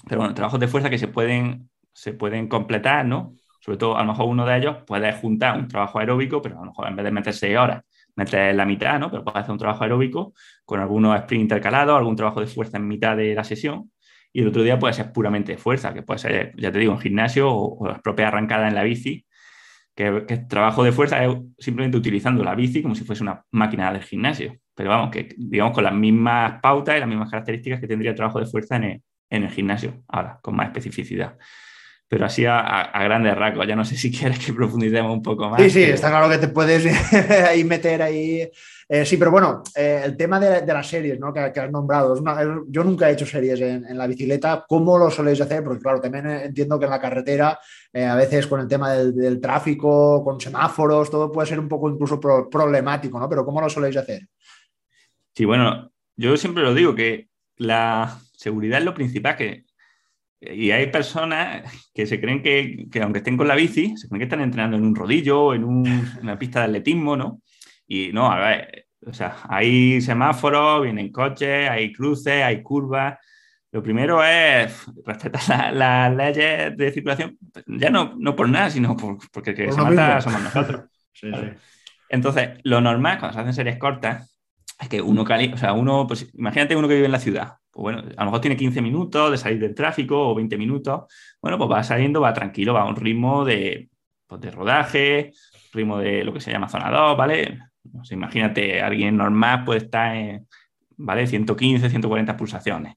pero 0.07 0.21
bueno, 0.21 0.35
trabajos 0.35 0.61
de 0.61 0.69
fuerza 0.69 0.91
que 0.91 0.99
se 0.99 1.09
pueden, 1.09 1.71
se 1.93 2.13
pueden 2.13 2.49
completar, 2.49 3.05
¿no? 3.05 3.35
Sobre 3.61 3.79
todo, 3.79 3.97
a 3.97 4.03
lo 4.03 4.13
mejor 4.13 4.27
uno 4.27 4.47
de 4.47 4.57
ellos 4.57 4.77
puede 4.87 5.13
juntar 5.13 5.59
un 5.59 5.69
trabajo 5.69 5.99
aeróbico, 5.99 6.41
pero 6.41 6.57
a 6.57 6.61
lo 6.61 6.67
mejor 6.67 6.89
en 6.89 6.97
vez 6.97 7.05
de 7.05 7.11
meter 7.11 7.35
seis 7.35 7.57
horas, 7.57 7.85
meter 8.19 8.55
la 8.55 8.67
mitad, 8.67 8.99
¿no? 8.99 9.11
Pero 9.11 9.25
puedes 9.25 9.39
hacer 9.39 9.53
un 9.53 9.59
trabajo 9.59 9.85
aeróbico 9.85 10.35
con 10.65 10.81
algunos 10.81 11.17
sprint 11.21 11.43
intercalados, 11.43 11.97
algún 11.97 12.17
trabajo 12.17 12.41
de 12.41 12.47
fuerza 12.47 12.77
en 12.77 12.89
mitad 12.89 13.17
de 13.17 13.35
la 13.35 13.45
sesión. 13.45 13.91
Y 14.33 14.43
el 14.43 14.49
otro 14.49 14.63
día 14.63 14.79
puede 14.79 14.93
ser 14.93 15.13
puramente 15.13 15.53
de 15.53 15.59
fuerza, 15.59 15.95
que 15.95 16.03
puede 16.03 16.19
ser, 16.19 16.53
ya 16.57 16.71
te 16.71 16.79
digo, 16.79 16.93
en 16.93 16.99
gimnasio 16.99 17.51
o, 17.51 17.79
o 17.79 17.89
las 17.89 18.01
propias 18.01 18.29
arrancadas 18.29 18.69
en 18.69 18.75
la 18.75 18.83
bici, 18.83 19.25
que, 19.95 20.25
que, 20.27 20.37
trabajo 20.39 20.85
de 20.85 20.93
fuerza 20.93 21.25
es 21.25 21.35
simplemente 21.59 21.97
utilizando 21.97 22.45
la 22.45 22.55
bici 22.55 22.83
como 22.83 22.95
si 22.95 23.05
fuese 23.05 23.23
una 23.23 23.45
máquina 23.53 23.93
del 23.93 24.03
gimnasio. 24.03 24.57
Pero 24.75 24.91
vamos, 24.91 25.11
que 25.11 25.35
digamos 25.37 25.73
con 25.73 25.85
las 25.85 25.95
mismas 25.95 26.61
pautas 26.61 26.97
y 26.97 27.01
las 27.01 27.09
mismas 27.09 27.31
características 27.31 27.81
que 27.81 27.89
tendría 27.89 28.11
el 28.11 28.17
trabajo 28.17 28.39
de 28.41 28.47
fuerza 28.47 28.77
en 28.77 28.85
el, 28.85 29.03
en 29.31 29.45
el 29.45 29.51
gimnasio, 29.51 30.03
ahora, 30.09 30.39
con 30.43 30.57
más 30.57 30.67
especificidad 30.67 31.37
pero 32.09 32.25
así 32.25 32.47
a, 32.47 32.91
grandes 33.05 33.37
rasgos. 33.37 33.67
Ya 33.67 33.77
no 33.77 33.85
sé 33.85 33.97
si 33.97 34.11
quieres 34.17 34.45
que 34.45 34.53
profundicemos 34.53 35.13
un 35.13 35.23
poco 35.23 35.49
más. 35.51 35.61
Sí, 35.63 35.71
sí, 35.71 35.83
está 35.83 36.09
claro 36.09 36.29
que 36.29 36.39
te 36.39 36.49
puedes 36.49 36.87
ahí 37.49 37.63
meter 37.65 38.03
ahí. 38.03 38.49
Eh, 38.91 39.05
sí, 39.05 39.19
pero 39.19 39.31
bueno, 39.31 39.63
eh, 39.77 40.01
el 40.03 40.17
tema 40.17 40.41
de, 40.41 40.67
las 40.67 40.87
series 40.87 41.21
¿no? 41.21 41.31
que, 41.33 41.41
has 41.41 41.71
nombrado, 41.71 42.17
yo 42.69 42.85
nunca 42.85 43.11
he 43.11 43.13
hecho 43.13 43.27
series 43.27 43.61
en, 43.61 43.99
la 43.99 44.07
bicicleta. 44.07 44.65
¿Cómo 44.67 44.97
lo 44.97 45.11
soléis 45.11 45.41
hacer? 45.43 45.63
Porque 45.63 45.83
claro, 45.83 46.01
también 46.01 46.27
entiendo 46.27 46.79
que 46.79 46.87
en 46.87 46.91
la 46.93 47.01
carretera, 47.01 47.59
eh, 47.93 48.07
a 48.07 48.15
veces 48.15 48.47
con 48.47 48.61
el 48.61 48.69
tema 48.69 48.93
del, 48.95 49.41
tráfico, 49.43 50.25
con 50.25 50.41
semáforos, 50.41 51.11
todo 51.11 51.31
puede 51.31 51.49
ser 51.49 51.61
un 51.61 51.69
poco 51.69 51.91
incluso 51.91 52.19
problemático, 52.19 53.21
¿no? 53.21 53.29
Pero 53.29 53.45
¿cómo 53.45 53.61
lo 53.61 53.69
soléis 53.69 53.99
hacer? 53.99 54.23
Sí, 55.35 55.45
bueno, 55.45 55.93
yo 56.17 56.35
siempre 56.39 56.63
lo 56.63 56.73
digo 56.73 56.95
que 56.95 57.29
la 57.57 58.19
seguridad 58.33 58.79
es 58.79 58.85
lo 58.87 58.95
principal, 58.95 59.37
que 59.37 59.65
y 60.41 60.71
hay 60.71 60.87
personas 60.91 61.65
que 61.93 62.07
se 62.07 62.21
creen 62.21 62.43
que, 62.43 62.87
que, 62.91 63.03
aunque 63.03 63.19
estén 63.19 63.37
con 63.37 63.49
la 63.49 63.57
bici, 63.57 63.97
se 63.97 64.09
creen 64.09 64.21
que 64.21 64.25
están 64.25 64.41
entrenando 64.41 64.77
en 64.77 64.85
un 64.85 64.95
rodillo, 64.95 65.53
en 65.55 65.65
una 65.65 66.39
pista 66.39 66.61
de 66.61 66.67
atletismo, 66.67 67.17
¿no? 67.17 67.43
Y 67.87 68.13
no, 68.13 68.31
a 68.31 68.39
ver, 68.39 68.87
o 69.05 69.13
sea, 69.13 69.37
hay 69.49 70.01
semáforos, 70.01 70.83
vienen 70.83 71.11
coches, 71.11 71.69
hay 71.69 71.93
cruces, 71.93 72.43
hay 72.43 72.63
curvas. 72.63 73.19
Lo 73.73 73.83
primero 73.83 74.23
es 74.25 74.87
respetar 75.05 75.75
las 75.75 76.15
leyes 76.15 76.77
de 76.77 76.93
circulación, 76.93 77.37
ya 77.67 77.91
no, 77.91 78.15
no 78.19 78.35
por 78.37 78.49
nada, 78.49 78.71
sino 78.71 78.97
porque 79.33 79.55
que 79.55 79.73
se 79.73 79.81
mata 79.81 80.21
somos 80.21 80.43
nosotros. 80.43 80.85
sí, 81.13 81.31
sí. 81.33 81.49
Entonces, 82.09 82.51
lo 82.63 82.81
normal 82.81 83.19
cuando 83.19 83.35
se 83.35 83.41
hacen 83.41 83.55
series 83.55 83.79
cortas 83.79 84.39
es 84.81 84.89
que 84.89 85.03
uno, 85.03 85.23
o 85.23 85.57
sea, 85.57 85.73
uno, 85.73 86.07
pues 86.07 86.31
imagínate 86.35 86.77
uno 86.77 86.89
que 86.89 86.95
vive 86.95 87.07
en 87.07 87.13
la 87.13 87.19
ciudad, 87.19 87.55
pues 87.79 87.95
bueno, 87.95 88.11
a 88.17 88.25
lo 88.25 88.31
mejor 88.31 88.41
tiene 88.41 88.57
15 88.57 88.83
minutos 88.83 89.31
de 89.31 89.39
salir 89.39 89.61
del 89.61 89.73
tráfico 89.73 90.31
o 90.31 90.35
20 90.35 90.59
minutos, 90.59 91.05
bueno, 91.41 91.57
pues 91.59 91.71
va 91.71 91.85
saliendo, 91.85 92.21
va 92.21 92.35
tranquilo, 92.35 92.75
va 92.75 92.81
a 92.81 92.87
un 92.87 92.97
ritmo 92.97 93.45
de 93.45 93.89
pues, 94.27 94.41
de 94.41 94.51
rodaje, 94.51 95.33
ritmo 95.73 95.99
de 95.99 96.25
lo 96.25 96.33
que 96.33 96.41
se 96.41 96.51
llama 96.51 96.69
zona 96.69 96.91
2, 96.91 97.17
¿vale? 97.17 97.61
imagínate, 98.11 98.83
alguien 98.83 99.17
normal 99.17 99.65
puede 99.65 99.79
estar 99.79 100.17
en, 100.17 100.49
¿vale? 100.97 101.29
115, 101.29 101.89
140 101.89 102.37
pulsaciones. 102.37 102.95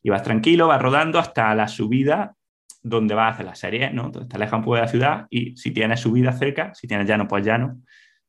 Y 0.00 0.10
vas 0.10 0.22
tranquilo, 0.22 0.68
vas 0.68 0.80
rodando 0.80 1.18
hasta 1.18 1.52
la 1.56 1.66
subida 1.66 2.36
donde 2.84 3.16
vas 3.16 3.32
a 3.32 3.34
hacer 3.34 3.46
la 3.46 3.56
serie, 3.56 3.90
¿no? 3.90 4.06
Entonces 4.06 4.28
te 4.28 4.36
alejas 4.36 4.58
un 4.58 4.64
poco 4.64 4.76
de 4.76 4.82
la 4.82 4.88
ciudad 4.88 5.26
y 5.28 5.56
si 5.56 5.72
tienes 5.72 5.98
subida 5.98 6.32
cerca, 6.32 6.72
si 6.72 6.86
tienes 6.86 7.08
llano, 7.08 7.26
pues 7.26 7.44
llano, 7.44 7.80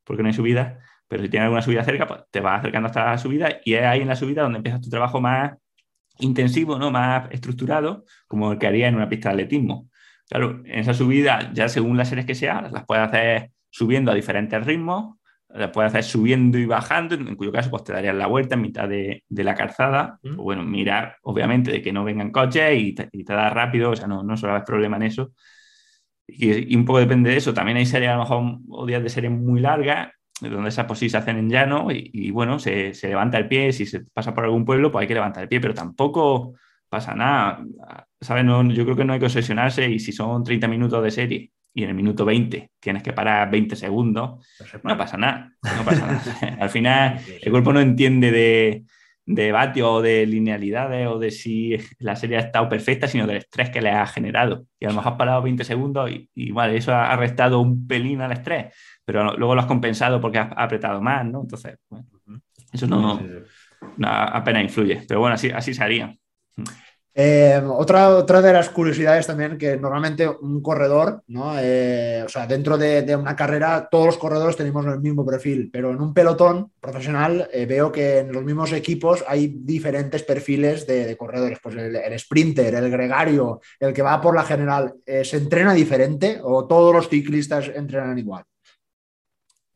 porque 0.03 0.23
no 0.23 0.29
hay 0.29 0.33
subida, 0.33 0.79
pero 1.07 1.21
si 1.21 1.29
tienes 1.29 1.45
alguna 1.45 1.61
subida 1.61 1.83
cerca, 1.83 2.07
pues 2.07 2.21
te 2.31 2.39
vas 2.39 2.59
acercando 2.59 2.87
hasta 2.87 3.05
la 3.05 3.17
subida 3.19 3.49
y 3.63 3.75
es 3.75 3.83
ahí 3.83 4.01
en 4.01 4.07
la 4.07 4.15
subida 4.15 4.41
donde 4.41 4.57
empiezas 4.57 4.81
tu 4.81 4.89
trabajo 4.89 5.21
más 5.21 5.53
intensivo, 6.21 6.77
¿no? 6.79 6.91
Más 6.91 7.29
estructurado, 7.31 8.05
como 8.27 8.53
el 8.53 8.59
que 8.59 8.67
haría 8.67 8.87
en 8.87 8.95
una 8.95 9.09
pista 9.09 9.29
de 9.29 9.33
atletismo. 9.33 9.89
Claro, 10.29 10.61
en 10.65 10.79
esa 10.79 10.93
subida, 10.93 11.51
ya 11.53 11.67
según 11.67 11.97
las 11.97 12.09
series 12.09 12.25
que 12.25 12.35
sean, 12.35 12.71
las 12.71 12.85
puedes 12.85 13.03
hacer 13.05 13.51
subiendo 13.69 14.11
a 14.11 14.15
diferentes 14.15 14.65
ritmos, 14.65 15.17
las 15.49 15.71
puedes 15.71 15.91
hacer 15.91 16.03
subiendo 16.03 16.57
y 16.57 16.65
bajando, 16.65 17.15
en 17.15 17.35
cuyo 17.35 17.51
caso 17.51 17.69
pues 17.69 17.83
te 17.83 17.93
darías 17.93 18.15
la 18.15 18.27
vuelta 18.27 18.55
en 18.55 18.61
mitad 18.61 18.87
de, 18.87 19.23
la 19.29 19.55
calzada. 19.55 20.19
Pues, 20.21 20.35
bueno, 20.35 20.63
mira, 20.63 21.17
obviamente, 21.23 21.71
de 21.71 21.81
que 21.81 21.91
no 21.91 22.03
vengan 22.03 22.31
coches 22.31 22.79
y 22.79 22.93
te, 22.93 23.09
y 23.11 23.23
da 23.23 23.49
rápido, 23.49 23.91
o 23.91 23.95
sea, 23.95 24.07
no, 24.07 24.23
no 24.23 24.37
suele 24.37 24.55
haber 24.55 24.65
problema 24.65 24.97
en 24.97 25.03
eso. 25.03 25.33
Y, 26.27 26.75
un 26.75 26.85
poco 26.85 26.99
depende 26.99 27.29
de 27.31 27.37
eso. 27.37 27.53
También 27.53 27.77
hay 27.77 27.85
series, 27.85 28.11
a 28.11 28.15
lo 28.15 28.21
mejor, 28.21 28.59
o 28.69 28.85
días 28.85 29.03
de 29.03 29.09
series 29.09 29.31
muy 29.31 29.59
largas, 29.59 30.09
donde 30.49 30.69
esas 30.69 30.85
pues 30.85 30.99
sí 30.99 31.09
se 31.09 31.17
hacen 31.17 31.37
en 31.37 31.49
llano 31.49 31.87
y, 31.91 32.31
bueno, 32.31 32.59
se, 32.59 32.93
se, 32.93 33.09
levanta 33.09 33.37
el 33.37 33.47
pie. 33.47 33.71
Si 33.71 33.85
se 33.85 34.01
pasa 34.01 34.33
por 34.33 34.43
algún 34.43 34.65
pueblo, 34.65 34.91
pues 34.91 35.03
hay 35.03 35.07
que 35.07 35.13
levantar 35.13 35.43
el 35.43 35.49
pie, 35.49 35.59
pero 35.59 35.73
tampoco 35.73 36.53
pasa 36.89 37.13
nada. 37.15 37.63
¿Sabes? 38.19 38.43
No, 38.43 38.63
yo 38.69 38.83
creo 38.83 38.95
que 38.95 39.05
no 39.05 39.13
hay 39.13 39.19
que 39.19 39.25
obsesionarse 39.25 39.89
y 39.89 39.99
si 39.99 40.11
son 40.11 40.43
30 40.43 40.67
minutos 40.67 41.03
de 41.03 41.11
serie 41.11 41.51
y 41.73 41.83
en 41.83 41.89
el 41.89 41.95
minuto 41.95 42.25
20 42.25 42.71
tienes 42.79 43.01
que 43.01 43.13
parar 43.13 43.49
20 43.49 43.75
segundos, 43.75 44.45
no 44.83 44.97
pasa 44.97 45.17
nada. 45.17 45.53
No 45.63 45.85
pasa 45.85 46.05
nada. 46.05 46.57
Al 46.59 46.69
final, 46.69 47.19
el 47.41 47.51
cuerpo 47.51 47.71
no 47.71 47.79
entiende 47.79 48.31
de, 48.31 48.83
de 49.25 49.51
vatio 49.51 49.93
o 49.93 50.01
de 50.01 50.25
linealidades 50.25 51.07
o 51.07 51.19
de 51.19 51.31
si 51.31 51.77
la 51.99 52.15
serie 52.15 52.37
ha 52.37 52.41
estado 52.41 52.67
perfecta, 52.69 53.07
sino 53.07 53.27
del 53.27 53.37
estrés 53.37 53.69
que 53.69 53.81
le 53.81 53.89
ha 53.89 54.05
generado. 54.07 54.65
Y 54.79 54.85
a 54.85 54.89
lo 54.89 54.95
mejor 54.95 55.13
has 55.13 55.17
parado 55.17 55.41
20 55.41 55.63
segundos 55.63 56.11
y, 56.33 56.51
vale, 56.51 56.77
eso 56.77 56.93
ha, 56.93 57.15
restado 57.15 57.59
un 57.59 57.87
pelín 57.87 58.21
al 58.21 58.31
estrés, 58.31 58.73
pero 59.05 59.35
luego 59.37 59.55
lo 59.55 59.61
has 59.61 59.67
compensado 59.67 60.19
porque 60.19 60.39
has 60.39 60.51
apretado 60.55 61.01
más, 61.01 61.25
¿no? 61.25 61.41
Entonces, 61.41 61.77
bueno, 61.89 62.07
eso 62.71 62.87
no, 62.87 63.19
apenas 64.09 64.63
influye. 64.63 65.03
Pero 65.07 65.19
bueno, 65.19 65.35
así, 65.35 65.49
así 65.49 65.73
se 65.73 65.83
haría. 65.83 66.15
Eh, 67.13 67.61
otra, 67.67 68.09
otra 68.15 68.41
de 68.41 68.53
las 68.53 68.69
curiosidades 68.69 69.27
también 69.27 69.57
que 69.57 69.75
normalmente 69.75 70.27
un 70.27 70.61
corredor, 70.61 71.21
¿no? 71.27 71.55
Eh, 71.59 72.23
o 72.25 72.29
sea, 72.29 72.47
dentro 72.47 72.77
de, 72.77 73.15
una 73.15 73.35
carrera 73.35 73.89
todos 73.91 74.05
los 74.05 74.17
corredores 74.17 74.55
tenemos 74.55 74.85
el 74.85 75.01
mismo 75.01 75.25
perfil, 75.25 75.69
pero 75.71 75.91
en 75.91 75.99
un 75.99 76.13
pelotón 76.13 76.71
profesional 76.79 77.49
eh, 77.51 77.65
veo 77.65 77.91
que 77.91 78.19
en 78.19 78.31
los 78.31 78.43
mismos 78.45 78.71
equipos 78.71 79.25
hay 79.27 79.47
diferentes 79.47 80.23
perfiles 80.23 80.87
de, 80.87 81.17
corredores. 81.17 81.59
Pues 81.61 81.75
el, 81.75 82.17
sprinter, 82.17 82.73
el 82.75 82.89
gregario, 82.89 83.59
el 83.79 83.93
que 83.93 84.01
va 84.01 84.21
por 84.21 84.33
la 84.33 84.43
general, 84.43 84.95
¿se 85.05 85.37
entrena 85.37 85.73
diferente 85.73 86.39
o 86.41 86.65
todos 86.65 86.95
los 86.95 87.09
ciclistas 87.09 87.69
entrenan 87.75 88.17
igual? 88.17 88.45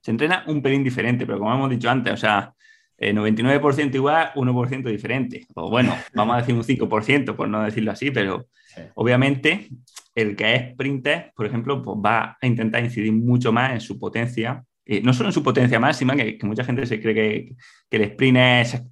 Se 0.01 0.11
entrena 0.11 0.45
un 0.47 0.61
pelín 0.61 0.83
diferente, 0.83 1.25
pero 1.25 1.39
como 1.39 1.53
hemos 1.53 1.69
dicho 1.69 1.89
antes, 1.89 2.13
o 2.13 2.17
sea, 2.17 2.54
99% 2.97 3.79
eh, 3.79 3.97
igual, 3.97 4.31
1% 4.35 4.89
diferente. 4.89 5.45
O 5.55 5.69
bueno, 5.69 5.95
vamos 6.13 6.35
a 6.35 6.39
decir 6.39 6.55
un 6.55 6.63
5%, 6.63 7.35
por 7.35 7.49
no 7.49 7.63
decirlo 7.63 7.91
así, 7.91 8.11
pero 8.11 8.47
obviamente 8.95 9.69
el 10.13 10.35
que 10.35 10.55
es 10.55 10.71
sprinter, 10.73 11.31
por 11.35 11.45
ejemplo, 11.45 11.81
pues 11.81 11.97
va 12.03 12.37
a 12.41 12.47
intentar 12.47 12.83
incidir 12.83 13.11
mucho 13.11 13.51
más 13.51 13.73
en 13.73 13.81
su 13.81 13.99
potencia, 13.99 14.63
eh, 14.85 15.01
no 15.01 15.13
solo 15.13 15.29
en 15.29 15.33
su 15.33 15.43
potencia 15.43 15.79
máxima, 15.79 16.15
que, 16.15 16.37
mucha 16.43 16.63
gente 16.63 16.85
se 16.85 17.01
cree 17.01 17.13
que, 17.13 17.55
que, 17.89 17.97
el 17.97 18.03
sprint 18.03 18.37
es 18.37 18.83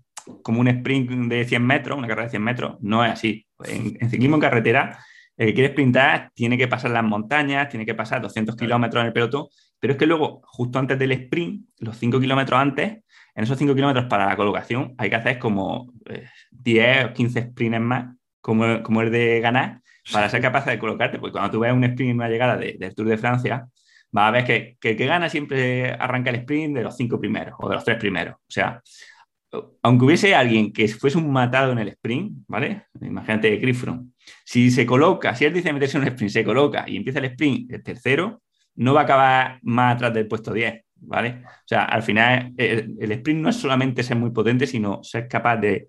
como 0.42 0.60
un 0.60 0.68
sprint 0.68 1.10
de 1.30 1.46
100 1.46 1.66
metros, 1.66 1.98
una 1.98 2.08
carrera 2.08 2.26
de 2.26 2.32
100 2.32 2.44
metros, 2.44 2.78
no 2.82 3.06
es 3.06 3.12
así. 3.12 3.46
En, 3.66 4.10
ciclismo 4.10 4.36
en 4.36 4.42
carretera, 4.42 5.00
el 5.38 5.48
que 5.48 5.54
quiere 5.54 5.70
sprintar 5.70 6.32
tiene 6.34 6.58
que 6.58 6.68
pasar 6.68 6.92
las 6.92 7.04
montañas, 7.04 7.70
tiene 7.70 7.86
que 7.86 7.96
pasar 7.96 8.22
200 8.22 8.56
kilómetros 8.56 9.02
en 9.02 9.08
el 9.08 9.14
pelotón, 9.14 9.48
pero 9.80 9.94
es 9.94 10.00
que 10.00 10.06
luego, 10.06 10.42
justo 10.46 10.80
antes 10.80 11.00
del 11.00 11.12
sprint, 11.14 11.68
los 11.80 11.98
5 11.98 12.20
kilómetros 12.20 12.60
antes, 12.60 13.00
en 13.36 13.44
esos 13.44 13.58
5 13.58 13.74
kilómetros 13.76 14.06
para 14.06 14.28
la 14.28 14.36
colocación 14.36 14.94
hay 14.98 15.10
que 15.10 15.16
hacer 15.16 15.40
como 15.40 15.92
10 16.52 16.86
eh, 16.86 17.06
o 17.06 17.14
15 17.14 17.42
sprints 17.42 17.80
más, 17.80 18.16
como, 18.42 18.84
como 18.84 19.02
el 19.02 19.12
de 19.12 19.40
ganar, 19.40 19.82
para 20.12 20.30
ser 20.30 20.42
capaz 20.42 20.66
de 20.66 20.78
colocarte. 20.78 21.20
Porque 21.20 21.34
cuando 21.34 21.52
tú 21.52 21.60
ves 21.60 21.74
un 21.74 21.84
sprint 21.84 22.12
en 22.12 22.18
una 22.18 22.30
llegada 22.30 22.58
del 22.58 22.96
Tour 22.96 23.08
de 23.08 23.18
Francia, 23.18 23.68
vas 24.12 24.28
a 24.28 24.32
ver 24.32 24.46
que, 24.46 24.78
que, 24.80 24.96
que 24.96 25.06
gana 25.06 25.30
siempre 25.30 25.92
arranca 25.92 26.30
el 26.30 26.38
sprint 26.38 26.76
de 26.76 26.84
los 26.84 26.96
5 26.96 27.20
primeros 27.20 27.56
o 27.60 27.70
de 27.70 27.76
los 27.76 27.84
3 27.84 27.98
primeros. 27.98 28.36
O 28.36 28.52
sea, 28.52 28.82
aunque 29.82 30.06
hubiese 30.06 30.36
alguien 30.36 30.72
que 30.72 30.88
fuese 30.88 31.18
un 31.18 31.32
matado 31.32 31.72
en 31.72 31.80
el 31.80 31.90
sprint, 31.90 32.44
¿vale? 32.48 32.88
Imagínate 33.02 33.60
Chris 33.60 33.84
Si 34.44 34.72
se 34.72 34.86
coloca, 34.86 35.36
si 35.36 35.46
él 35.46 35.54
dice 35.54 35.74
meterse 35.74 35.98
en 35.98 36.04
un 36.04 36.10
sprint, 36.10 36.32
se 36.32 36.44
coloca 36.44 36.86
y 36.88 36.98
empieza 36.98 37.20
el 37.20 37.26
sprint 37.26 37.72
el 37.72 37.84
tercero, 37.84 38.42
no 38.76 38.94
va 38.94 39.02
a 39.02 39.04
acabar 39.04 39.60
más 39.64 39.96
atrás 39.96 40.14
del 40.14 40.28
puesto 40.28 40.54
10. 40.54 40.84
¿Vale? 41.06 41.44
O 41.46 41.68
sea, 41.68 41.86
al 41.86 42.04
final 42.04 42.54
el, 42.58 43.12
sprint 43.12 43.42
no 43.42 43.50
es 43.50 43.56
solamente 43.56 44.04
ser 44.04 44.18
muy 44.18 44.32
potente, 44.32 44.68
sino 44.68 45.04
ser 45.04 45.28
capaz 45.28 45.58
de, 45.58 45.88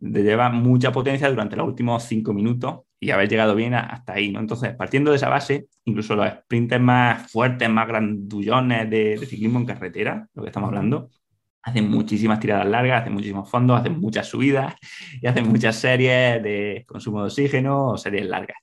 llevar 0.00 0.52
mucha 0.52 0.92
potencia 0.92 1.28
durante 1.28 1.56
los 1.56 1.66
últimos 1.66 2.04
cinco 2.04 2.32
minutos 2.32 2.80
y 3.00 3.10
haber 3.10 3.28
llegado 3.28 3.54
bien 3.54 3.74
hasta 3.74 4.14
ahí, 4.14 4.30
¿no? 4.30 4.40
Entonces, 4.40 4.74
partiendo 4.76 5.10
de 5.10 5.16
esa 5.16 5.28
base, 5.28 5.66
incluso 5.84 6.14
los 6.14 6.28
sprints 6.28 6.80
más 6.80 7.30
fuertes, 7.30 7.68
más 7.68 7.88
grandullones 7.88 8.88
de, 8.90 9.18
ciclismo 9.26 9.58
en 9.58 9.66
carretera, 9.66 10.28
lo 10.34 10.42
que 10.42 10.48
estamos 10.48 10.68
hablando, 10.68 11.10
hacen 11.62 11.90
muchísimas 11.90 12.40
tiradas 12.40 12.66
largas, 12.66 13.02
hacen 13.02 13.12
muchísimos 13.12 13.50
fondos, 13.50 13.80
hacen 13.80 13.98
muchas 13.98 14.26
subidas 14.26 14.74
y 15.20 15.26
hacen 15.26 15.48
muchas 15.48 15.76
series 15.76 16.42
de 16.42 16.84
consumo 16.86 17.20
de 17.20 17.26
oxígeno 17.26 17.88
o 17.88 17.98
series 17.98 18.26
largas. 18.26 18.58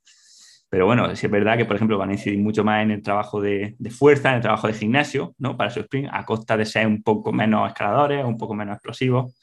Pero 0.76 0.88
bueno, 0.88 1.16
sí 1.16 1.26
es 1.26 1.32
verdad 1.32 1.56
que, 1.56 1.64
por 1.64 1.78
ejemplo, 1.78 1.98
van 1.98 2.10
a 2.10 2.14
incidir 2.16 2.38
mucho 2.38 2.66
más 2.66 2.84
en 2.84 2.92
el 2.92 3.02
trabajo 3.02 3.40
de, 3.40 3.78
fuerza, 3.98 4.32
en 4.32 4.36
el 4.36 4.42
trabajo 4.42 4.68
de 4.68 4.74
gimnasio, 4.74 5.34
¿no? 5.38 5.56
Para 5.56 5.70
su 5.70 5.80
sprint, 5.80 6.10
a 6.12 6.26
costa 6.26 6.58
de 6.58 6.66
ser 6.66 6.86
un 6.86 7.02
poco 7.02 7.32
menos 7.32 7.66
escaladores, 7.70 8.26
un 8.26 8.38
poco 8.38 8.56
menos 8.56 8.74
explosivos. 8.74 9.34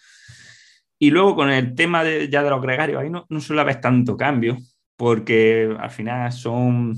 Y 0.98 1.10
luego 1.10 1.34
con 1.34 1.48
el 1.48 1.74
tema 1.74 2.04
de, 2.04 2.28
ya 2.28 2.42
de 2.42 2.50
los 2.50 2.60
gregarios, 2.60 3.00
ahí 3.00 3.08
no, 3.08 3.24
no 3.30 3.40
suele 3.40 3.62
haber 3.62 3.80
tanto 3.80 4.14
cambio, 4.14 4.58
porque 4.94 5.74
al 5.80 5.90
final 5.90 6.30
son, 6.32 6.96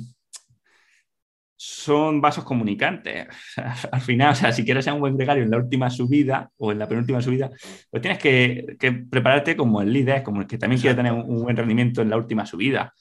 son 1.54 2.20
vasos 2.20 2.42
comunicantes. 2.42 3.28
al 3.92 4.00
final, 4.00 4.32
o 4.32 4.34
sea, 4.34 4.50
si 4.50 4.64
quieres 4.64 4.84
ser 4.84 4.94
un 4.94 5.00
buen 5.00 5.16
gregario 5.16 5.44
en 5.44 5.50
la 5.52 5.58
última 5.58 5.90
subida 5.90 6.50
o 6.56 6.72
en 6.72 6.80
la 6.80 6.88
penúltima 6.88 7.22
subida, 7.22 7.52
pues 7.88 8.02
tienes 8.02 8.18
que, 8.18 8.76
prepararte 9.08 9.54
como 9.54 9.80
el 9.80 9.92
líder, 9.92 10.24
como 10.24 10.40
el 10.40 10.48
que 10.48 10.58
también 10.58 10.80
quiere 10.80 10.96
tener 10.96 11.12
un, 11.12 11.40
buen 11.44 11.56
rendimiento 11.56 12.02
en 12.02 12.10
la 12.10 12.16
última 12.16 12.44
subida. 12.44 12.92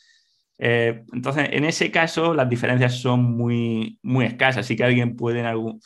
Eh, 0.57 1.03
entonces, 1.13 1.49
en 1.51 1.65
ese 1.65 1.91
caso, 1.91 2.33
las 2.33 2.49
diferencias 2.49 2.99
son 2.99 3.23
muy, 3.23 3.99
muy 4.03 4.25
escasas. 4.25 4.65
Así 4.65 4.75
que 4.75 4.83
alguien 4.83 5.15
puede 5.15 5.39
en 5.39 5.45
algún. 5.45 5.79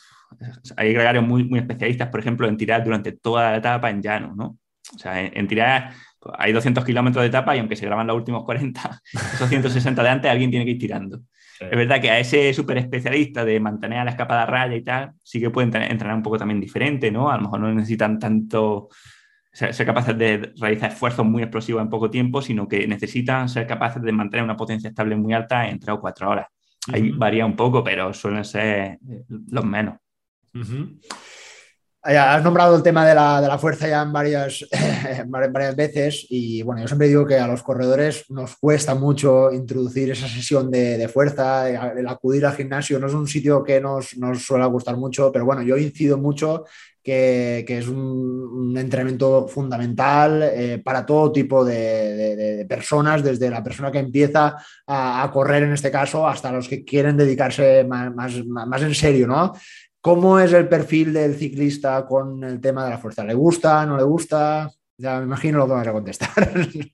Hay 0.76 0.92
gregarios 0.92 1.26
muy, 1.26 1.44
muy 1.44 1.58
especialistas, 1.58 2.08
por 2.08 2.20
ejemplo, 2.20 2.46
en 2.48 2.56
tirar 2.56 2.84
durante 2.84 3.12
toda 3.12 3.50
la 3.50 3.56
etapa 3.56 3.90
en 3.90 4.02
llano, 4.02 4.34
¿no? 4.36 4.58
O 4.94 4.98
sea, 4.98 5.20
en, 5.20 5.48
tirar 5.48 5.92
pues, 6.20 6.34
hay 6.38 6.52
200 6.52 6.84
kilómetros 6.84 7.22
de 7.22 7.28
etapa 7.28 7.54
y 7.56 7.58
aunque 7.58 7.76
se 7.76 7.86
graban 7.86 8.06
los 8.06 8.16
últimos 8.16 8.44
40, 8.44 9.02
esos 9.34 9.48
160 9.48 10.02
de 10.02 10.08
antes, 10.08 10.30
alguien 10.30 10.50
tiene 10.50 10.64
que 10.64 10.72
ir 10.72 10.78
tirando. 10.78 11.22
Es 11.60 11.70
verdad 11.70 12.00
que 12.00 12.10
a 12.10 12.20
ese 12.20 12.54
súper 12.54 12.78
especialista 12.78 13.44
de 13.44 13.58
mantener 13.58 13.98
a 13.98 14.04
la 14.04 14.12
escapada 14.12 14.46
raya 14.46 14.76
y 14.76 14.82
tal, 14.82 15.12
sí 15.22 15.40
que 15.40 15.50
pueden 15.50 15.74
entrenar 15.74 16.14
un 16.14 16.22
poco 16.22 16.38
también 16.38 16.60
diferente, 16.60 17.10
¿no? 17.10 17.30
A 17.30 17.36
lo 17.36 17.42
mejor 17.42 17.60
no 17.60 17.74
necesitan 17.74 18.18
tanto 18.18 18.88
ser, 19.52 19.86
capaces 19.86 20.16
de 20.16 20.52
realizar 20.60 20.92
esfuerzos 20.92 21.24
muy 21.24 21.42
explosivos 21.42 21.82
en 21.82 21.90
poco 21.90 22.10
tiempo, 22.10 22.42
sino 22.42 22.68
que 22.68 22.86
necesitan 22.86 23.48
ser 23.48 23.66
capaces 23.66 24.02
de 24.02 24.12
mantener 24.12 24.44
una 24.44 24.56
potencia 24.56 24.88
estable 24.88 25.16
muy 25.16 25.32
alta 25.32 25.68
en 25.68 25.78
tres 25.78 25.96
o 25.96 26.00
cuatro 26.00 26.30
horas. 26.30 26.46
Ahí 26.92 27.10
varía 27.10 27.44
un 27.44 27.56
poco, 27.56 27.84
pero 27.84 28.14
suelen 28.14 28.44
ser 28.44 28.98
eh, 29.08 29.24
los 29.50 29.64
menos. 29.64 29.96
Has 32.00 32.42
nombrado 32.42 32.76
el 32.76 32.82
tema 32.82 33.06
de 33.06 33.14
la, 33.14 33.58
fuerza 33.58 33.88
ya 33.88 34.02
en 34.02 34.12
varias, 34.12 34.64
varias 35.28 35.76
veces 35.76 36.26
y 36.30 36.62
bueno, 36.62 36.80
yo 36.80 36.88
siempre 36.88 37.08
digo 37.08 37.26
que 37.26 37.38
a 37.38 37.46
los 37.46 37.62
corredores 37.62 38.24
nos 38.30 38.56
cuesta 38.56 38.94
mucho 38.94 39.52
introducir 39.52 40.10
esa 40.10 40.28
sesión 40.28 40.70
de, 40.70 41.08
fuerza, 41.08 41.68
el 41.68 42.08
acudir 42.08 42.46
al 42.46 42.54
gimnasio 42.54 42.98
no 42.98 43.08
es 43.08 43.14
un 43.14 43.26
sitio 43.26 43.62
que 43.62 43.80
nos, 43.80 44.16
nos 44.16 44.42
suele 44.42 44.64
gustar 44.66 44.96
mucho, 44.96 45.30
pero 45.32 45.44
bueno, 45.44 45.62
yo 45.62 45.76
incido 45.76 46.16
mucho 46.16 46.64
que, 47.08 47.78
es 47.78 47.88
un, 47.88 48.76
entrenamiento 48.76 49.48
fundamental 49.48 50.42
eh, 50.42 50.80
para 50.84 51.06
todo 51.06 51.32
tipo 51.32 51.64
de, 51.64 52.66
personas, 52.68 53.22
desde 53.22 53.48
la 53.48 53.62
persona 53.62 53.90
que 53.90 53.98
empieza 53.98 54.56
a, 54.86 55.30
correr 55.32 55.62
en 55.62 55.72
este 55.72 55.90
caso 55.90 56.28
hasta 56.28 56.52
los 56.52 56.68
que 56.68 56.84
quieren 56.84 57.16
dedicarse 57.16 57.84
más, 57.84 58.12
más, 58.14 58.82
en 58.82 58.94
serio, 58.94 59.26
¿no? 59.26 59.54
¿Cómo 60.00 60.38
es 60.38 60.52
el 60.52 60.68
perfil 60.68 61.12
del 61.12 61.34
ciclista 61.34 62.04
con 62.06 62.44
el 62.44 62.60
tema 62.60 62.84
de 62.84 62.90
la 62.90 62.98
fuerza? 62.98 63.24
¿Le 63.24 63.34
gusta? 63.34 63.86
¿No 63.86 63.96
le 63.96 64.04
gusta? 64.04 64.70
Ya 64.98 65.18
me 65.18 65.24
imagino 65.24 65.58
lo 65.58 65.66
que 65.66 65.72
vas 65.72 65.88
a 65.88 65.92
contestar. 65.92 66.30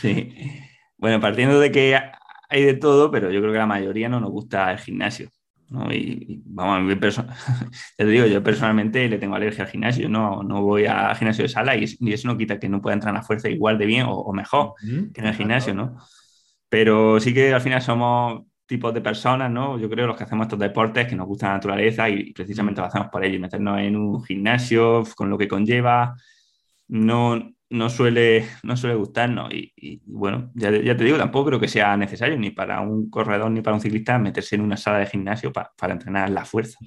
Sí. 0.00 0.32
Bueno, 0.96 1.20
partiendo 1.20 1.58
de 1.58 1.72
que 1.72 1.98
hay 2.48 2.64
de 2.64 2.74
todo, 2.74 3.10
pero 3.10 3.32
yo 3.32 3.40
creo 3.40 3.52
que 3.52 3.58
la 3.58 3.66
mayoría 3.66 4.08
no 4.08 4.20
nos 4.20 4.30
gusta 4.30 4.70
el 4.70 4.78
gimnasio. 4.78 5.28
Y, 5.90 6.42
vamos, 6.46 6.96
te 7.96 8.04
digo, 8.04 8.26
yo 8.26 8.42
personalmente 8.42 9.08
le 9.08 9.18
tengo 9.18 9.34
alergia 9.34 9.64
al 9.64 9.70
gimnasio, 9.70 10.08
no, 10.08 10.42
no 10.42 10.62
voy 10.62 10.86
al 10.86 11.16
gimnasio 11.16 11.42
de 11.42 11.48
sala 11.48 11.76
y, 11.76 11.84
eso 11.84 12.28
no 12.28 12.38
quita 12.38 12.58
que 12.58 12.68
no 12.68 12.80
pueda 12.80 12.94
entrar 12.94 13.14
a 13.14 13.18
la 13.18 13.24
fuerza 13.24 13.48
igual 13.48 13.76
de 13.76 13.86
bien 13.86 14.06
o, 14.08 14.32
mejor 14.32 14.74
que 14.80 15.20
en 15.20 15.26
el 15.26 15.34
gimnasio, 15.34 15.74
¿no? 15.74 15.96
Pero 16.68 17.18
sí 17.20 17.34
que 17.34 17.52
al 17.52 17.60
final 17.60 17.82
somos 17.82 18.42
tipos 18.66 18.92
de 18.94 19.00
personas, 19.00 19.50
¿no? 19.50 19.78
Yo 19.78 19.88
creo 19.88 20.06
los 20.06 20.16
que 20.16 20.24
hacemos 20.24 20.46
estos 20.46 20.58
deportes 20.58 21.06
que 21.06 21.16
nos 21.16 21.26
gusta 21.26 21.48
la 21.48 21.54
naturaleza 21.54 22.08
y, 22.08 22.32
precisamente 22.32 22.80
lo 22.80 22.86
hacemos 22.86 23.08
por 23.08 23.24
ello, 23.24 23.40
meternos 23.40 23.80
en 23.80 23.96
un 23.96 24.22
gimnasio 24.22 25.04
con 25.16 25.30
lo 25.30 25.38
que 25.38 25.48
conlleva, 25.48 26.14
no, 26.88 27.55
no 27.70 27.90
suele, 27.90 28.46
no 28.62 28.76
suele 28.76 28.96
gustarnos. 28.96 29.52
Y, 29.52 30.02
bueno, 30.06 30.50
ya, 30.54 30.70
te 30.70 31.04
digo, 31.04 31.18
tampoco 31.18 31.46
creo 31.46 31.60
que 31.60 31.68
sea 31.68 31.96
necesario 31.96 32.38
ni 32.38 32.50
para 32.50 32.80
un 32.80 33.10
corredor 33.10 33.50
ni 33.50 33.60
para 33.60 33.74
un 33.74 33.80
ciclista 33.80 34.18
meterse 34.18 34.56
en 34.56 34.62
una 34.62 34.76
sala 34.76 34.98
de 34.98 35.06
gimnasio 35.06 35.52
para 35.52 35.92
entrenar 35.92 36.30
la 36.30 36.44
fuerza. 36.44 36.78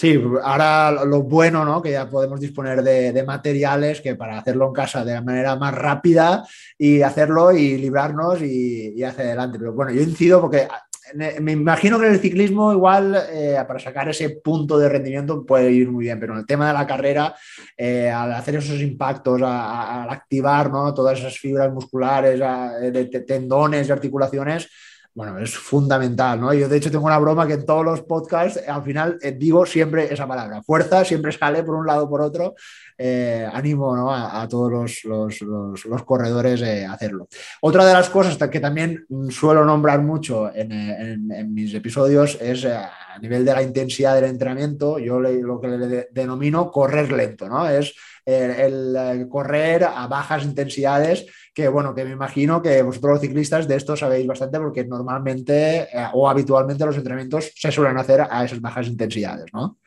Sí, 0.00 0.18
ahora 0.42 1.04
lo 1.04 1.24
bueno, 1.24 1.62
¿no? 1.62 1.82
Que 1.82 1.90
ya 1.90 2.08
podemos 2.08 2.40
disponer 2.40 2.82
de, 2.82 3.22
materiales 3.22 4.00
que 4.00 4.14
para 4.14 4.38
hacerlo 4.38 4.68
en 4.68 4.72
casa 4.72 5.04
de 5.04 5.12
la 5.12 5.20
manera 5.20 5.56
más 5.56 5.74
rápida 5.74 6.42
y 6.78 7.02
hacerlo 7.02 7.52
y 7.52 7.76
librarnos 7.76 8.40
y, 8.40 8.94
y 8.96 9.02
hacia 9.02 9.24
adelante. 9.24 9.58
Pero 9.58 9.74
bueno, 9.74 9.92
yo 9.92 10.00
incido 10.00 10.40
porque 10.40 10.66
me 11.14 11.52
imagino 11.52 11.98
que 11.98 12.06
en 12.06 12.12
el 12.12 12.20
ciclismo 12.20 12.72
igual 12.72 13.16
eh, 13.30 13.56
para 13.66 13.78
sacar 13.78 14.08
ese 14.08 14.30
punto 14.30 14.78
de 14.78 14.88
rendimiento 14.88 15.44
puede 15.44 15.70
ir 15.70 15.90
muy 15.90 16.04
bien, 16.04 16.20
pero 16.20 16.34
en 16.34 16.40
el 16.40 16.46
tema 16.46 16.68
de 16.68 16.74
la 16.74 16.86
carrera, 16.86 17.34
eh, 17.76 18.10
al 18.10 18.32
hacer 18.32 18.56
esos 18.56 18.80
impactos, 18.80 19.40
al 19.42 20.10
activar 20.10 20.70
¿no? 20.70 20.92
todas 20.94 21.18
esas 21.18 21.38
fibras 21.38 21.72
musculares, 21.72 22.38
de 22.38 23.04
tendones 23.26 23.88
y 23.88 23.92
articulaciones, 23.92 24.68
bueno, 25.12 25.38
es 25.38 25.56
fundamental, 25.56 26.40
¿no? 26.40 26.54
Yo 26.54 26.68
de 26.68 26.76
hecho 26.76 26.90
tengo 26.90 27.06
una 27.06 27.18
broma 27.18 27.46
que 27.46 27.54
en 27.54 27.66
todos 27.66 27.84
los 27.84 28.02
podcasts 28.02 28.60
al 28.66 28.82
final 28.84 29.18
eh, 29.20 29.32
digo 29.32 29.66
siempre 29.66 30.12
esa 30.12 30.26
palabra, 30.26 30.62
fuerza, 30.62 31.04
siempre 31.04 31.32
sale 31.32 31.64
por 31.64 31.74
un 31.74 31.86
lado 31.86 32.04
o 32.04 32.08
por 32.08 32.22
otro, 32.22 32.54
eh, 32.96 33.48
animo 33.52 34.12
a, 34.12 34.46
todos 34.48 35.02
los, 35.04 36.04
corredores 36.04 36.62
a 36.62 36.92
hacerlo. 36.92 37.28
Otra 37.60 37.84
de 37.84 37.92
las 37.92 38.08
cosas 38.08 38.36
que 38.48 38.60
también 38.60 39.04
suelo 39.30 39.64
nombrar 39.64 40.00
mucho 40.00 40.50
en, 40.54 41.52
mis 41.52 41.74
episodios 41.74 42.38
es 42.40 42.64
eh, 42.64 42.72
a 42.72 43.18
nivel 43.18 43.44
de 43.44 43.52
la 43.52 43.62
intensidad 43.62 44.14
del 44.14 44.30
entrenamiento, 44.30 44.98
yo 44.98 45.18
lo 45.18 45.60
que 45.60 45.68
le 45.68 46.08
denomino 46.12 46.70
correr 46.70 47.10
lento, 47.10 47.48
¿no? 47.48 47.68
Es 47.68 47.94
el, 48.24 49.26
correr 49.28 49.84
a 49.84 50.06
bajas 50.06 50.44
intensidades, 50.44 51.26
que 51.54 51.68
bueno, 51.68 51.94
que 51.94 52.04
me 52.04 52.12
imagino 52.12 52.62
que 52.62 52.82
vosotros 52.82 53.12
los 53.12 53.20
ciclistas 53.20 53.66
de 53.66 53.76
esto 53.76 53.96
sabéis 53.96 54.26
bastante 54.26 54.58
porque 54.58 54.84
normalmente 54.84 55.82
eh, 55.82 56.06
o 56.12 56.28
habitualmente 56.28 56.86
los 56.86 56.96
entrenamientos 56.96 57.52
se 57.54 57.72
suelen 57.72 57.98
hacer 57.98 58.22
a 58.28 58.44
esas 58.44 58.60
bajas 58.60 58.88
intensidades, 58.88 59.46
¿no? 59.52 59.78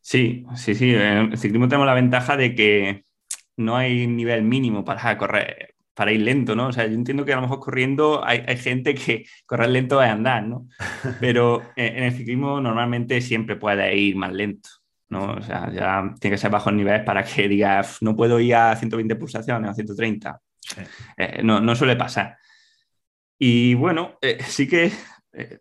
Sí, 0.00 0.44
sí, 0.54 0.74
sí. 0.74 0.94
En 0.94 1.32
el 1.32 1.38
ciclismo 1.38 1.68
tenemos 1.68 1.86
la 1.86 1.94
ventaja 1.94 2.36
de 2.36 2.54
que 2.54 3.04
no 3.56 3.76
hay 3.76 4.06
nivel 4.06 4.42
mínimo 4.42 4.84
para 4.84 5.16
correr, 5.16 5.74
para 5.94 6.12
ir 6.12 6.20
lento, 6.20 6.54
¿no? 6.54 6.68
O 6.68 6.72
sea, 6.72 6.86
yo 6.86 6.94
entiendo 6.94 7.24
que 7.24 7.32
a 7.32 7.36
lo 7.36 7.42
mejor 7.42 7.60
corriendo 7.60 8.24
hay, 8.24 8.42
hay 8.46 8.56
gente 8.56 8.94
que 8.94 9.24
correr 9.46 9.70
lento 9.70 10.02
es 10.02 10.10
andar, 10.10 10.46
¿no? 10.46 10.68
Pero 11.20 11.62
en 11.76 12.04
el 12.04 12.12
ciclismo 12.12 12.60
normalmente 12.60 13.20
siempre 13.20 13.56
puede 13.56 13.96
ir 13.96 14.16
más 14.16 14.32
lento. 14.32 14.68
¿No? 15.08 15.34
O 15.34 15.42
sea, 15.42 15.70
ya 15.72 16.14
tiene 16.20 16.34
que 16.34 16.40
ser 16.40 16.50
bajo 16.50 16.70
el 16.70 16.76
nivel 16.76 17.04
para 17.04 17.24
que 17.24 17.48
diga, 17.48 17.82
no 18.00 18.16
puedo 18.16 18.40
ir 18.40 18.54
a 18.54 18.76
120 18.76 19.16
pulsaciones 19.16 19.70
o 19.70 19.74
130. 19.74 20.40
Eh, 21.16 21.42
no, 21.42 21.74
suele 21.74 21.96
pasar. 21.96 22.36
Y 23.38 23.74
bueno, 23.74 24.18
eh, 24.22 24.38
sí 24.46 24.68
que 24.68 24.90
eh, 25.32 25.58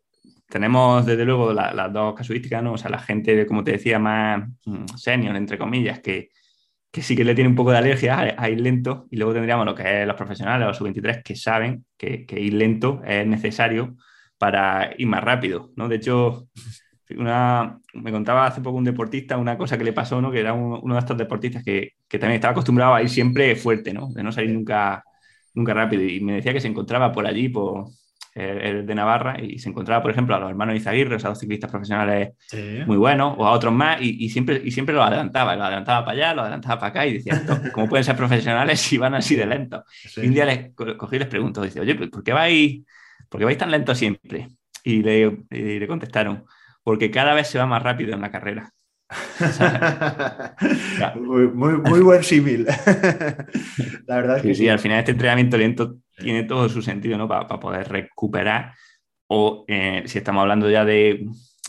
tenemos 0.47 1.05
desde 1.05 1.25
luego 1.25 1.51
las 1.53 1.91
dos 1.91 2.15
casuísticas, 2.15 2.63
¿no? 2.63 2.73
O 2.73 2.77
sea, 2.77 2.89
la 2.89 2.99
gente, 2.99 3.45
como 3.45 3.63
te 3.63 3.71
decía, 3.71 3.99
más 3.99 4.47
mm, 4.65 4.85
senior, 4.95 5.35
entre 5.35 5.57
comillas, 5.57 5.99
que, 5.99 6.29
sí 6.91 7.15
que 7.15 7.23
le 7.23 7.35
tiene 7.35 7.49
un 7.49 7.55
poco 7.55 7.71
de 7.71 7.77
alergia 7.79 8.35
a, 8.37 8.49
ir 8.49 8.61
lento. 8.61 9.07
Y 9.09 9.17
luego 9.17 9.33
tendríamos 9.33 9.65
lo 9.65 9.75
que 9.75 10.01
es 10.01 10.07
los 10.07 10.15
profesionales, 10.15 10.67
los 10.67 10.77
sub-23, 10.77 11.23
que 11.23 11.35
saben 11.35 11.85
que, 11.97 12.25
que, 12.25 12.39
ir 12.39 12.53
lento 12.53 13.01
es 13.05 13.25
necesario 13.25 13.95
para 14.37 14.93
ir 14.97 15.07
más 15.07 15.23
rápido, 15.23 15.71
¿no? 15.75 15.89
De 15.89 15.95
hecho, 15.95 16.47
una, 17.17 17.79
me 17.93 18.11
contaba 18.11 18.45
hace 18.45 18.61
poco 18.61 18.77
un 18.77 18.83
deportista 18.83 19.37
una 19.37 19.57
cosa 19.57 19.77
que 19.77 19.83
le 19.83 19.93
pasó, 19.93 20.21
¿no? 20.21 20.31
que 20.31 20.39
era 20.39 20.53
uno 20.53 20.93
de 20.93 20.99
estos 20.99 21.17
deportistas 21.17 21.63
que, 21.63 21.93
que, 22.07 22.19
también 22.19 22.35
estaba 22.35 22.51
acostumbrado 22.51 22.95
a 22.95 23.01
ir 23.01 23.09
siempre 23.09 23.55
fuerte, 23.55 23.93
¿no? 23.93 24.09
de 24.09 24.23
no 24.23 24.31
salir 24.31 24.51
nunca, 24.51 25.03
nunca 25.53 25.73
rápido. 25.73 26.03
Y 26.03 26.19
me 26.21 26.33
decía 26.33 26.53
que 26.53 26.61
se 26.61 26.67
encontraba 26.67 27.11
por 27.11 27.25
allí, 27.25 27.49
por, 27.49 27.87
el 28.35 28.85
de 28.85 28.95
Navarra, 28.95 29.39
y 29.39 29.59
se 29.59 29.69
encontraba, 29.69 30.01
por 30.01 30.11
ejemplo, 30.11 30.35
a 30.35 30.39
los 30.39 30.49
hermanos 30.49 30.75
Izaguirre, 30.75 31.15
o 31.15 31.19
sea, 31.19 31.29
dos 31.29 31.39
ciclistas 31.39 31.69
profesionales 31.69 32.33
muy 32.87 32.97
buenos, 32.97 33.35
o 33.37 33.45
a 33.45 33.51
otros 33.51 33.73
más, 33.73 34.01
y, 34.01 34.25
y, 34.25 34.29
siempre, 34.29 34.61
y 34.63 34.71
siempre 34.71 34.95
los 34.95 35.05
adelantaba, 35.05 35.55
lo 35.55 35.63
adelantaba 35.63 36.05
para 36.05 36.17
allá, 36.17 36.33
lo 36.33 36.41
adelantaba 36.41 36.79
para 36.79 36.89
acá, 36.89 37.05
y 37.05 37.13
decía, 37.13 37.43
¿cómo 37.73 37.87
pueden 37.87 38.03
ser 38.03 38.15
profesionales 38.15 38.79
si 38.79 38.97
van 38.97 39.13
así 39.13 39.35
de 39.35 39.45
lento? 39.45 39.83
Y 40.17 40.27
un 40.27 40.33
día 40.33 40.45
les 40.45 40.73
cogí 40.73 41.15
y 41.15 41.19
les 41.19 41.27
pregunto, 41.27 41.61
dice, 41.61 41.79
oye, 41.79 41.95
¿por 41.95 42.23
qué 42.23 42.33
vais, 42.33 42.81
por 43.29 43.39
qué 43.39 43.45
vais 43.45 43.57
tan 43.57 43.69
lento 43.69 43.93
siempre? 43.93 44.47
Y 44.83 45.03
le, 45.03 45.45
y 45.51 45.79
le 45.79 45.87
contestaron, 45.87 46.43
porque 46.83 47.11
cada 47.11 47.33
vez 47.33 47.47
se 47.47 47.57
va 47.57 47.65
más 47.65 47.81
rápido 47.81 48.13
en 48.13 48.21
la 48.21 48.31
carrera. 48.31 48.71
muy, 51.15 52.01
buen 52.01 52.23
símil. 52.23 52.65
la 54.07 54.15
verdad 54.15 54.37
es 54.37 54.43
que 54.43 54.55
sí, 54.55 54.67
al 54.69 54.79
final 54.79 54.99
este 54.99 55.11
entrenamiento 55.11 55.57
lento 55.57 55.97
tiene 56.17 56.43
todo 56.43 56.69
su 56.69 56.81
sentido, 56.81 57.17
¿no? 57.17 57.27
Para, 57.27 57.47
poder 57.47 57.89
recuperar. 57.89 58.73
O 59.27 59.65
eh, 59.67 60.03
si 60.05 60.17
estamos 60.17 60.41
hablando 60.41 60.69
ya 60.69 60.85
de 60.85 61.25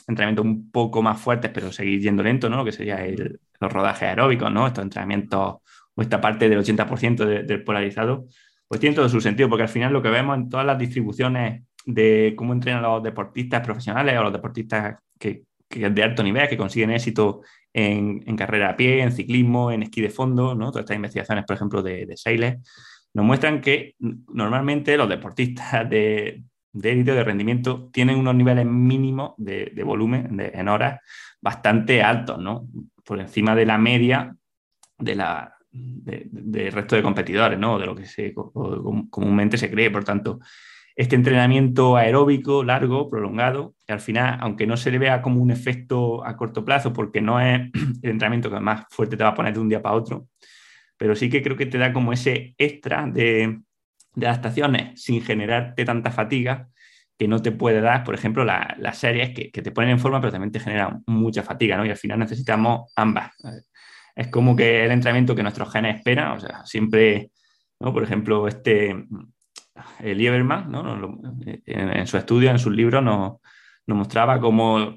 entrenamientos 0.06 0.44
un 0.44 0.70
poco 0.70 1.02
más 1.02 1.20
fuertes, 1.20 1.50
pero 1.52 1.72
seguir 1.72 2.00
yendo 2.00 2.22
lento, 2.22 2.48
¿no? 2.50 2.56
Lo 2.56 2.64
que 2.64 2.72
sería 2.72 3.04
los 3.60 3.72
rodajes 3.72 4.08
aeróbicos, 4.08 4.52
¿no? 4.52 4.66
Estos 4.66 4.84
entrenamientos 4.84 5.56
o 5.94 6.02
esta 6.02 6.20
parte 6.20 6.48
del 6.48 6.58
80% 6.58 7.44
del 7.44 7.64
polarizado, 7.64 8.26
pues 8.66 8.80
tiene 8.80 8.96
todo 8.96 9.08
su 9.08 9.20
sentido, 9.20 9.48
porque 9.48 9.62
al 9.62 9.68
final 9.68 9.92
lo 9.92 10.02
que 10.02 10.08
vemos 10.08 10.36
en 10.36 10.48
todas 10.48 10.66
las 10.66 10.78
distribuciones 10.78 11.62
de 11.86 12.34
cómo 12.36 12.52
entrenan 12.52 12.82
los 12.82 13.02
deportistas 13.02 13.60
profesionales 13.60 14.18
o 14.18 14.22
los 14.24 14.32
deportistas 14.32 14.96
que, 15.18 15.44
de 15.68 16.02
alto 16.02 16.22
nivel, 16.22 16.48
que 16.48 16.56
consiguen 16.56 16.90
éxito 16.90 17.42
en, 17.72 18.36
carrera 18.36 18.70
a 18.70 18.76
pie, 18.76 19.02
en 19.02 19.12
ciclismo, 19.12 19.70
en 19.70 19.82
esquí 19.82 20.00
de 20.00 20.10
fondo, 20.10 20.54
¿no? 20.54 20.70
todas 20.70 20.84
estas 20.84 20.96
investigaciones, 20.96 21.44
por 21.44 21.56
ejemplo, 21.56 21.82
de, 21.82 22.06
de 22.06 22.16
nos 23.14 23.24
muestran 23.24 23.60
que 23.60 23.94
normalmente 23.98 24.96
los 24.96 25.08
deportistas 25.08 25.88
de, 25.88 26.42
de 26.72 27.04
de 27.04 27.24
rendimiento 27.24 27.88
tienen 27.92 28.18
unos 28.18 28.34
niveles 28.34 28.66
mínimos 28.66 29.34
de, 29.36 29.72
volumen 29.84 30.38
en 30.40 30.68
horas 30.68 31.00
bastante 31.40 32.02
altos, 32.02 32.38
¿no? 32.38 32.66
por 33.04 33.20
encima 33.20 33.54
de 33.54 33.66
la 33.66 33.78
media 33.78 34.34
de 34.98 35.14
la, 35.14 35.54
del 35.70 36.72
resto 36.72 36.96
de 36.96 37.02
competidores, 37.02 37.58
¿no? 37.58 37.78
de 37.78 37.86
lo 37.86 37.94
que 37.94 38.06
se, 38.06 38.34
comúnmente 38.34 39.58
se 39.58 39.70
cree. 39.70 39.90
Por 39.90 40.04
tanto, 40.04 40.40
este 40.96 41.16
entrenamiento 41.16 41.96
aeróbico 41.96 42.62
largo, 42.62 43.10
prolongado, 43.10 43.74
que 43.86 43.92
al 43.92 44.00
final, 44.00 44.38
aunque 44.40 44.66
no 44.66 44.76
se 44.76 44.90
le 44.90 44.98
vea 44.98 45.22
como 45.22 45.42
un 45.42 45.50
efecto 45.50 46.24
a 46.24 46.36
corto 46.36 46.64
plazo, 46.64 46.92
porque 46.92 47.20
no 47.20 47.40
es 47.40 47.70
el 48.02 48.10
entrenamiento 48.10 48.50
que 48.50 48.60
más 48.60 48.84
fuerte 48.90 49.16
te 49.16 49.24
va 49.24 49.30
a 49.30 49.34
poner 49.34 49.54
de 49.54 49.60
un 49.60 49.68
día 49.68 49.82
para 49.82 49.96
otro, 49.96 50.28
pero 50.96 51.16
sí 51.16 51.28
que 51.28 51.42
creo 51.42 51.56
que 51.56 51.66
te 51.66 51.78
da 51.78 51.92
como 51.92 52.12
ese 52.12 52.54
extra 52.58 53.06
de, 53.06 53.60
adaptaciones 54.16 55.02
sin 55.02 55.22
generarte 55.22 55.84
tanta 55.84 56.12
fatiga 56.12 56.68
que 57.18 57.26
no 57.28 57.42
te 57.42 57.52
puede 57.52 57.80
dar, 57.80 58.04
por 58.04 58.14
ejemplo, 58.14 58.44
las 58.44 58.98
series 58.98 59.30
que, 59.34 59.50
te 59.50 59.70
ponen 59.70 59.90
en 59.90 59.98
forma, 60.00 60.20
pero 60.20 60.32
también 60.32 60.52
te 60.52 60.60
generan 60.60 61.02
mucha 61.06 61.42
fatiga, 61.42 61.76
¿no? 61.76 61.86
Y 61.86 61.90
al 61.90 61.96
final 61.96 62.18
necesitamos 62.18 62.92
ambas. 62.96 63.32
Es 64.16 64.28
como 64.28 64.56
que 64.56 64.84
el 64.84 64.90
entrenamiento 64.92 65.34
que 65.34 65.42
nuestros 65.42 65.72
genes 65.72 65.96
esperan, 65.96 66.32
o 66.32 66.40
sea, 66.40 66.64
siempre, 66.66 67.30
¿no? 67.80 67.92
Por 67.92 68.02
ejemplo, 68.02 68.48
este 68.48 68.96
Lieberman, 70.00 70.70
¿no? 70.70 71.16
en, 71.66 72.06
su 72.06 72.16
estudio, 72.16 72.50
en 72.50 72.58
sus 72.58 72.72
libros, 72.72 73.02
nos, 73.02 73.40
mostraba 73.86 74.40
cómo 74.40 74.94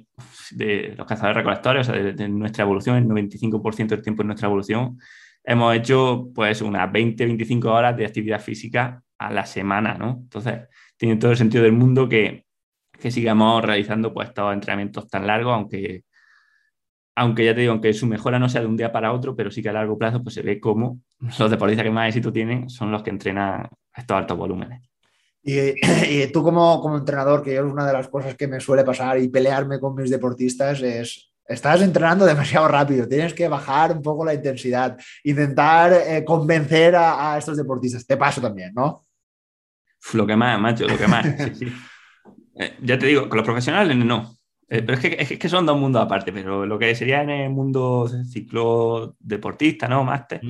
de 0.51 0.93
los 0.97 1.07
cazadores 1.07 1.37
recolectores, 1.37 1.89
o 1.89 1.93
sea, 1.93 2.01
de, 2.01 2.29
nuestra 2.29 2.63
evolución, 2.63 2.97
el 2.97 3.05
95% 3.05 3.87
del 3.87 4.01
tiempo 4.01 4.23
de 4.23 4.27
nuestra 4.27 4.47
evolución, 4.47 4.99
hemos 5.43 5.75
hecho 5.75 6.29
pues 6.33 6.61
unas 6.61 6.91
20-25 6.91 7.65
horas 7.65 7.97
de 7.97 8.05
actividad 8.05 8.39
física 8.39 9.01
a 9.17 9.31
la 9.31 9.45
semana, 9.45 9.95
¿no? 9.95 10.19
Entonces, 10.21 10.67
tiene 10.95 11.17
todo 11.17 11.31
el 11.31 11.37
sentido 11.37 11.63
del 11.63 11.73
mundo 11.73 12.07
que, 12.07 12.45
que 12.99 13.11
sigamos 13.11 13.63
realizando 13.63 14.13
pues 14.13 14.29
estos 14.29 14.53
entrenamientos 14.53 15.07
tan 15.07 15.27
largos, 15.27 15.53
aunque, 15.53 16.03
aunque 17.15 17.45
ya 17.45 17.55
te 17.55 17.61
digo, 17.61 17.71
aunque 17.71 17.93
su 17.93 18.07
mejora 18.07 18.39
no 18.39 18.49
sea 18.49 18.61
de 18.61 18.67
un 18.67 18.77
día 18.77 18.91
para 18.91 19.13
otro, 19.13 19.35
pero 19.35 19.51
sí 19.51 19.61
que 19.61 19.69
a 19.69 19.73
largo 19.73 19.97
plazo 19.97 20.23
pues 20.23 20.35
se 20.35 20.41
ve 20.41 20.59
cómo 20.59 20.99
los 21.19 21.49
deportistas 21.49 21.83
que 21.83 21.91
más 21.91 22.09
éxito 22.09 22.31
tienen 22.31 22.69
son 22.69 22.91
los 22.91 23.03
que 23.03 23.09
entrenan 23.09 23.69
estos 23.97 24.17
altos 24.17 24.37
volúmenes. 24.37 24.81
Y, 25.47 26.27
tú 26.27 26.43
como, 26.43 26.81
como, 26.81 26.97
entrenador, 26.97 27.41
que 27.41 27.53
yo 27.53 27.65
es 27.65 27.71
una 27.71 27.87
de 27.87 27.93
las 27.93 28.09
cosas 28.09 28.35
que 28.35 28.49
me 28.49 28.59
suele 28.59 28.83
pasar 28.83 29.17
y 29.17 29.29
pelearme 29.29 29.79
con 29.79 29.95
mis 29.95 30.09
deportistas, 30.09 30.81
es, 30.81 31.31
estás 31.47 31.81
entrenando 31.81 32.25
demasiado 32.25 32.67
rápido, 32.67 33.07
tienes 33.07 33.33
que 33.33 33.47
bajar 33.47 33.93
un 33.93 34.01
poco 34.01 34.25
la 34.25 34.33
intensidad, 34.33 34.97
intentar 35.23 35.93
eh, 35.93 36.25
convencer 36.25 36.95
a, 36.97 37.37
estos 37.37 37.55
deportistas. 37.55 38.05
Te 38.05 38.17
paso 38.17 38.41
también, 38.41 38.73
¿no? 38.75 39.05
Lo 40.13 40.27
que 40.27 40.35
más, 40.35 40.59
macho, 40.59 40.87
lo 40.87 40.97
que 40.97 41.07
más. 41.07 41.25
Eh, 42.59 42.75
ya 42.81 42.97
te 42.97 43.05
digo, 43.05 43.29
con 43.29 43.37
los 43.37 43.45
profesionales 43.45 43.95
no. 43.95 44.35
Eh, 44.67 44.81
pero 44.81 44.95
es 44.95 44.99
que, 44.99 45.15
es 45.19 45.37
que 45.37 45.47
son 45.47 45.63
dos 45.63 45.79
mundos 45.79 46.01
aparte, 46.01 46.33
pero 46.33 46.65
lo 46.65 46.79
que 46.79 46.95
sería 46.95 47.21
en 47.21 47.29
el 47.29 47.51
mundo 47.51 48.09
ciclo 48.27 49.15
deportista, 49.19 49.87
¿no? 49.87 50.03
Máster, 50.03 50.41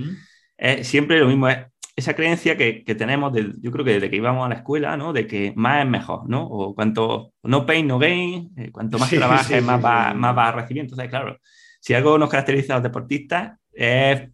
es 0.56 0.88
siempre 0.88 1.20
lo 1.20 1.28
mismo, 1.28 1.50
es 1.50 1.58
esa 1.98 2.14
creencia 2.14 2.56
que, 2.56 2.84
que 2.84 2.94
tenemos, 2.94 3.34
yo 3.60 3.72
creo 3.72 3.84
que 3.84 3.94
desde 3.94 4.12
que 4.12 4.18
íbamos 4.18 4.46
a 4.46 4.50
la 4.50 4.56
escuela, 4.56 4.96
¿no? 4.96 5.14
De 5.14 5.26
que 5.26 5.52
más 5.56 5.84
es 5.84 5.90
mejor, 5.90 6.30
¿no? 6.30 6.44
O 6.46 6.76
cuanto 6.76 7.34
no 7.42 7.66
pain, 7.66 7.88
no 7.88 7.98
gain, 7.98 8.52
eh, 8.56 8.72
cuanto 8.72 9.00
más 9.00 9.10
trabajes, 9.10 9.64
más, 9.64 9.84
va, 9.84 10.14
más 10.14 10.36
vas 10.36 10.50
a 10.50 10.58
recibir. 10.58 10.84
Entonces, 10.84 11.10
claro, 11.10 11.40
si 11.80 11.96
algo 11.96 12.20
nos 12.20 12.30
caracteriza 12.30 12.74
a 12.74 12.76
los 12.78 12.84
deportistas 12.84 13.58
es 13.74 14.30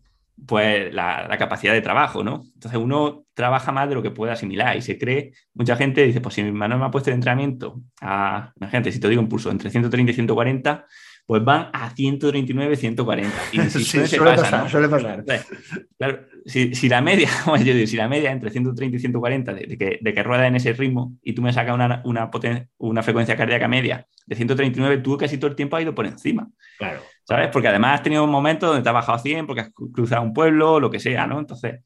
pues 0.45 0.93
la, 0.93 1.25
la, 1.27 1.37
capacidad 1.37 1.71
de 1.71 1.81
trabajo, 1.81 2.21
¿no? 2.21 2.43
Entonces 2.53 2.77
uno 2.81 3.23
trabaja 3.33 3.71
más 3.71 3.87
de 3.87 3.95
lo 3.95 4.03
que 4.03 4.11
puede 4.11 4.33
asimilar 4.33 4.75
y 4.75 4.81
se 4.81 4.97
cree, 4.97 5.31
mucha 5.53 5.77
gente 5.77 6.03
dice, 6.03 6.19
pues 6.19 6.35
si 6.35 6.43
mi 6.43 6.51
Manuel 6.51 6.81
me 6.81 6.87
ha 6.87 6.91
puesto 6.91 7.11
el 7.11 7.15
entrenamiento 7.15 7.81
a, 8.01 8.51
imagínate, 8.59 8.91
si 8.91 8.99
te 8.99 9.07
digo 9.07 9.21
un 9.21 9.29
pulso 9.29 9.51
entre 9.51 9.69
130 9.69 10.11
y 10.11 10.15
140, 10.15 10.85
pues 11.25 11.43
van 11.43 11.69
a 11.73 11.89
139, 11.89 12.75
140. 12.75 13.31
Y 13.53 13.59
sí, 13.69 13.83
suele, 13.83 14.35
pasar, 14.35 14.69
suele 14.69 14.89
pasar. 14.89 15.23
claro, 15.97 16.25
si, 16.45 16.75
si, 16.75 16.89
la 16.89 17.01
media, 17.01 17.29
yo 17.47 17.73
digo, 17.73 17.87
si 17.87 17.95
la 17.95 18.07
media 18.07 18.31
entre 18.31 18.49
130 18.49 18.97
y 18.97 18.99
140 18.99 19.53
de, 19.53 19.65
de, 19.65 19.77
que, 19.77 19.99
de 20.01 20.13
que 20.13 20.23
rueda 20.23 20.47
en 20.47 20.55
ese 20.55 20.73
ritmo 20.73 21.17
y 21.23 21.33
tú 21.33 21.41
me 21.41 21.53
sacas 21.53 21.73
una, 21.75 22.01
una, 22.05 22.29
una 22.77 23.03
frecuencia 23.03 23.37
cardíaca 23.37 23.67
media 23.67 24.05
de 24.25 24.35
139, 24.35 24.97
tú 24.99 25.17
casi 25.17 25.37
todo 25.37 25.49
el 25.49 25.55
tiempo 25.55 25.77
has 25.77 25.83
ido 25.83 25.95
por 25.95 26.05
encima. 26.05 26.49
Claro. 26.77 27.01
¿Sabes? 27.23 27.49
Porque 27.51 27.69
además 27.69 27.95
has 27.95 28.03
tenido 28.03 28.23
un 28.25 28.29
momento 28.29 28.67
donde 28.67 28.83
te 28.83 28.89
has 28.89 28.95
bajado 28.95 29.17
a 29.17 29.21
100 29.21 29.47
porque 29.47 29.61
has 29.61 29.69
cruzado 29.71 30.21
un 30.23 30.33
pueblo, 30.33 30.79
lo 30.79 30.89
que 30.89 30.99
sea, 30.99 31.25
¿no? 31.25 31.39
Entonces, 31.39 31.79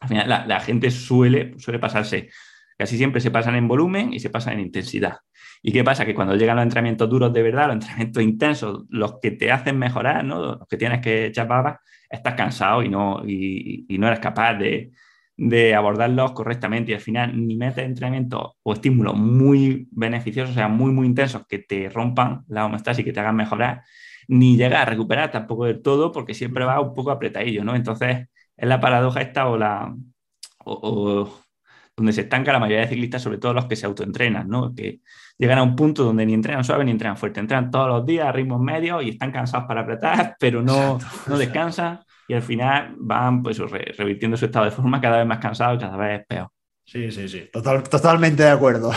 al 0.00 0.08
final 0.08 0.28
la, 0.28 0.46
la 0.46 0.60
gente 0.60 0.90
suele, 0.90 1.54
suele 1.58 1.78
pasarse, 1.78 2.30
casi 2.76 2.96
siempre 2.96 3.20
se 3.20 3.30
pasan 3.30 3.54
en 3.54 3.68
volumen 3.68 4.12
y 4.12 4.18
se 4.18 4.30
pasan 4.30 4.54
en 4.54 4.60
intensidad. 4.60 5.18
¿Y 5.62 5.72
qué 5.72 5.84
pasa? 5.84 6.04
Que 6.04 6.14
cuando 6.14 6.34
llegan 6.34 6.56
los 6.56 6.64
entrenamientos 6.64 7.08
duros 7.08 7.32
de 7.32 7.42
verdad, 7.42 7.66
los 7.68 7.74
entrenamientos 7.74 8.22
intensos, 8.22 8.84
los 8.90 9.20
que 9.20 9.30
te 9.30 9.52
hacen 9.52 9.78
mejorar, 9.78 10.24
¿no? 10.24 10.56
los 10.58 10.68
que 10.68 10.76
tienes 10.76 11.00
que 11.00 11.26
echar 11.26 11.46
babas, 11.46 11.78
estás 12.10 12.34
cansado 12.34 12.82
y 12.82 12.88
no, 12.88 13.22
y, 13.26 13.86
no 13.98 14.08
eres 14.08 14.20
capaz 14.20 14.54
de, 14.54 14.92
de, 15.36 15.74
abordarlos 15.74 16.32
correctamente 16.32 16.90
y 16.92 16.94
al 16.94 17.00
final 17.00 17.46
ni 17.46 17.56
metes 17.56 17.84
entrenamientos 17.84 18.52
o 18.62 18.72
estímulos 18.72 19.16
muy 19.16 19.88
beneficiosos, 19.92 20.52
o 20.52 20.54
sea, 20.54 20.68
muy, 20.68 20.92
muy 20.92 21.06
intensos 21.06 21.46
que 21.46 21.60
te 21.60 21.88
rompan 21.88 22.44
la 22.48 22.66
homeostasis 22.66 23.02
y 23.02 23.04
que 23.04 23.12
te 23.12 23.20
hagan 23.20 23.36
mejorar, 23.36 23.82
ni 24.28 24.56
llegas 24.56 24.82
a 24.82 24.84
recuperar 24.86 25.30
tampoco 25.30 25.64
del 25.66 25.82
todo 25.82 26.12
porque 26.12 26.34
siempre 26.34 26.64
va 26.64 26.80
un 26.80 26.94
poco 26.94 27.10
apretadillo, 27.12 27.64
¿no? 27.64 27.74
Entonces, 27.76 28.28
es 28.56 28.68
la 28.68 28.80
paradoja 28.80 29.20
esta 29.22 29.48
o 29.48 29.56
la... 29.56 29.94
o, 30.64 31.41
donde 31.96 32.12
se 32.12 32.22
estanca 32.22 32.52
la 32.52 32.58
mayoría 32.58 32.82
de 32.82 32.88
ciclistas, 32.88 33.22
sobre 33.22 33.38
todo 33.38 33.52
los 33.52 33.66
que 33.66 33.76
se 33.76 33.86
autoentrenan, 33.86 34.48
¿no? 34.48 34.74
Que 34.74 35.00
llegan 35.38 35.58
a 35.58 35.62
un 35.62 35.76
punto 35.76 36.04
donde 36.04 36.24
ni 36.24 36.34
entrenan 36.34 36.64
suave 36.64 36.84
ni 36.84 36.90
entrenan 36.90 37.16
fuerte, 37.16 37.40
entrenan 37.40 37.70
todos 37.70 37.88
los 37.88 38.06
días 38.06 38.26
a 38.26 38.32
ritmos 38.32 38.60
medios 38.60 39.02
y 39.04 39.10
están 39.10 39.30
cansados 39.30 39.66
para 39.66 39.82
apretar, 39.82 40.36
pero 40.40 40.62
no, 40.62 40.98
no 41.26 41.38
descansan 41.38 42.00
y 42.28 42.34
al 42.34 42.42
final 42.42 42.94
van 42.98 43.42
pues 43.42 43.58
revirtiendo 43.58 44.36
su 44.36 44.46
estado 44.46 44.64
de 44.64 44.70
forma 44.70 45.00
cada 45.00 45.18
vez 45.18 45.26
más 45.26 45.38
cansado 45.38 45.74
y 45.74 45.78
cada 45.78 45.96
vez 45.96 46.24
peor. 46.26 46.48
Sí, 46.84 47.10
sí, 47.10 47.28
sí, 47.28 47.48
Total, 47.52 47.82
totalmente 47.84 48.42
de 48.42 48.50
acuerdo. 48.50 48.90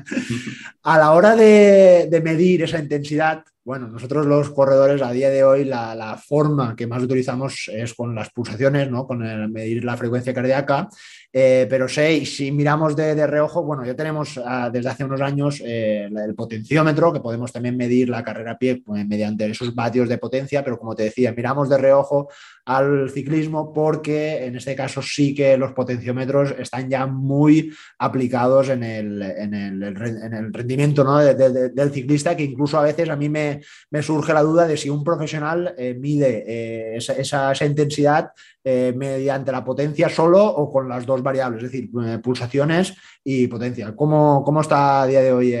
a 0.82 0.98
la 0.98 1.12
hora 1.12 1.36
de, 1.36 2.08
de, 2.10 2.20
medir 2.20 2.62
esa 2.62 2.78
intensidad, 2.78 3.44
bueno, 3.64 3.86
nosotros 3.86 4.26
los 4.26 4.50
corredores 4.50 5.02
a 5.02 5.12
día 5.12 5.28
de 5.28 5.44
hoy 5.44 5.64
la, 5.64 5.94
la, 5.94 6.16
forma 6.16 6.74
que 6.74 6.86
más 6.86 7.02
utilizamos 7.02 7.70
es 7.72 7.94
con 7.94 8.14
las 8.14 8.30
pulsaciones, 8.30 8.90
¿no? 8.90 9.06
con 9.06 9.24
el 9.24 9.50
medir 9.50 9.84
la 9.84 9.96
frecuencia 9.96 10.32
cardíaca 10.32 10.88
eh, 11.34 11.66
pero 11.68 11.88
sé, 11.88 12.26
si 12.26 12.52
miramos 12.52 12.94
de, 12.94 13.14
de, 13.14 13.26
reojo, 13.26 13.62
bueno, 13.62 13.86
ya 13.86 13.94
tenemos 13.94 14.36
uh, 14.36 14.70
desde 14.70 14.90
hace 14.90 15.04
unos 15.04 15.22
años 15.22 15.62
eh, 15.64 16.10
el 16.14 16.34
potenciómetro, 16.34 17.10
que 17.10 17.20
podemos 17.20 17.50
también 17.50 17.74
medir 17.74 18.10
la 18.10 18.22
carrera 18.22 18.52
a 18.52 18.58
pie 18.58 18.82
pues, 18.84 19.06
mediante 19.06 19.50
esos 19.50 19.74
vatios 19.74 20.10
de 20.10 20.18
potencia, 20.18 20.62
pero 20.62 20.78
como 20.78 20.94
te 20.94 21.04
decía, 21.04 21.32
miramos 21.32 21.70
de 21.70 21.78
reojo 21.78 22.28
al 22.66 23.10
ciclismo 23.10 23.72
porque 23.72 24.44
en 24.44 24.56
este 24.56 24.76
caso 24.76 25.00
sí 25.00 25.34
que 25.34 25.56
los 25.56 25.72
potenciómetros 25.72 26.54
están 26.58 26.90
ya 26.90 27.06
muy 27.06 27.72
aplicados 27.98 28.68
en 28.68 28.84
el, 28.84 29.22
en 29.22 29.54
el, 29.54 29.82
en 29.82 30.34
el 30.34 30.52
rendimiento 30.52 31.02
¿no? 31.02 31.18
de, 31.18 31.34
de, 31.34 31.70
del 31.70 31.90
ciclista, 31.90 32.36
que 32.36 32.44
incluso 32.44 32.78
a 32.78 32.82
veces 32.82 33.08
a 33.08 33.16
mí 33.16 33.28
me, 33.28 33.62
me 33.90 34.02
surge 34.02 34.34
la 34.34 34.42
duda 34.42 34.66
de 34.66 34.76
si 34.76 34.90
un 34.90 35.02
profesional 35.02 35.74
eh, 35.78 35.94
mide 35.94 36.96
esa, 36.96 37.52
intensidad 37.64 38.30
eh, 38.64 38.92
mediante 38.96 39.52
la 39.52 39.64
potencia 39.64 40.08
solo 40.08 40.44
o 40.44 40.70
con 40.70 40.88
las 40.88 41.04
dos 41.04 41.22
variables, 41.22 41.64
es 41.64 41.72
decir, 41.72 41.90
pulsaciones 42.22 42.94
y 43.24 43.46
potencia. 43.48 43.94
¿Cómo, 43.96 44.42
cómo 44.44 44.60
está 44.60 45.02
a 45.02 45.06
día 45.06 45.20
de 45.20 45.32
hoy 45.32 45.52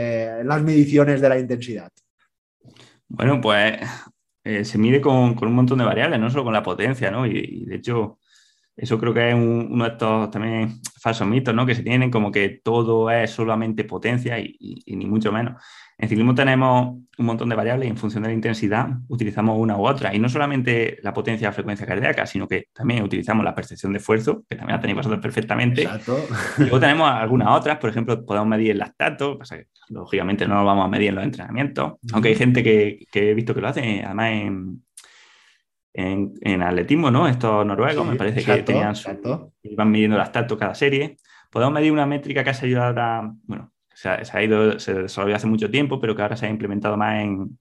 las 0.44 0.62
mediciones 0.62 1.20
de 1.20 1.28
la 1.28 1.38
intensidad? 1.38 1.90
Bueno, 3.08 3.40
pues 3.42 3.78
eh, 4.44 4.64
se 4.64 4.78
mide 4.78 5.00
con, 5.00 5.34
con, 5.34 5.48
un 5.48 5.54
montón 5.54 5.78
de 5.78 5.84
variables, 5.84 6.18
no 6.18 6.30
solo 6.30 6.44
con 6.44 6.52
la 6.52 6.62
potencia, 6.62 7.10
¿no? 7.10 7.26
Y, 7.26 7.38
y 7.38 7.64
de 7.66 7.76
hecho, 7.76 8.18
eso 8.74 8.98
creo 8.98 9.14
que 9.14 9.28
es 9.28 9.34
un, 9.34 9.68
uno 9.70 9.84
de 9.84 9.90
estos 9.90 10.30
también 10.30 10.80
falsos 10.98 11.28
mitos, 11.28 11.54
¿no? 11.54 11.64
Que 11.64 11.74
se 11.74 11.82
tienen 11.82 12.10
como 12.10 12.32
que 12.32 12.60
todo 12.64 13.10
es 13.10 13.30
solamente 13.30 13.84
potencia 13.84 14.38
y, 14.40 14.56
y, 14.58 14.82
y, 14.86 14.96
ni 14.96 15.06
mucho 15.06 15.30
menos. 15.30 15.62
En 16.02 16.08
ciclismo 16.08 16.34
tenemos 16.34 16.96
un 17.16 17.26
montón 17.26 17.48
de 17.48 17.54
variables 17.54 17.86
y 17.86 17.90
en 17.90 17.96
función 17.96 18.24
de 18.24 18.30
la 18.30 18.34
intensidad 18.34 18.88
utilizamos 19.06 19.56
una 19.56 19.76
u 19.76 19.86
otra. 19.86 20.12
Y 20.12 20.18
no 20.18 20.28
solamente 20.28 20.98
la 21.00 21.14
potencia 21.14 21.46
de 21.46 21.54
frecuencia 21.54 21.86
cardíaca, 21.86 22.26
sino 22.26 22.48
que 22.48 22.66
también 22.72 23.04
utilizamos 23.04 23.44
la 23.44 23.54
percepción 23.54 23.92
de 23.92 23.98
esfuerzo, 23.98 24.42
que 24.50 24.56
también 24.56 24.74
la 24.74 24.80
tenéis 24.80 24.96
vosotros 24.96 25.20
perfectamente. 25.20 25.82
Exacto. 25.82 26.18
Y 26.58 26.62
luego 26.62 26.80
tenemos 26.80 27.08
algunas 27.08 27.56
otras, 27.56 27.78
por 27.78 27.88
ejemplo, 27.88 28.26
podemos 28.26 28.48
medir 28.48 28.72
el 28.72 28.78
lactato, 28.78 29.38
pasa 29.38 29.58
que 29.58 29.68
lógicamente 29.90 30.48
no 30.48 30.56
lo 30.56 30.64
vamos 30.64 30.86
a 30.86 30.88
medir 30.88 31.10
en 31.10 31.14
los 31.14 31.24
entrenamientos, 31.24 31.92
aunque 32.12 32.30
hay 32.30 32.34
gente 32.34 32.64
que, 32.64 33.06
que, 33.12 33.30
he 33.30 33.34
visto 33.34 33.54
que 33.54 33.60
lo 33.60 33.68
hace, 33.68 34.02
además 34.04 34.32
en, 34.32 34.82
en, 35.92 36.32
en 36.40 36.62
atletismo, 36.62 37.12
¿no? 37.12 37.28
Estos 37.28 37.64
noruegos, 37.64 38.04
sí, 38.04 38.10
me 38.10 38.16
parece 38.16 38.40
exacto, 38.40 38.58
que 38.58 38.72
tenían 38.72 38.96
su, 38.96 39.52
iban 39.62 39.88
midiendo 39.88 40.16
el 40.16 40.22
lactato 40.22 40.58
cada 40.58 40.74
serie. 40.74 41.16
Podemos 41.48 41.74
medir 41.74 41.92
una 41.92 42.06
métrica 42.06 42.42
que 42.42 42.50
ha 42.50 42.56
ayudado 42.60 43.00
a, 43.00 43.32
bueno, 43.44 43.72
se 44.02 44.08
ha, 44.08 44.24
se 44.24 44.36
ha, 44.36 44.42
ido, 44.42 44.80
se 44.80 44.94
desarrolló 44.94 45.36
hace 45.36 45.46
mucho 45.46 45.70
tiempo, 45.70 46.00
pero 46.00 46.16
que 46.16 46.22
ahora 46.22 46.36
se 46.36 46.46
ha 46.46 46.50
implementado 46.50 46.96
más 46.96 47.22
en, 47.22 47.56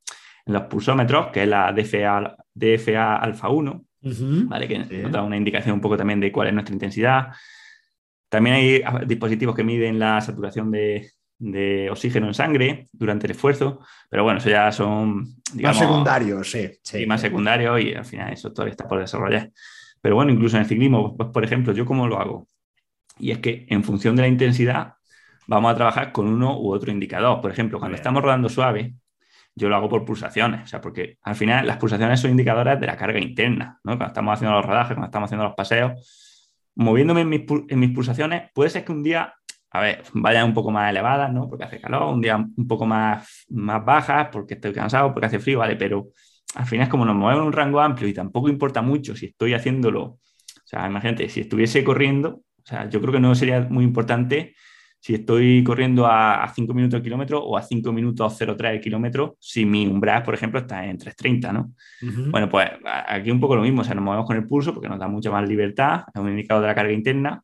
en 0.45 0.53
los 0.53 0.63
pulsómetros, 0.63 1.27
que 1.27 1.43
es 1.43 1.47
la 1.47 1.71
DFA, 1.71 2.35
DFA 2.51 3.17
alfa 3.17 3.49
1, 3.49 3.71
uh 3.71 4.09
-huh. 4.09 4.47
¿vale? 4.47 4.67
que 4.67 4.83
sí. 4.85 4.97
nos 4.97 5.11
da 5.11 5.21
una 5.21 5.37
indicación 5.37 5.75
un 5.75 5.81
poco 5.81 5.97
también 5.97 6.19
de 6.19 6.31
cuál 6.31 6.47
es 6.47 6.53
nuestra 6.53 6.73
intensidad. 6.73 7.27
También 8.27 8.55
hay 8.55 8.83
dispositivos 9.05 9.55
que 9.55 9.63
miden 9.63 9.99
la 9.99 10.19
saturación 10.19 10.71
de, 10.71 11.11
de 11.37 11.91
oxígeno 11.91 12.25
en 12.25 12.33
sangre 12.33 12.87
durante 12.91 13.27
el 13.27 13.31
esfuerzo, 13.31 13.79
pero 14.09 14.23
bueno, 14.23 14.39
eso 14.39 14.49
ya 14.49 14.71
son... 14.71 15.35
Digamos, 15.53 15.77
más 15.77 15.87
secundarios, 15.87 16.51
sí, 16.51 16.71
sí. 16.81 17.05
más 17.05 17.21
secundarios 17.21 17.81
y 17.81 17.93
al 17.93 18.05
final 18.05 18.33
eso 18.33 18.51
todavía 18.51 18.71
está 18.71 18.87
por 18.87 18.99
desarrollar. 18.99 19.51
Pero 20.01 20.15
bueno, 20.15 20.31
incluso 20.31 20.55
en 20.55 20.63
el 20.63 20.67
ciclismo, 20.67 21.15
pues, 21.15 21.29
por 21.29 21.43
ejemplo, 21.43 21.71
¿yo 21.71 21.85
cómo 21.85 22.07
lo 22.07 22.19
hago? 22.19 22.47
Y 23.19 23.29
es 23.29 23.37
que 23.37 23.67
en 23.69 23.83
función 23.83 24.15
de 24.15 24.23
la 24.23 24.27
intensidad 24.27 24.95
vamos 25.47 25.71
a 25.71 25.75
trabajar 25.75 26.11
con 26.11 26.27
uno 26.27 26.59
u 26.59 26.73
otro 26.73 26.91
indicador. 26.91 27.41
Por 27.41 27.51
ejemplo, 27.51 27.79
cuando 27.79 27.93
Bien. 27.93 28.01
estamos 28.01 28.23
rodando 28.23 28.49
suave, 28.49 28.95
yo 29.55 29.69
lo 29.69 29.75
hago 29.75 29.89
por 29.89 30.05
pulsaciones, 30.05 30.63
o 30.63 30.67
sea, 30.67 30.81
porque 30.81 31.17
al 31.23 31.35
final 31.35 31.67
las 31.67 31.77
pulsaciones 31.77 32.19
son 32.19 32.31
indicadoras 32.31 32.79
de 32.79 32.87
la 32.87 32.95
carga 32.95 33.19
interna, 33.19 33.79
¿no? 33.83 33.97
Cuando 33.97 34.07
estamos 34.07 34.33
haciendo 34.33 34.55
los 34.55 34.65
rodajes, 34.65 34.93
cuando 34.93 35.07
estamos 35.07 35.27
haciendo 35.27 35.45
los 35.45 35.55
paseos, 35.55 36.51
moviéndome 36.75 37.21
en 37.21 37.29
mis, 37.29 37.41
en 37.67 37.79
mis 37.79 37.91
pulsaciones, 37.91 38.49
puede 38.53 38.69
ser 38.69 38.85
que 38.85 38.91
un 38.91 39.03
día, 39.03 39.33
a 39.71 39.81
ver, 39.81 40.03
vayan 40.13 40.45
un 40.45 40.53
poco 40.53 40.71
más 40.71 40.89
elevadas, 40.89 41.33
¿no? 41.33 41.49
Porque 41.49 41.65
hace 41.65 41.81
calor, 41.81 42.13
un 42.13 42.21
día 42.21 42.37
un 42.37 42.67
poco 42.67 42.85
más, 42.85 43.45
más 43.49 43.83
bajas, 43.83 44.29
porque 44.31 44.53
estoy 44.53 44.73
cansado, 44.73 45.13
porque 45.13 45.27
hace 45.27 45.39
frío, 45.39 45.59
¿vale? 45.59 45.75
Pero 45.75 46.09
al 46.55 46.65
final 46.65 46.85
es 46.85 46.89
como 46.89 47.05
nos 47.05 47.15
movemos 47.15 47.41
en 47.41 47.47
un 47.47 47.53
rango 47.53 47.81
amplio 47.81 48.07
y 48.07 48.13
tampoco 48.13 48.49
importa 48.49 48.81
mucho 48.81 49.15
si 49.15 49.27
estoy 49.27 49.53
haciéndolo, 49.53 50.01
o 50.03 50.19
sea, 50.63 50.87
imagínate, 50.87 51.27
si 51.29 51.41
estuviese 51.41 51.83
corriendo, 51.83 52.41
o 52.57 52.65
sea, 52.65 52.87
yo 52.89 53.01
creo 53.01 53.13
que 53.13 53.19
no 53.19 53.35
sería 53.35 53.61
muy 53.69 53.83
importante 53.83 54.55
si 55.01 55.15
estoy 55.15 55.63
corriendo 55.63 56.05
a, 56.05 56.43
a 56.43 56.53
5 56.53 56.75
minutos 56.75 56.99
de 56.99 57.03
kilómetro 57.03 57.43
o 57.43 57.57
a 57.57 57.63
5 57.63 57.91
minutos 57.91 58.39
0,3 58.39 58.73
de 58.73 58.79
kilómetro, 58.79 59.35
si 59.39 59.65
mi 59.65 59.87
umbral, 59.87 60.21
por 60.21 60.35
ejemplo, 60.35 60.59
está 60.59 60.85
en 60.85 60.99
3,30, 60.99 61.51
¿no? 61.51 61.71
Uh 62.03 62.05
-huh. 62.05 62.31
Bueno, 62.31 62.47
pues 62.47 62.69
aquí 63.07 63.31
un 63.31 63.39
poco 63.39 63.55
lo 63.55 63.63
mismo, 63.63 63.81
o 63.81 63.83
sea, 63.83 63.95
nos 63.95 64.03
movemos 64.03 64.27
con 64.27 64.37
el 64.37 64.45
pulso 64.47 64.73
porque 64.75 64.87
nos 64.87 64.99
da 64.99 65.07
mucha 65.07 65.31
más 65.31 65.49
libertad, 65.49 66.03
es 66.13 66.21
un 66.21 66.29
indicador 66.29 66.61
de 66.61 66.67
la 66.67 66.75
carga 66.75 66.93
interna, 66.93 67.41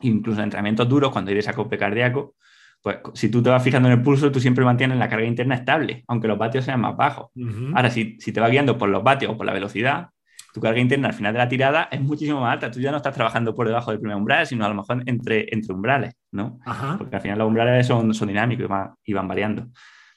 incluso 0.00 0.38
en 0.38 0.44
entrenamientos 0.44 0.88
duros, 0.88 1.10
cuando 1.10 1.30
hay 1.30 1.34
desacople 1.34 1.76
cardíaco, 1.76 2.36
pues 2.80 2.98
si 3.14 3.28
tú 3.28 3.42
te 3.42 3.50
vas 3.50 3.62
fijando 3.64 3.88
en 3.88 3.98
el 3.98 4.02
pulso, 4.02 4.30
tú 4.30 4.38
siempre 4.38 4.64
mantienes 4.64 4.96
la 4.96 5.08
carga 5.08 5.26
interna 5.26 5.56
estable, 5.56 6.04
aunque 6.06 6.28
los 6.28 6.38
vatios 6.38 6.64
sean 6.64 6.80
más 6.80 6.96
bajos. 6.96 7.30
Uh 7.34 7.40
-huh. 7.40 7.72
Ahora, 7.74 7.90
si, 7.90 8.16
si 8.20 8.32
te 8.32 8.40
vas 8.40 8.50
guiando 8.50 8.78
por 8.78 8.88
los 8.88 9.02
vatios 9.02 9.32
o 9.32 9.36
por 9.36 9.46
la 9.46 9.52
velocidad, 9.52 10.10
tu 10.54 10.60
carga 10.60 10.78
interna 10.80 11.08
al 11.08 11.14
final 11.14 11.32
de 11.32 11.38
la 11.38 11.48
tirada 11.48 11.88
es 11.90 12.00
muchísimo 12.00 12.40
más 12.40 12.52
alta. 12.52 12.70
Tú 12.70 12.78
ya 12.78 12.90
no 12.90 12.98
estás 12.98 13.14
trabajando 13.14 13.54
por 13.54 13.66
debajo 13.66 13.90
del 13.90 13.98
primer 14.00 14.16
umbral, 14.16 14.46
sino 14.46 14.64
a 14.64 14.68
lo 14.68 14.74
mejor 14.74 15.02
entre, 15.06 15.46
entre 15.50 15.74
umbrales, 15.74 16.14
¿no? 16.32 16.58
Ajá. 16.64 16.96
Porque 16.98 17.16
al 17.16 17.22
final 17.22 17.38
los 17.38 17.48
umbrales 17.48 17.86
son, 17.86 18.12
son 18.14 18.28
dinámicos 18.28 18.64
y 18.64 18.68
van, 18.68 18.94
y 19.04 19.12
van 19.12 19.28
variando. 19.28 19.62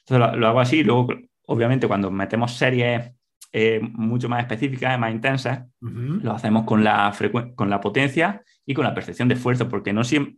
Entonces 0.00 0.18
lo, 0.18 0.36
lo, 0.36 0.48
hago 0.48 0.60
así. 0.60 0.82
Luego, 0.82 1.08
obviamente, 1.46 1.86
cuando 1.86 2.10
metemos 2.10 2.56
series 2.56 3.12
eh, 3.52 3.80
mucho 3.80 4.28
más 4.28 4.40
específicas, 4.40 4.98
más 4.98 5.12
intensas, 5.12 5.64
uh 5.80 5.86
-huh. 5.86 6.22
lo 6.22 6.32
hacemos 6.32 6.64
con 6.64 6.82
la, 6.82 7.14
con 7.54 7.70
la 7.70 7.80
potencia 7.80 8.42
y 8.64 8.74
con 8.74 8.84
la 8.84 8.94
percepción 8.94 9.28
de 9.28 9.34
esfuerzo, 9.34 9.68
porque 9.68 9.92
no 9.92 10.04
siempre 10.04 10.36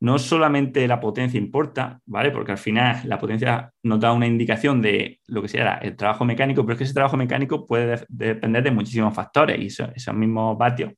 no 0.00 0.18
solamente 0.18 0.86
la 0.86 1.00
potencia 1.00 1.38
importa, 1.38 2.00
¿vale? 2.04 2.30
Porque 2.30 2.52
al 2.52 2.58
final 2.58 3.00
la 3.04 3.18
potencia 3.18 3.72
nos 3.82 4.00
da 4.00 4.12
una 4.12 4.26
indicación 4.26 4.82
de 4.82 5.20
lo 5.26 5.40
que 5.40 5.48
sea 5.48 5.74
el 5.76 5.96
trabajo 5.96 6.24
mecánico, 6.24 6.62
pero 6.62 6.74
es 6.74 6.78
que 6.78 6.84
ese 6.84 6.94
trabajo 6.94 7.16
mecánico 7.16 7.66
puede 7.66 8.04
depender 8.08 8.62
de 8.62 8.70
muchísimos 8.70 9.14
factores 9.14 9.58
y 9.58 9.66
esos 9.66 10.14
mismos 10.14 10.58
vatios 10.58 10.92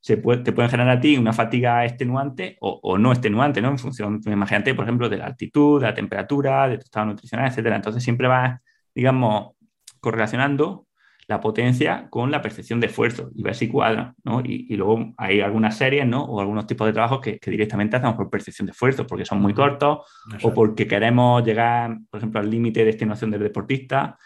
se 0.00 0.16
te 0.16 0.52
pueden 0.52 0.70
generar 0.70 0.96
a 0.96 1.00
ti 1.00 1.18
una 1.18 1.32
fatiga 1.32 1.84
extenuante 1.84 2.56
o, 2.60 2.96
no 2.96 3.12
extenuante, 3.12 3.60
¿no? 3.60 3.68
En 3.68 3.78
función, 3.78 4.20
imagínate, 4.24 4.74
por 4.74 4.84
ejemplo, 4.84 5.08
de 5.10 5.18
la 5.18 5.26
altitud, 5.26 5.80
de 5.80 5.86
la 5.88 5.94
temperatura, 5.94 6.68
de 6.68 6.78
tu 6.78 6.84
estado 6.84 7.06
nutricional, 7.06 7.48
etcétera. 7.48 7.76
Entonces 7.76 8.02
siempre 8.02 8.26
vas, 8.26 8.60
digamos, 8.94 9.52
correlacionando 10.00 10.86
la 11.26 11.40
potencia 11.40 12.08
con 12.10 12.30
la 12.30 12.40
percepción 12.40 12.80
de 12.80 12.88
esfuerzo 12.88 13.30
y 13.34 13.42
ver 13.42 13.54
si 13.54 13.68
cuadra, 13.68 14.14
¿no? 14.24 14.40
Y, 14.42 14.74
luego 14.74 15.12
hay 15.18 15.40
algunas 15.42 15.76
series, 15.76 16.06
¿no? 16.06 16.24
O 16.24 16.40
algunos 16.40 16.66
tipos 16.66 16.86
de 16.86 16.94
trabajos 16.94 17.20
que, 17.20 17.38
directamente 17.46 17.96
hacemos 17.96 18.16
por 18.16 18.30
percepción 18.30 18.66
de 18.66 18.72
esfuerzo, 18.72 19.06
porque 19.06 19.26
son 19.26 19.40
muy 19.40 19.52
cortos 19.52 20.00
o 20.42 20.54
porque 20.54 20.88
queremos 20.88 21.44
llegar, 21.44 21.98
por 22.10 22.18
ejemplo, 22.18 22.40
al 22.40 22.50
límite 22.50 22.84
de 22.84 22.90
extenuación 22.90 23.30
del 23.30 23.42
deportista. 23.42 24.18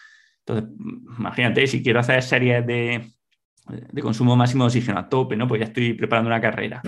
Entonces, 0.46 0.70
imagínate, 1.18 1.66
si 1.66 1.82
quiero 1.82 2.00
hacer 2.00 2.22
series 2.22 2.64
de, 2.64 3.10
de 3.66 4.02
consumo 4.02 4.36
máximo 4.36 4.64
de 4.64 4.68
oxígeno 4.68 4.98
a 4.98 5.08
tope, 5.08 5.36
¿no? 5.36 5.48
Pues 5.48 5.60
ya 5.60 5.66
estoy 5.66 5.94
preparando 5.94 6.28
una 6.28 6.40
carrera. 6.40 6.82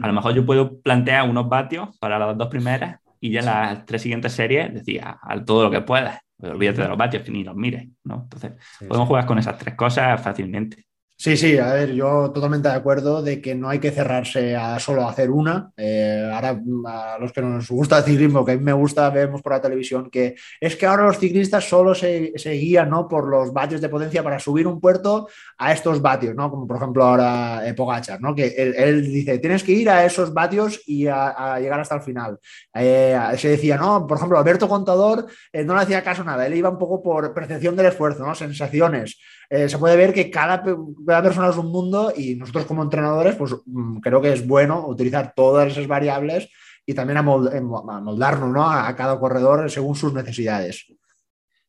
A 0.00 0.06
lo 0.06 0.12
mejor 0.12 0.34
yo 0.34 0.46
puedo 0.46 0.80
plantear 0.80 1.28
unos 1.28 1.48
vatios 1.48 1.96
para 1.98 2.18
las 2.18 2.36
dos 2.36 2.48
primeras 2.48 3.00
y 3.20 3.30
ya 3.30 3.42
las 3.42 3.84
tres 3.84 4.02
siguientes 4.02 4.32
series 4.32 4.72
decía 4.72 5.18
al 5.20 5.44
todo 5.44 5.64
lo 5.64 5.70
que 5.70 5.82
puedas. 5.82 6.20
olvídate 6.38 6.82
de 6.82 6.88
los 6.88 6.96
vatios, 6.96 7.22
que 7.24 7.30
ni 7.30 7.44
los 7.44 7.56
mires, 7.56 7.88
¿no? 8.04 8.22
Entonces, 8.22 8.52
podemos 8.86 9.08
jugar 9.08 9.26
con 9.26 9.38
esas 9.38 9.58
tres 9.58 9.74
cosas 9.74 10.20
fácilmente. 10.22 10.87
Sí, 11.20 11.36
sí, 11.36 11.58
a 11.58 11.72
ver, 11.72 11.94
yo 11.94 12.30
totalmente 12.30 12.68
de 12.68 12.74
acuerdo 12.76 13.22
de 13.22 13.42
que 13.42 13.56
no 13.56 13.68
hay 13.68 13.80
que 13.80 13.90
cerrarse 13.90 14.54
a 14.54 14.78
solo 14.78 15.08
hacer 15.08 15.30
una. 15.32 15.72
Eh, 15.76 16.30
ahora, 16.32 16.62
a 16.86 17.18
los 17.18 17.32
que 17.32 17.42
nos 17.42 17.68
gusta 17.68 17.98
el 17.98 18.04
ciclismo, 18.04 18.44
que 18.44 18.52
a 18.52 18.56
mí 18.56 18.62
me 18.62 18.72
gusta, 18.72 19.10
vemos 19.10 19.42
por 19.42 19.52
la 19.52 19.60
televisión 19.60 20.10
que 20.10 20.36
es 20.60 20.76
que 20.76 20.86
ahora 20.86 21.02
los 21.02 21.18
ciclistas 21.18 21.68
solo 21.68 21.92
se, 21.92 22.30
guían 22.36 22.90
¿no? 22.90 23.08
por 23.08 23.26
los 23.28 23.52
vatios 23.52 23.80
de 23.80 23.88
potencia 23.88 24.22
para 24.22 24.38
subir 24.38 24.68
un 24.68 24.80
puerto 24.80 25.28
a 25.58 25.72
estos 25.72 26.00
vatios, 26.00 26.36
¿no? 26.36 26.52
Como 26.52 26.68
por 26.68 26.76
ejemplo 26.76 27.02
ahora 27.02 27.66
eh, 27.66 27.74
Pogachar, 27.74 28.20
¿no? 28.20 28.32
Que 28.32 28.54
él, 28.56 29.02
dice, 29.02 29.40
tienes 29.40 29.64
que 29.64 29.72
ir 29.72 29.90
a 29.90 30.04
esos 30.04 30.32
vatios 30.32 30.80
y 30.86 31.08
a, 31.08 31.58
llegar 31.58 31.80
hasta 31.80 31.96
el 31.96 32.02
final. 32.02 32.38
Eh, 32.72 33.18
se 33.36 33.48
decía, 33.48 33.76
¿no? 33.76 34.06
Por 34.06 34.18
ejemplo, 34.18 34.38
Alberto 34.38 34.68
Contador 34.68 35.26
no 35.52 35.74
le 35.74 35.80
hacía 35.80 36.04
caso 36.04 36.22
nada, 36.22 36.46
él 36.46 36.54
iba 36.54 36.70
un 36.70 36.78
poco 36.78 37.02
por 37.02 37.34
percepción 37.34 37.74
del 37.74 37.86
esfuerzo, 37.86 38.24
¿no? 38.24 38.36
Sensaciones. 38.36 39.18
Se 39.50 39.78
puede 39.78 39.96
ver 39.96 40.12
que 40.12 40.30
cada 40.30 40.62
cada 40.62 41.22
persona 41.22 41.48
es 41.48 41.56
un 41.56 41.72
mundo 41.72 42.12
y 42.14 42.34
nosotros 42.34 42.66
como 42.66 42.82
entrenadores, 42.82 43.34
pues 43.36 43.54
mm, 43.64 43.98
creo 43.98 44.20
que 44.20 44.32
es 44.32 44.46
bueno 44.46 44.86
utilizar 44.86 45.32
todas 45.34 45.72
esas 45.72 45.86
variables 45.86 46.50
y 46.84 46.94
también 46.94 47.18
amoldarnos 47.18 48.50
¿no? 48.50 48.70
a, 48.70 48.94
cada 48.94 49.18
corredor 49.18 49.70
según 49.70 49.94
sus 49.94 50.12
necesidades. 50.12 50.86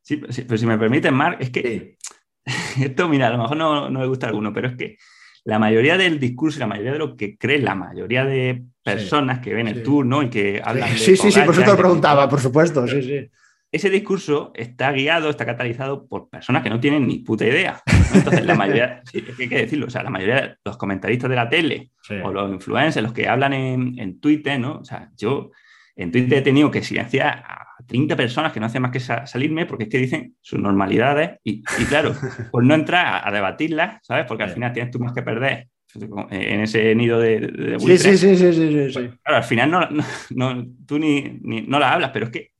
Sí, 0.01 0.17
pero 0.17 0.57
si 0.57 0.65
me 0.65 0.77
permiten, 0.77 1.13
Marc, 1.13 1.41
es 1.41 1.51
que 1.51 1.97
esto, 2.81 3.07
mira, 3.07 3.27
a 3.27 3.31
lo 3.31 3.37
mejor 3.37 3.57
no, 3.57 3.89
no, 3.89 4.01
le 4.01 4.07
gusta 4.07 4.27
a 4.27 4.29
alguno, 4.29 4.51
pero 4.53 4.69
es 4.69 4.75
que 4.75 4.97
la 5.45 5.59
mayoría 5.59 5.97
del 5.97 6.19
discurso 6.19 6.57
y 6.57 6.61
la 6.61 6.67
mayoría 6.67 6.93
de 6.93 6.99
lo 6.99 7.15
que 7.15 7.37
cree 7.37 7.59
la 7.59 7.75
mayoría 7.75 8.25
de 8.25 8.63
personas 8.83 9.39
que 9.39 9.53
ven 9.53 9.67
el 9.67 9.83
tour, 9.83 10.05
¿no? 10.05 10.21
Y 10.21 10.29
que 10.29 10.61
hablan 10.63 10.89
Sí, 10.97 11.15
sí, 11.15 11.31
sí, 11.31 11.41
por 11.41 11.53
eso 11.53 11.63
te 11.63 11.71
lo 11.71 11.77
preguntaba, 11.77 12.27
por 12.27 12.41
supuesto, 12.41 12.85
sí, 12.87 13.01
sí 13.01 13.29
ese 13.71 13.89
discurso 13.89 14.51
está 14.55 14.91
guiado, 14.91 15.29
está 15.29 15.45
catalizado 15.45 16.07
por 16.07 16.29
personas 16.29 16.63
que 16.63 16.69
no 16.69 16.79
tienen 16.79 17.07
ni 17.07 17.19
puta 17.19 17.45
idea. 17.45 17.81
Entonces, 18.13 18.45
la 18.45 18.55
mayoría, 18.55 19.03
hay 19.39 19.49
que 19.49 19.57
decirlo, 19.57 19.87
o 19.87 19.89
sea, 19.89 20.01
la 20.01 20.09
mayoría 20.09 20.35
de 20.35 20.55
los 20.65 20.77
comentaristas 20.77 21.29
de 21.29 21.35
la 21.35 21.49
tele 21.49 21.91
o 22.23 22.31
los 22.31 22.51
influencers, 22.51 23.03
los 23.03 23.13
que 23.13 23.27
hablan 23.27 23.53
en, 23.53 24.19
Twitter, 24.19 24.59
¿no? 24.59 24.79
O 24.79 24.83
sea, 24.83 25.11
yo 25.15 25.51
en 25.95 26.11
Twitter 26.11 26.39
he 26.39 26.41
tenido 26.41 26.71
que 26.71 26.81
silenciar 26.81 27.43
a 27.45 27.67
30 27.85 28.15
personas 28.15 28.51
que 28.51 28.59
no 28.59 28.65
hacen 28.65 28.81
más 28.81 28.91
que 28.91 28.99
salirme 28.99 29.65
porque 29.65 29.83
es 29.83 29.89
que 29.89 29.99
dicen 29.99 30.35
sus 30.41 30.59
normalidades 30.59 31.37
y, 31.43 31.61
claro, 31.87 32.13
por 32.51 32.63
no 32.63 32.73
entrar 32.73 33.27
a, 33.27 33.31
debatirlas, 33.31 33.99
¿sabes? 34.01 34.25
Porque 34.27 34.43
al 34.43 34.49
final 34.49 34.73
tienes 34.73 34.91
tú 34.91 34.99
más 34.99 35.13
que 35.13 35.21
perder 35.21 35.67
en 36.31 36.61
ese 36.61 36.93
nido 36.95 37.19
de, 37.19 37.39
de, 37.39 37.79
sí, 37.79 37.97
sí, 37.97 38.17
sí, 38.17 38.35
sí, 38.35 38.53
sí, 38.53 38.93
sí, 38.93 39.09
Claro, 39.23 39.37
al 39.37 39.43
final 39.43 39.71
no, 39.71 39.87
no, 40.31 40.67
tú 40.85 40.99
ni, 40.99 41.39
ni, 41.41 41.61
no 41.63 41.79
la 41.79 41.93
hablas, 41.93 42.11
pero 42.13 42.25
es 42.25 42.31
que 42.31 42.51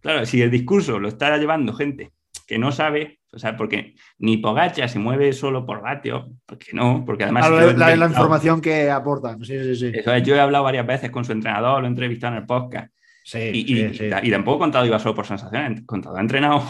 Claro, 0.00 0.24
si 0.26 0.42
el 0.42 0.50
discurso 0.50 0.98
lo 0.98 1.08
está 1.08 1.36
llevando 1.36 1.72
gente 1.72 2.12
que 2.46 2.58
no 2.58 2.72
sabe, 2.72 3.20
o 3.32 3.38
sea, 3.38 3.56
porque 3.56 3.94
ni 4.18 4.38
Pogacha 4.38 4.88
se 4.88 4.98
mueve 4.98 5.32
solo 5.34 5.66
por 5.66 5.82
vatio, 5.82 6.30
porque 6.46 6.70
no, 6.72 7.04
porque 7.04 7.24
además... 7.24 7.50
la, 7.76 7.94
la, 7.94 8.06
información 8.06 8.60
que 8.60 8.90
aportan, 8.90 9.44
sí, 9.44 9.62
sí, 9.62 9.76
sí. 9.76 9.92
Eso 9.94 10.14
es, 10.14 10.22
yo 10.22 10.34
he 10.34 10.40
hablado 10.40 10.64
varias 10.64 10.86
veces 10.86 11.10
con 11.10 11.24
su 11.24 11.32
entrenador, 11.32 11.80
lo 11.80 11.86
he 11.86 11.90
entrevistado 11.90 12.34
en 12.34 12.40
el 12.40 12.46
podcast. 12.46 12.90
Sí, 13.22 13.50
y, 13.52 13.84
y, 14.22 14.30
tampoco 14.30 14.60
contado 14.60 14.86
iba 14.86 14.98
solo 14.98 15.14
por 15.14 15.26
sensaciones, 15.26 15.82
contado 15.84 16.16
ha 16.16 16.20
entrenado 16.20 16.62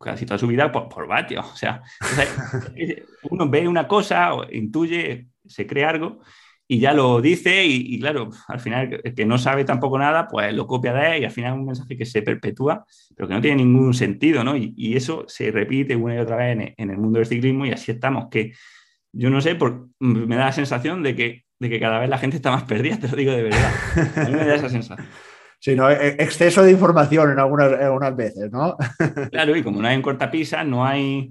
casi 0.00 0.24
toda 0.24 0.38
su 0.38 0.46
vida 0.46 0.72
por, 0.72 0.88
por 0.88 1.06
vatio. 1.06 1.40
O 1.40 1.56
sea, 1.56 1.82
uno 3.30 3.50
ve 3.50 3.68
una 3.68 3.86
cosa, 3.86 4.30
intuye, 4.50 5.26
se 5.46 5.66
cree 5.66 5.84
algo 5.84 6.20
y 6.66 6.78
ya 6.78 6.94
lo 6.94 7.20
dice 7.20 7.64
y, 7.66 7.98
claro, 8.00 8.30
al 8.48 8.58
final 8.58 9.00
el 9.04 9.14
que 9.14 9.26
no 9.26 9.36
sabe 9.36 9.64
tampoco 9.64 9.98
nada, 9.98 10.26
pues 10.26 10.52
lo 10.54 10.66
copia 10.66 10.94
de 10.94 11.16
él 11.16 11.22
y 11.22 11.24
al 11.26 11.30
final 11.30 11.52
es 11.52 11.58
un 11.58 11.66
mensaje 11.66 11.96
que 11.96 12.06
se 12.06 12.22
perpetúa, 12.22 12.84
pero 13.14 13.28
que 13.28 13.34
no 13.34 13.40
tiene 13.40 13.56
ningún 13.56 13.92
sentido, 13.92 14.42
¿no? 14.42 14.56
Y, 14.56 14.94
eso 14.94 15.24
se 15.26 15.50
repite 15.50 15.96
una 15.96 16.14
y 16.14 16.18
otra 16.18 16.36
vez 16.36 16.74
en, 16.76 16.90
el 16.90 16.96
mundo 16.96 17.18
del 17.18 17.26
ciclismo 17.26 17.66
y 17.66 17.72
así 17.72 17.90
estamos, 17.90 18.28
que 18.30 18.52
yo 19.12 19.28
no 19.28 19.40
sé, 19.40 19.56
por, 19.56 19.88
me 19.98 20.36
da 20.36 20.46
la 20.46 20.52
sensación 20.52 21.02
de 21.02 21.14
que, 21.14 21.44
de 21.58 21.68
que 21.68 21.80
cada 21.80 21.98
vez 21.98 22.08
la 22.08 22.18
gente 22.18 22.36
está 22.36 22.50
más 22.50 22.62
perdida, 22.62 22.96
te 23.00 23.08
lo 23.08 23.16
digo 23.16 23.32
de 23.32 23.42
verdad. 23.42 23.72
A 24.16 24.24
mí 24.24 24.32
me 24.32 24.46
da 24.46 24.54
esa 24.54 24.68
sensación. 24.68 25.06
Sí, 25.58 25.74
¿no? 25.76 25.90
E, 25.90 26.08
exceso 26.18 26.62
de 26.62 26.70
información 26.70 27.32
en 27.32 27.38
algunas, 27.38 27.72
algunas 27.72 28.16
veces, 28.16 28.50
¿no? 28.50 28.76
Claro, 29.30 29.56
y 29.56 29.62
como 29.62 29.82
no 29.82 29.88
hay 29.88 29.96
un 29.96 30.02
cortapisa, 30.02 30.64
no 30.64 30.86
hay... 30.86 31.28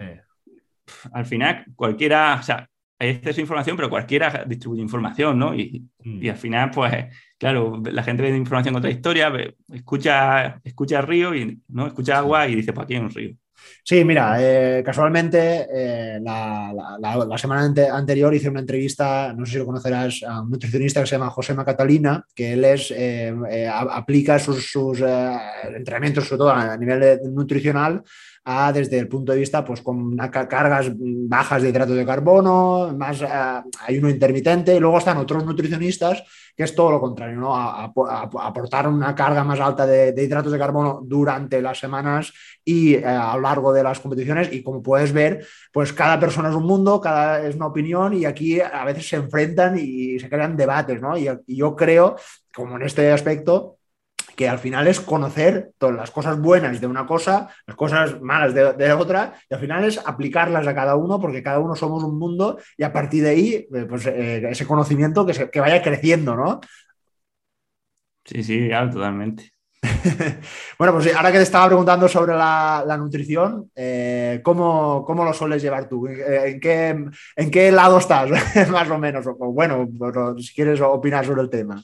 Al 1.14 1.26
final, 1.26 1.66
cualquiera, 1.76 2.38
o 2.40 2.44
sea, 2.44 2.68
hay 3.04 3.10
exceso 3.12 3.36
de 3.36 3.41
información, 3.41 3.76
pero 3.76 3.89
cualquiera 3.89 4.43
distribuye 4.47 4.82
información, 4.82 5.38
¿no? 5.38 5.54
Y, 5.56 5.88
mm. 6.04 6.30
al 6.30 6.38
final, 6.38 6.72
pues, 6.72 7.06
claro, 7.38 7.82
la 7.84 8.04
gente 8.04 8.24
ve 8.24 8.36
información 8.36 8.76
otra 8.76 8.89
historia, 8.89 9.32
escucha, 9.72 10.62
escucha 10.64 11.01
río 11.01 11.36
y 11.36 11.62
no 11.68 11.88
escucha 11.88 12.18
agua 12.18 12.47
y 12.47 12.56
dice, 12.56 12.74
pues 12.74 12.86
aquí 12.86 12.95
hay 12.95 12.99
un 13.01 13.10
río. 13.10 13.36
Sí, 13.84 14.04
mira, 14.04 14.38
eh, 14.39 14.82
casualmente 14.84 15.68
eh, 15.74 16.20
la, 16.22 17.38
semana 17.38 17.74
anterior 17.91 18.34
hice 18.34 18.49
una 18.49 18.62
entrevista, 18.62 19.34
no 19.34 19.45
sé 19.45 19.54
si 19.54 19.58
lo 19.58 19.66
conocerás, 19.66 20.24
a 20.24 20.41
un 20.41 20.49
nutricionista 20.49 21.01
que 21.01 21.08
se 21.08 21.16
llama 21.16 21.30
José 21.30 21.56
Catalina, 21.56 22.26
que 22.34 22.54
él 22.54 22.64
es, 22.66 22.91
eh, 22.91 23.34
aplica 23.70 24.39
sus, 24.39 24.72
sus 24.72 25.01
entrenamientos, 25.76 26.28
sobre 26.28 26.38
todo 26.39 26.51
a 26.51 26.78
nivel 26.78 27.20
nutricional, 27.34 28.04
a 28.46 28.74
desde 28.74 29.00
el 29.00 29.08
punto 29.08 29.32
de 29.32 29.39
vista, 29.39 29.64
pues 29.64 29.82
con 29.82 30.18
cargas 30.18 30.91
bajas 30.96 31.62
de 31.62 31.70
hidratos 31.70 31.96
de 31.96 32.06
carbono, 32.06 32.94
más 32.98 33.22
eh, 33.22 33.28
ayuno 33.88 34.10
intermitente, 34.10 34.76
y 34.76 34.80
luego 34.80 34.98
están 34.98 35.18
otros 35.18 35.46
nutricionistas 35.46 36.24
que 36.56 36.64
es 36.64 36.76
todo 36.76 36.91
lo 36.91 37.00
contrario, 37.00 37.38
¿no? 37.38 37.56
A, 37.56 37.91
aportar 38.41 38.88
una 38.88 39.16
carga 39.16 39.44
más 39.44 39.60
alta 39.60 39.86
de, 39.86 40.14
hidratos 40.24 40.52
de 40.52 40.60
carbono 40.60 41.02
durante 41.04 41.62
las 41.62 41.80
semanas 41.80 42.32
y 42.64 42.96
eh, 42.96 43.06
a 43.06 43.36
lo 43.36 43.41
largo 43.41 43.74
de 43.74 43.84
las 43.84 44.00
competiciones. 44.00 44.54
Y 44.54 44.62
como 44.62 44.84
puedes 44.84 45.14
ver, 45.14 45.46
pues 45.72 45.94
cada 45.94 46.20
persona 46.20 46.50
es 46.50 46.56
un 46.56 46.66
mundo, 46.66 47.02
cada 47.02 47.46
es 47.48 47.56
una 47.56 47.68
opinión 47.68 48.14
y 48.14 48.26
aquí 48.26 48.60
a 48.62 48.86
veces 48.86 49.08
se 49.08 49.16
enfrentan 49.16 49.78
y 49.80 50.20
se 50.20 50.30
crean 50.30 50.56
debates, 50.56 51.02
¿no? 51.02 51.18
y 51.18 51.28
yo 51.48 51.76
creo, 51.76 52.18
como 52.54 52.76
en 52.76 52.84
este 52.84 53.12
aspecto, 53.12 53.78
que 54.36 54.50
al 54.50 54.60
final 54.60 54.88
es 54.88 55.00
conocer 55.00 55.72
todas 55.78 55.96
las 55.96 56.12
cosas 56.12 56.40
buenas 56.40 56.82
de 56.82 56.88
una 56.88 57.06
cosa, 57.06 57.50
las 57.66 57.76
cosas 57.76 58.22
malas 58.22 58.54
de, 58.54 58.94
otra, 58.94 59.34
y 59.50 59.54
al 59.54 59.60
final 59.60 59.86
es 59.86 60.00
aplicarlas 60.06 60.68
a 60.68 60.76
cada 60.76 60.96
uno, 60.96 61.20
porque 61.20 61.44
cada 61.44 61.60
uno 61.60 61.76
somos 61.76 62.04
un 62.04 62.18
mundo, 62.18 62.58
y 62.78 62.84
a 62.84 62.92
partir 62.92 63.24
de 63.24 63.30
ahí, 63.30 63.68
eh, 63.74 63.86
pues 63.88 64.06
eh, 64.08 64.50
ese 64.50 64.66
conocimiento 64.66 65.26
que, 65.26 65.50
que 65.50 65.60
vaya 65.60 65.82
creciendo, 65.82 66.36
¿no? 66.36 66.62
Sí, 68.26 68.44
sí, 68.44 68.68
claro, 68.68 68.90
totalmente. 68.90 69.54
bueno, 70.80 70.94
pues 70.94 71.14
ahora 71.14 71.32
que 71.32 71.38
te 71.38 71.44
estaba 71.44 71.68
preguntando 71.68 72.08
sobre 72.08 72.34
la, 72.34 72.96
nutrición, 72.98 73.70
eh, 73.76 74.40
¿cómo, 74.44 75.06
lo 75.08 75.34
sueles 75.34 75.62
llevar 75.62 75.90
tú? 75.90 76.08
¿En 76.08 76.60
qué, 76.60 77.06
en 77.36 77.52
qué 77.52 77.72
lado 77.72 77.98
estás, 77.98 78.30
más 78.72 78.90
o 78.90 78.98
menos? 78.98 79.26
O, 79.28 79.52
bueno, 79.52 79.88
si 80.40 80.54
quieres 80.54 80.80
opinar 80.82 81.26
sobre 81.26 81.42
el 81.42 81.50
tema. 81.50 81.84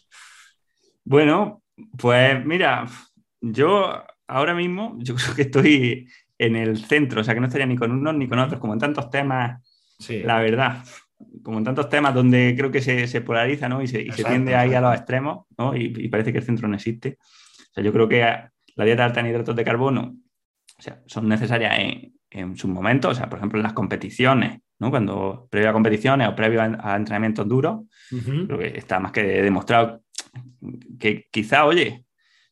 Bueno, 1.03 1.61
pues 1.97 2.45
mira, 2.45 2.85
yo 3.41 4.03
ahora 4.27 4.53
mismo, 4.53 4.95
yo 4.99 5.15
creo 5.15 5.35
que 5.35 5.41
estoy 5.43 6.07
en 6.37 6.55
el 6.55 6.85
centro, 6.85 7.21
o 7.21 7.23
sea 7.23 7.33
que 7.33 7.39
no 7.39 7.47
estaría 7.47 7.67
ni 7.67 7.75
con 7.75 7.91
unos 7.91 8.15
ni 8.15 8.27
con 8.27 8.39
otros, 8.39 8.59
como 8.59 8.73
en 8.73 8.79
tantos 8.79 9.09
temas, 9.09 9.61
la 10.07 10.39
verdad, 10.39 10.83
como 11.43 11.57
en 11.57 11.65
tantos 11.65 11.89
temas 11.89 12.13
donde 12.13 12.55
creo 12.57 12.71
que 12.71 12.81
se, 12.81 13.21
polariza 13.21 13.67
¿no? 13.67 13.81
y, 13.81 13.87
se, 13.87 14.05
tiende 14.05 14.55
ahí 14.55 14.73
a 14.73 14.81
los 14.81 14.95
extremos 14.95 15.45
¿no? 15.57 15.75
y, 15.75 16.07
parece 16.07 16.31
que 16.31 16.37
el 16.37 16.45
centro 16.45 16.67
no 16.67 16.75
existe. 16.75 17.17
O 17.19 17.73
sea, 17.73 17.83
yo 17.83 17.91
creo 17.91 18.07
que 18.07 18.21
la 18.21 18.85
dieta 18.85 19.03
alta 19.03 19.19
en 19.19 19.27
hidratos 19.27 19.55
de 19.55 19.65
carbono 19.65 20.15
o 20.77 20.81
sea, 20.81 21.01
son 21.05 21.27
necesarias 21.27 21.77
en, 21.77 22.13
en 22.29 22.55
sus 22.55 22.69
momentos, 22.69 23.11
o 23.11 23.15
sea, 23.15 23.29
por 23.29 23.39
ejemplo, 23.39 23.59
en 23.59 23.63
las 23.63 23.73
competiciones, 23.73 24.61
¿no? 24.79 24.89
cuando 24.89 25.47
previo 25.49 25.69
a 25.69 25.73
competiciones 25.73 26.27
o 26.27 26.35
previo 26.35 26.61
a, 26.61 26.95
entrenamientos 26.95 27.47
duros, 27.47 27.81
creo 28.09 28.57
que 28.57 28.77
está 28.77 28.99
más 28.99 29.11
que 29.11 29.23
demostrado 29.23 30.01
que 30.99 31.27
quizá, 31.31 31.65
oye, 31.65 32.05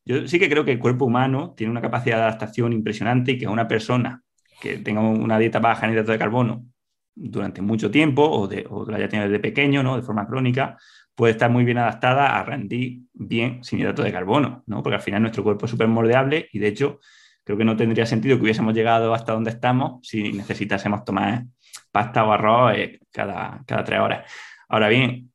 yo 0.06 0.28
sí 0.28 0.40
que 0.40 0.50
creo 0.50 0.64
que 0.64 0.72
el 0.72 0.80
cuerpo 0.80 1.06
humano 1.06 1.54
tiene 1.56 1.72
una 1.72 1.82
capacidad 1.82 2.18
de 2.18 2.24
adaptación 2.24 2.72
impresionante 2.74 3.34
y 3.34 3.38
que 3.38 3.48
una 3.48 3.68
persona 3.68 4.24
que 4.62 4.78
tenga 4.78 5.02
una 5.02 5.38
dieta 5.38 5.60
baja 5.60 5.86
en 5.86 5.94
hidratos 5.94 6.14
de 6.14 6.20
carbono 6.20 6.66
durante 7.14 7.62
mucho 7.62 7.92
tiempo 7.92 8.24
o, 8.24 8.48
de, 8.48 8.66
la 8.88 8.98
haya 8.98 9.10
tenido 9.10 9.28
desde 9.28 9.42
pequeño, 9.42 9.84
¿no? 9.84 9.96
de 9.96 10.04
forma 10.04 10.28
crónica, 10.28 10.78
puede 11.16 11.32
estar 11.32 11.50
muy 11.50 11.66
bien 11.66 11.80
adaptada 11.80 12.40
a 12.40 12.44
rendir 12.44 13.02
bien 13.14 13.64
sin 13.64 13.80
hidratos 13.80 14.06
de 14.06 14.12
carbono, 14.12 14.64
¿no? 14.68 14.84
porque 14.84 14.96
al 14.96 15.02
final 15.02 15.22
nuestro 15.22 15.44
cuerpo 15.44 15.66
es 15.66 15.72
súper 15.72 15.88
moldeable 15.88 16.48
y 16.54 16.60
de 16.60 16.68
hecho 16.68 17.00
creo 17.44 17.58
que 17.58 17.66
no 17.66 17.76
tendría 17.76 18.06
sentido 18.06 18.38
que 18.38 18.44
hubiésemos 18.44 18.74
llegado 18.74 19.14
hasta 19.14 19.34
donde 19.34 19.50
estamos 19.50 20.08
si 20.08 20.32
necesitásemos 20.32 21.04
tomar 21.04 21.46
pasta 21.92 22.24
o 22.24 22.32
arroz 22.32 22.74
eh, 22.76 23.00
cada, 23.12 23.64
cada 23.66 23.84
tres 23.84 24.00
horas. 24.00 24.32
Ahora 24.70 24.90
bien, 24.90 25.32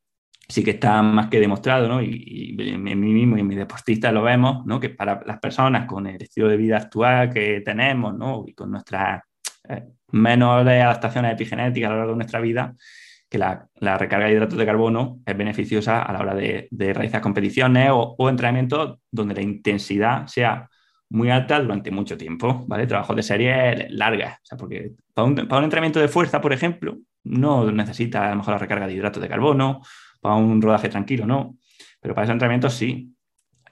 sí 0.53 0.63
que 0.63 0.73
está 0.73 1.03
más 1.03 1.29
que 1.29 1.41
demostrado, 1.41 1.89
¿no? 1.89 2.03
Y, 2.03 2.55
en 2.59 2.83
mí 2.83 2.95
mismo 2.95 3.37
y 3.37 3.41
en 3.41 3.47
mi 3.47 3.57
deportista 3.57 4.13
lo 4.13 4.23
vemos, 4.23 4.67
¿no? 4.67 4.79
Que 4.79 4.91
para 4.91 5.23
las 5.25 5.39
personas 5.39 5.87
con 5.87 6.07
el 6.07 6.21
estilo 6.21 6.49
de 6.49 6.59
vida 6.59 6.77
actual 6.77 7.33
que 7.33 7.63
tenemos, 7.65 8.15
¿no? 8.15 8.45
Y 8.47 8.53
con 8.53 8.71
nuestras 8.71 9.23
eh, 9.69 9.85
menores 10.13 10.83
adaptaciones 10.83 11.33
epigenéticas 11.33 11.89
a 11.89 11.93
lo 11.93 11.99
largo 12.01 12.13
de 12.13 12.19
nuestra 12.19 12.41
vida, 12.41 12.75
que 13.31 13.39
la, 13.39 13.67
recarga 13.81 14.27
de 14.27 14.33
hidratos 14.33 14.59
de 14.59 14.67
carbono 14.67 15.21
es 15.25 15.37
beneficiosa 15.37 16.03
a 16.03 16.13
la 16.13 16.21
hora 16.21 16.35
de, 16.35 16.69
realizar 16.71 17.23
competiciones 17.23 17.89
o, 17.91 18.15
o 18.19 18.29
entrenamientos 18.29 18.99
donde 19.11 19.35
la 19.35 19.41
intensidad 19.41 20.27
sea 20.27 20.69
muy 21.09 21.31
alta 21.31 21.61
durante 21.61 21.91
mucho 21.91 22.19
tiempo, 22.19 22.65
¿vale? 22.69 22.87
Trabajos 22.87 23.17
de 23.17 23.23
serie 23.23 23.89
largas, 23.89 24.35
o 24.35 24.45
sea, 24.45 24.59
porque 24.59 24.93
para 25.15 25.27
un, 25.27 25.35
para 25.35 25.59
un, 25.59 25.65
entrenamiento 25.65 26.01
de 26.01 26.09
fuerza, 26.09 26.43
por 26.43 26.53
ejemplo, 26.53 26.99
no 27.25 27.71
necesita 27.73 28.27
a 28.27 28.31
lo 28.31 28.37
mejor 28.37 28.53
la 28.53 28.59
recarga 28.59 28.87
de 28.87 28.95
hidratos 28.95 29.23
de 29.23 29.29
carbono, 29.31 29.81
para 30.23 30.37
un 30.37 30.63
rodaje 30.63 30.89
tranquilo, 30.89 31.27
no, 31.27 31.59
pero 32.01 32.15
para 32.15 32.25
esos 32.25 32.35
entrenamientos 32.35 32.75
sí. 32.75 33.15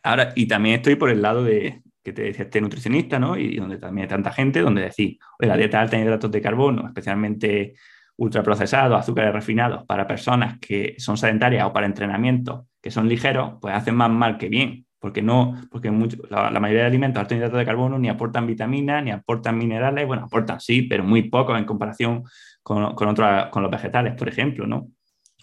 Ahora, 0.02 0.32
y 0.34 0.46
también 0.46 0.76
estoy 0.76 0.96
por 0.96 1.10
el 1.10 1.22
lado 1.22 1.44
de 1.44 1.82
que 2.02 2.12
te 2.12 2.22
decía 2.22 2.44
este 2.44 2.60
nutricionista, 2.60 3.18
¿no? 3.18 3.36
Y 3.36 3.56
donde 3.56 3.78
también 3.78 4.04
hay 4.04 4.08
tanta 4.08 4.32
gente, 4.32 4.60
donde 4.60 4.90
oye, 4.90 5.18
la 5.38 5.56
dieta 5.56 5.80
alta 5.80 5.96
en 5.96 6.02
hidratos 6.02 6.30
de 6.30 6.40
carbono, 6.40 6.86
especialmente 6.86 7.74
ultraprocesados, 8.16 8.98
azúcares 8.98 9.32
refinados, 9.32 9.86
para 9.86 10.06
personas 10.06 10.58
que 10.58 10.96
son 10.98 11.16
sedentarias 11.16 11.66
o 11.66 11.72
para 11.72 11.86
entrenamientos 11.86 12.66
que 12.82 12.90
son 12.90 13.08
ligeros, 13.08 13.54
pues 13.60 13.74
hacen 13.74 13.94
más 13.94 14.10
mal 14.10 14.38
que 14.38 14.48
bien 14.48 14.86
porque 15.00 15.22
no, 15.22 15.54
porque 15.70 15.90
mucho, 15.90 16.18
la, 16.28 16.50
mayoría 16.60 16.82
de 16.82 16.88
alimentos 16.88 17.20
altos 17.20 17.32
en 17.32 17.38
hidratos 17.38 17.58
de 17.58 17.64
carbono 17.64 17.98
ni 17.98 18.10
aportan 18.10 18.46
vitaminas, 18.46 19.02
ni 19.02 19.10
aportan 19.10 19.56
minerales, 19.56 20.06
bueno, 20.06 20.24
aportan 20.24 20.60
sí, 20.60 20.82
pero 20.82 21.02
muy 21.02 21.22
poco 21.22 21.56
en 21.56 21.64
comparación 21.64 22.24
con, 22.62 22.94
con, 22.94 23.14
con 23.14 23.62
los 23.62 23.70
vegetales, 23.70 24.14
por 24.14 24.28
ejemplo, 24.28 24.66
¿no? 24.66 24.88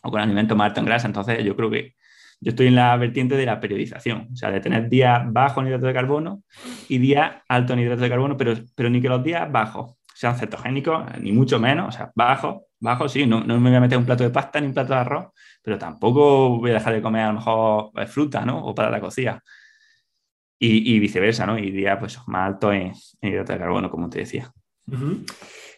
O 0.08 0.12
con 0.12 0.22
alimentos 0.22 0.58
más 0.58 0.68
altos 0.68 0.82
en 0.82 0.86
grasa. 0.86 1.08
Entonces, 1.08 1.43
yo 1.43 1.55
creo 1.55 1.70
que 1.70 1.95
yo 2.39 2.51
estoy 2.51 2.68
en 2.68 2.76
la 2.76 2.95
vertiente 2.97 3.36
de 3.36 3.45
la 3.45 3.60
periodización, 3.60 4.30
o 4.32 4.36
sea, 4.36 4.51
de 4.51 4.60
tener 4.60 4.89
días 4.89 5.22
bajos 5.32 5.62
en 5.62 5.68
hidratos 5.68 5.88
de 5.88 5.93
carbono 5.93 6.43
y 6.88 6.97
días 6.99 7.41
altos 7.47 7.74
en 7.74 7.80
hidratos 7.80 8.01
de 8.01 8.10
carbono, 8.10 8.38
pero, 8.38 8.53
pero 8.76 8.89
ni 8.89 9.01
que 9.01 9.10
los 9.10 9.24
días 9.24 9.51
bajos 9.51 9.95
sean 10.14 10.36
cetogénicos, 10.36 11.03
ni 11.20 11.32
mucho 11.32 11.60
menos, 11.60 11.89
o 11.89 11.91
sea, 11.91 12.12
bajos, 12.16 12.64
bajos, 12.80 13.12
sí, 13.12 13.26
no, 13.26 13.43
no 13.43 13.60
me 13.60 13.70
voy 13.70 13.78
a 13.78 13.82
meter 13.82 13.97
un 13.97 14.05
plato 14.05 14.24
de 14.24 14.30
pasta 14.30 14.60
ni 14.60 14.68
un 14.68 14.74
plato 14.74 14.93
de 14.93 14.99
arroz, 14.99 15.28
pero 15.62 15.78
tampoco 15.78 16.58
voy 16.60 16.72
a 16.72 16.76
dejar 16.76 16.93
de 16.93 17.01
comer 17.01 17.24
a 17.24 17.28
lo 17.28 17.34
mejor 17.34 17.91
eh, 17.95 18.08
fruta, 18.08 18.45
¿no? 18.45 18.66
O 18.66 18.74
para 18.74 18.89
la 18.89 18.99
cocina. 18.99 19.43
Y, 20.60 20.97
viceversa, 20.97 21.45
¿no? 21.45 21.55
Y 21.60 21.70
día 21.70 21.99
pues 21.99 22.18
más 22.26 22.47
alto 22.47 22.74
en, 22.74 22.91
hidratos 23.22 23.53
de 23.53 23.60
carbono, 23.60 23.91
como 23.91 24.10
te 24.10 24.20
decía. 24.20 24.51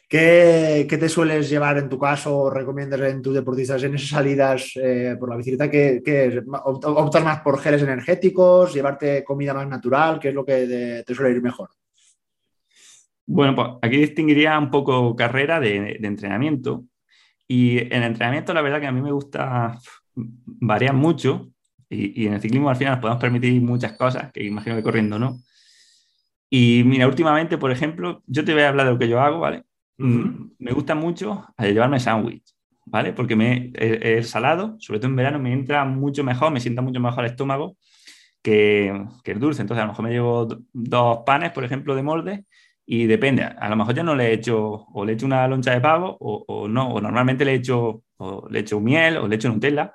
¿Qué, 0.09 0.87
te 0.89 1.07
sueles 1.07 1.51
llevar 1.51 1.77
en 1.77 1.87
tu 1.87 1.99
caso 1.99 2.35
o 2.35 2.49
recomiendas 2.49 2.99
en 3.01 3.21
tus 3.21 3.35
deportistas 3.35 3.83
en 3.83 3.93
esas 3.93 4.09
salidas 4.09 4.71
eh, 4.75 5.15
por 5.19 5.29
la 5.29 5.35
bicicleta? 5.35 5.69
¿Qué, 5.69 6.01
qué 6.03 6.41
¿Optar 6.63 7.23
más 7.23 7.41
por 7.41 7.59
geles 7.59 7.83
energéticos? 7.83 8.73
¿Llevarte 8.73 9.23
comida 9.23 9.53
más 9.53 9.67
natural? 9.67 10.19
¿Qué 10.19 10.29
es 10.29 10.33
lo 10.33 10.43
que 10.43 11.03
te, 11.05 11.13
suele 11.13 11.35
ir 11.35 11.43
mejor? 11.43 11.69
Bueno, 13.27 13.53
pues 13.53 13.67
aquí 13.83 13.97
distinguiría 13.97 14.57
un 14.57 14.71
poco 14.71 15.15
carrera 15.15 15.59
de, 15.59 15.99
entrenamiento. 16.01 16.85
Y 17.47 17.77
en 17.77 18.01
entrenamiento, 18.01 18.51
la 18.55 18.63
verdad 18.63 18.79
que 18.79 18.87
a 18.87 18.91
mí 18.91 19.03
me 19.03 19.11
gusta 19.11 19.77
variar 20.15 20.95
mucho 20.95 21.51
y, 21.87 22.25
en 22.25 22.33
el 22.33 22.41
ciclismo 22.41 22.71
al 22.71 22.77
final 22.77 22.93
nos 22.93 23.01
podemos 23.01 23.21
permitir 23.21 23.61
muchas 23.61 23.93
cosas, 23.93 24.31
que 24.31 24.43
imagino 24.43 24.75
que 24.75 24.81
corriendo 24.81 25.19
no. 25.19 25.37
Y 26.49 26.81
mira, 26.83 27.05
últimamente, 27.05 27.59
por 27.59 27.69
ejemplo, 27.69 28.23
yo 28.25 28.43
te 28.43 28.53
voy 28.53 28.63
a 28.63 28.69
hablar 28.69 28.87
de 28.87 28.93
lo 28.93 28.97
que 28.97 29.07
yo 29.07 29.21
hago, 29.21 29.39
¿vale? 29.39 29.65
Mm, 29.99 30.51
me 30.59 30.71
gusta 30.71 30.95
mucho 30.95 31.45
llevarme 31.59 31.99
sándwich, 31.99 32.55
¿vale? 32.85 33.13
Porque 33.13 33.35
me, 33.35 33.71
el, 33.75 34.23
salado, 34.23 34.75
sobre 34.79 34.99
todo 34.99 35.09
en 35.09 35.15
verano, 35.15 35.39
me 35.39 35.53
entra 35.53 35.85
mucho 35.85 36.23
mejor, 36.23 36.51
me 36.51 36.59
sienta 36.59 36.81
mucho 36.81 36.99
mejor 36.99 37.25
el 37.25 37.31
estómago 37.31 37.77
que, 38.41 39.05
que 39.23 39.31
el 39.31 39.39
dulce. 39.39 39.61
Entonces, 39.61 39.83
a 39.83 39.85
lo 39.85 39.91
mejor 39.91 40.05
me 40.05 40.11
llevo 40.11 40.47
dos 40.73 41.19
panes, 41.25 41.51
por 41.51 41.63
ejemplo, 41.63 41.95
de 41.95 42.03
molde 42.03 42.45
y 42.91 43.05
depende, 43.05 43.43
a 43.43 43.69
lo 43.69 43.75
mejor 43.75 43.93
ya 43.93 44.01
no 44.01 44.15
le 44.15 44.29
he 44.29 44.33
hecho, 44.33 44.57
o 44.91 45.05
le 45.05 45.11
he 45.11 45.15
hecho 45.15 45.27
una 45.27 45.47
loncha 45.47 45.71
de 45.71 45.79
pavo, 45.79 46.17
o, 46.19 46.67
no, 46.67 46.89
o 46.89 46.99
normalmente 46.99 47.45
le 47.45 47.51
he 47.51 47.55
hecho, 47.57 48.03
o 48.17 48.47
le 48.49 48.57
he 48.57 48.61
hecho 48.63 48.79
miel, 48.79 49.17
o 49.17 49.27
le 49.27 49.35
he 49.35 49.37
hecho 49.37 49.47
Nutella, 49.47 49.93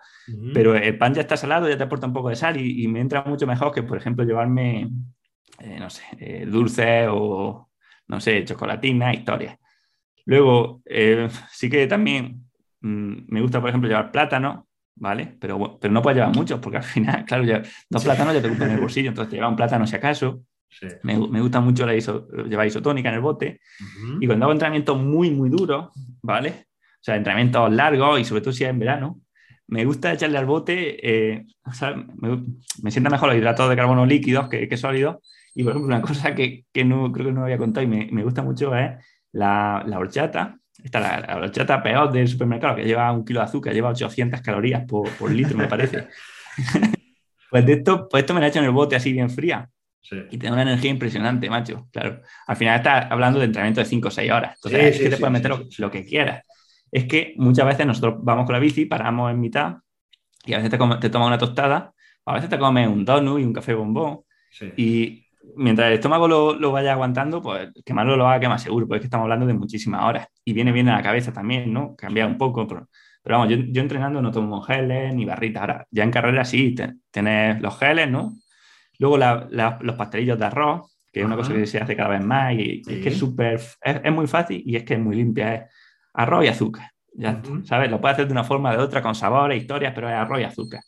pero 0.52 0.76
el 0.76 0.96
pan 0.96 1.12
ya 1.12 1.22
está 1.22 1.36
salado, 1.36 1.68
ya 1.68 1.76
te 1.76 1.82
aporta 1.82 2.07
un 2.07 2.12
poco 2.12 2.28
de 2.28 2.36
sal 2.36 2.57
y, 2.57 2.86
me 2.86 3.00
entra 3.00 3.24
mucho 3.24 3.48
mejor 3.48 3.72
que, 3.72 3.82
por 3.82 3.98
ejemplo, 3.98 4.24
llevarme, 4.24 4.90
eh, 5.59 5.76
no 5.80 5.90
sé, 5.90 6.05
eh, 6.20 6.46
dulce 6.46 7.09
o, 7.09 7.68
no 8.07 8.20
sé, 8.20 8.44
chocolatina, 8.44 9.12
historias. 9.12 9.59
Luego, 10.27 10.83
eh, 10.87 11.29
sí 11.51 11.68
que 11.68 11.87
también 11.87 12.45
mm, 12.81 13.14
me 13.29 13.41
gusta, 13.41 13.61
por 13.61 13.68
ejemplo, 13.68 13.89
llevar 13.89 14.11
plátano, 14.11 14.68
¿vale? 14.97 15.37
Pero, 15.41 15.79
pero 15.81 15.93
no 15.93 16.03
puedes 16.03 16.16
llevar 16.16 16.35
muchos, 16.35 16.61
porque 16.61 16.79
al 16.79 16.85
final, 16.85 17.25
claro, 17.27 17.45
ya, 17.45 17.62
dos 17.89 18.05
plátanos 18.05 18.35
ya 18.35 18.43
te 18.43 18.49
ocupan 18.49 18.70
el 18.70 18.81
bolsillo, 18.81 19.11
entonces 19.11 19.31
te 19.31 19.37
lleva 19.37 19.49
un 19.49 19.57
plátano 19.57 19.87
si 19.87 19.97
acaso. 19.97 20.43
Me, 21.05 21.16
me, 21.16 21.41
gusta 21.41 21.61
mucho 21.61 21.87
la 21.87 21.95
llevar 21.95 22.66
isotónica 22.66 23.09
en 23.09 23.14
el 23.14 23.20
bote. 23.20 23.61
Y 24.20 24.27
cuando 24.27 24.47
hago 24.47 24.53
entrenamientos 24.53 25.01
muy, 25.01 25.31
muy 25.31 25.49
duros, 25.49 25.91
¿vale? 26.20 26.66
O 26.95 27.05
sea, 27.05 27.14
entrenamientos 27.14 27.72
largos 27.72 28.18
y 28.18 28.25
sobre 28.25 28.41
todo 28.41 28.53
si 28.53 28.64
es 28.64 28.70
en 28.70 28.81
verano, 28.81 29.20
me 29.68 29.85
gusta 29.85 30.12
echarle 30.12 30.37
al 30.37 30.47
bote, 30.47 31.35
eh, 31.35 31.47
o 31.64 31.72
sea, 31.72 31.95
me, 31.95 32.91
sienta 32.91 33.09
mejor 33.09 33.29
los 33.29 33.39
hidratos 33.39 33.70
de 33.70 33.77
carbono 33.77 34.05
líquidos 34.05 34.49
que, 34.49 34.68
que 34.68 34.77
sólidos. 34.77 35.18
Y 35.55 35.62
por 35.62 35.72
ejemplo, 35.72 35.95
una 35.95 36.03
cosa 36.03 36.35
que, 36.35 36.64
que, 36.72 36.85
no, 36.85 37.12
creo 37.12 37.27
que 37.27 37.33
no 37.33 37.45
había 37.45 37.59
contado 37.59 37.85
y 37.85 37.89
me, 37.89 38.09
me 38.11 38.25
gusta 38.25 38.43
mucho 38.43 38.75
es 38.75 38.91
la, 39.35 39.85
la 39.87 39.99
horchata. 39.99 40.59
Esta, 40.82 41.01
la, 41.01 41.20
la, 41.20 41.37
horchata 41.37 41.82
peor 41.82 42.11
del 42.11 42.26
supermercado, 42.26 42.76
que 42.76 42.85
lleva 42.85 43.12
un 43.12 43.24
kilo 43.24 43.41
de 43.41 43.47
azúcar, 43.47 43.72
lleva 43.72 43.91
800 43.91 44.41
calorías 44.41 44.85
por, 44.87 45.09
por 45.11 45.30
litro, 45.30 45.57
me 45.57 45.68
parece. 45.68 46.09
pues 47.51 47.66
de 47.66 47.72
esto, 47.74 48.09
pues 48.09 48.22
esto 48.22 48.35
me 48.35 48.41
la 48.41 48.47
he 48.47 48.49
hecho 48.49 48.59
en 48.59 48.66
el 48.66 48.70
bote 48.70 48.97
así 48.97 49.12
bien 49.12 49.30
fría. 49.30 49.68
Y 50.30 50.37
te 50.37 50.47
da 50.47 50.53
una 50.53 50.62
energía 50.62 50.91
impresionante, 50.91 51.49
macho. 51.49 51.89
Claro. 51.91 52.20
Al 52.47 52.57
final 52.57 52.76
estás 52.76 53.11
hablando 53.11 53.39
de 53.39 53.47
entrenamiento 53.47 53.80
de 53.80 53.87
5 53.87 54.09
o 54.09 54.11
6 54.11 54.32
horas. 54.32 54.57
Entonces, 54.57 54.97
es 54.97 55.03
que 55.03 55.09
te 55.09 55.16
puedes 55.16 55.32
meter 55.32 55.53
lo, 55.78 55.91
que 55.91 56.05
quieras. 56.05 56.45
Es 56.93 57.07
que 57.07 57.35
muchas 57.39 57.66
veces 57.66 57.87
nosotros 57.87 58.16
vamos 58.18 58.45
con 58.45 58.53
la 58.53 58.59
bici, 58.59 58.85
paramos 58.85 59.30
en 59.30 59.41
mitad 59.41 59.76
y 60.45 60.53
a 60.53 60.59
veces 60.59 60.70
te, 60.70 60.78
te 61.01 61.11
tomas 61.11 61.28
una 61.28 61.39
tostada, 61.39 61.93
a 62.26 62.35
veces 62.35 62.51
te 62.51 62.59
comes 62.59 62.87
un 62.87 63.05
donut 63.05 63.41
y 63.41 63.45
un 63.45 63.53
café 63.55 63.72
bombón. 63.72 64.20
Y 64.76 65.24
mientras 65.57 65.88
el 65.88 65.95
estómago 65.95 66.28
lo, 66.28 66.55
lo, 66.55 66.72
vaya 66.72 66.92
aguantando, 66.92 67.40
pues 67.42 67.70
quemarlo 67.84 68.16
lo 68.16 68.24
va 68.24 68.34
a 68.34 68.40
quemar 68.40 68.59
seguro, 68.59 68.86
porque 68.86 68.99
es 68.99 69.01
que 69.03 69.07
estamos 69.07 69.24
hablando 69.24 69.47
de 69.47 69.55
muchísimas 69.55 70.05
horas. 70.05 70.26
Y 70.45 70.53
viene 70.53 70.72
bien 70.72 70.88
a 70.88 70.97
la 70.97 71.03
cabeza 71.03 71.32
también, 71.32 71.72
¿no? 71.72 71.95
Cambiar 71.97 72.28
un 72.28 72.38
poco. 72.38 72.66
Pero, 72.66 72.88
pero 73.22 73.38
vamos, 73.38 73.53
yo, 73.55 73.62
yo, 73.68 73.82
entrenando 73.82 74.20
no 74.20 74.30
tomo 74.30 74.61
geles 74.62 75.14
ni 75.14 75.24
barritas. 75.24 75.62
Ahora, 75.62 75.86
ya 75.90 76.05
en 76.05 76.11
carrera 76.11 76.45
sí, 76.45 76.74
tienes 77.11 77.61
los 77.61 77.78
geles, 77.78 78.11
¿no? 78.11 78.34
Luego 78.99 79.18
los 79.18 79.97
pastelillos 79.97 80.38
de 80.38 80.45
arroz, 80.45 80.97
que 81.12 81.20
es 81.20 81.26
una 81.26 81.36
cosa 81.36 81.53
que 81.53 81.66
se 81.66 81.78
hace 81.78 81.97
cada 81.97 82.11
vez 82.11 82.24
más 82.24 82.55
y 82.55 82.82
es 82.86 82.99
que 83.03 83.09
es 83.09 83.18
súper, 83.18 83.61
es, 83.82 84.12
muy 84.12 84.26
fácil 84.26 84.62
y 84.64 84.76
es 84.76 84.84
que 84.84 84.95
es 84.95 85.01
muy 85.01 85.16
limpia. 85.16 85.55
Es 85.55 85.62
arroz 86.12 86.45
y 86.45 86.49
azúcar. 86.49 86.90
Ya, 87.17 87.41
¿sabes? 87.62 87.91
Lo 87.91 88.01
puedes 88.01 88.15
hacer 88.17 88.27
de 88.27 88.33
una 88.33 88.43
forma 88.43 88.71
o 88.71 88.73
de 88.73 88.79
otra, 88.79 89.01
con 89.01 89.15
sabores, 89.15 89.61
historias, 89.61 89.93
pero 89.95 90.09
es 90.09 90.15
arroz 90.15 90.41
y 90.41 90.45
azúcar. 90.45 90.81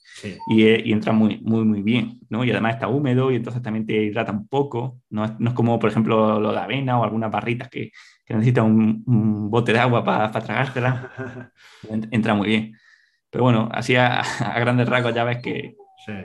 Y, 0.49 0.89
y, 0.89 0.93
entra 0.93 1.12
muy, 1.12 1.39
muy, 1.39 1.64
muy 1.64 1.83
bien, 1.83 2.18
¿no? 2.29 2.43
Y 2.43 2.51
además 2.51 2.74
está 2.74 2.89
húmedo 2.89 3.31
y 3.31 3.37
entonces 3.37 3.62
también 3.62 3.87
te 3.87 3.95
hidrata 3.95 4.33
un 4.33 4.49
poco. 4.49 4.99
No 5.09 5.24
es, 5.24 5.39
no 5.39 5.51
es 5.51 5.55
como, 5.55 5.79
por 5.79 5.89
ejemplo, 5.89 6.41
lo 6.41 6.51
de 6.51 6.59
avena 6.59 6.99
o 6.99 7.05
algunas 7.05 7.31
barritas 7.31 7.68
que, 7.68 7.93
que 8.24 8.35
necesitan 8.35 8.64
un, 8.64 9.51
bote 9.51 9.72
de 9.72 9.79
agua 9.79 10.03
para 10.03 10.31
tragártela. 10.33 11.53
entra 12.11 12.35
muy 12.35 12.49
bien. 12.49 12.77
Pero 13.31 13.45
bueno, 13.45 13.68
así 13.72 13.95
a, 13.95 14.20
a, 14.41 14.59
grandes 14.59 14.89
rasgos 14.89 15.14
ya 15.14 15.22
ves 15.22 15.39
que, 15.41 15.77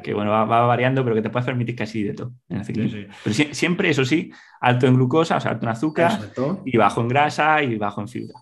que 0.04 0.14
bueno, 0.16 0.32
va, 0.32 0.46
variando, 0.46 1.04
pero 1.04 1.16
que 1.16 1.22
te 1.22 1.30
puedes 1.30 1.46
permitir 1.46 1.76
casi 1.76 2.02
de 2.02 2.14
todo 2.16 2.34
en 2.50 2.58
el. 2.58 3.10
Pero 3.24 3.54
siempre, 3.54 3.90
eso 3.92 4.04
sí, 4.04 4.32
alto 4.60 4.88
en 4.88 4.96
glucosa, 4.96 5.38
o 5.38 5.40
sea, 5.40 5.52
alto 5.52 5.68
en 5.68 5.72
azúcar, 5.72 6.20
y 6.66 6.76
bajo 6.78 7.02
en 7.02 7.08
grasa 7.08 7.62
y 7.62 7.76
bajo 7.78 8.02
en 8.02 8.08
fibra. 8.08 8.40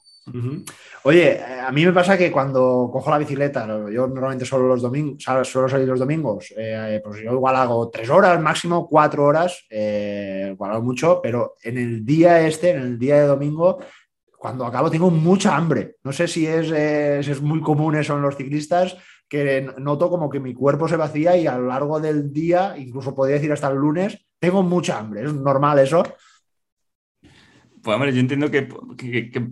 Oye, 1.04 1.42
a 1.42 1.72
mí 1.72 1.86
me 1.86 1.94
pasa 1.94 2.18
que 2.18 2.32
cuando 2.32 2.90
cojo 2.92 3.10
la 3.10 3.18
bicicleta, 3.18 3.66
yo 3.90 4.08
normalmente 4.08 4.46
solo 4.46 4.68
los 4.68 4.82
domingos, 4.82 5.24
suelo 5.48 5.70
salir 5.70 5.88
los 5.88 6.00
domingos, 6.00 6.54
eh, 6.58 7.02
pues 7.04 7.22
yo 7.24 7.34
igual 7.34 7.56
hago 7.56 7.90
tres 7.90 8.10
horas, 8.10 8.40
máximo 8.42 8.88
cuatro 8.88 9.26
horas, 9.26 9.66
eh, 9.70 10.50
igual 10.52 10.72
hago 10.72 10.84
mucho, 10.84 11.20
pero 11.22 11.56
en 11.64 11.78
el 11.78 12.06
día 12.06 12.46
este, 12.46 12.72
en 12.72 12.82
el 12.82 13.00
día 13.00 13.22
de 13.22 13.28
domingo, 13.28 13.80
cuando 14.38 14.66
acabo 14.66 14.90
tengo 14.90 15.10
mucha 15.10 15.56
hambre. 15.56 15.96
No 16.04 16.12
sé 16.12 16.28
si 16.28 16.48
es, 16.48 16.72
es 16.72 17.42
muy 17.42 17.62
común 17.62 17.96
eso 17.96 18.16
en 18.16 18.22
los 18.22 18.36
ciclistas, 18.36 18.98
que 19.28 19.70
noto 19.78 20.10
como 20.10 20.30
que 20.30 20.40
mi 20.40 20.54
cuerpo 20.54 20.88
se 20.88 20.98
vacía 20.98 21.38
y 21.38 21.46
a 21.46 21.58
lo 21.58 21.68
largo 21.68 22.00
del 22.00 22.34
día, 22.34 22.76
incluso 22.78 23.14
podría 23.14 23.36
decir 23.36 23.52
hasta 23.52 23.70
el 23.70 23.78
lunes, 23.78 24.26
tengo 24.40 24.64
mucha 24.64 24.98
hambre. 24.98 25.24
¿Es 25.24 25.34
normal 25.34 25.80
eso? 25.80 26.04
Pues 27.82 27.96
hombre, 27.96 28.14
yo 28.14 28.20
entiendo 28.20 28.52
que, 28.52 28.64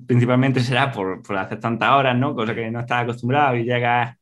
principalmente 0.06 0.60
será 0.60 0.92
por, 0.92 1.22
hacer 1.38 1.60
tantas 1.60 1.92
horas, 1.92 2.18
¿no? 2.18 2.36
Cosa 2.36 2.54
que 2.56 2.70
no 2.72 2.80
estás 2.80 3.04
acostumbrado 3.04 3.56
y 3.56 3.64
llegas 3.64 4.18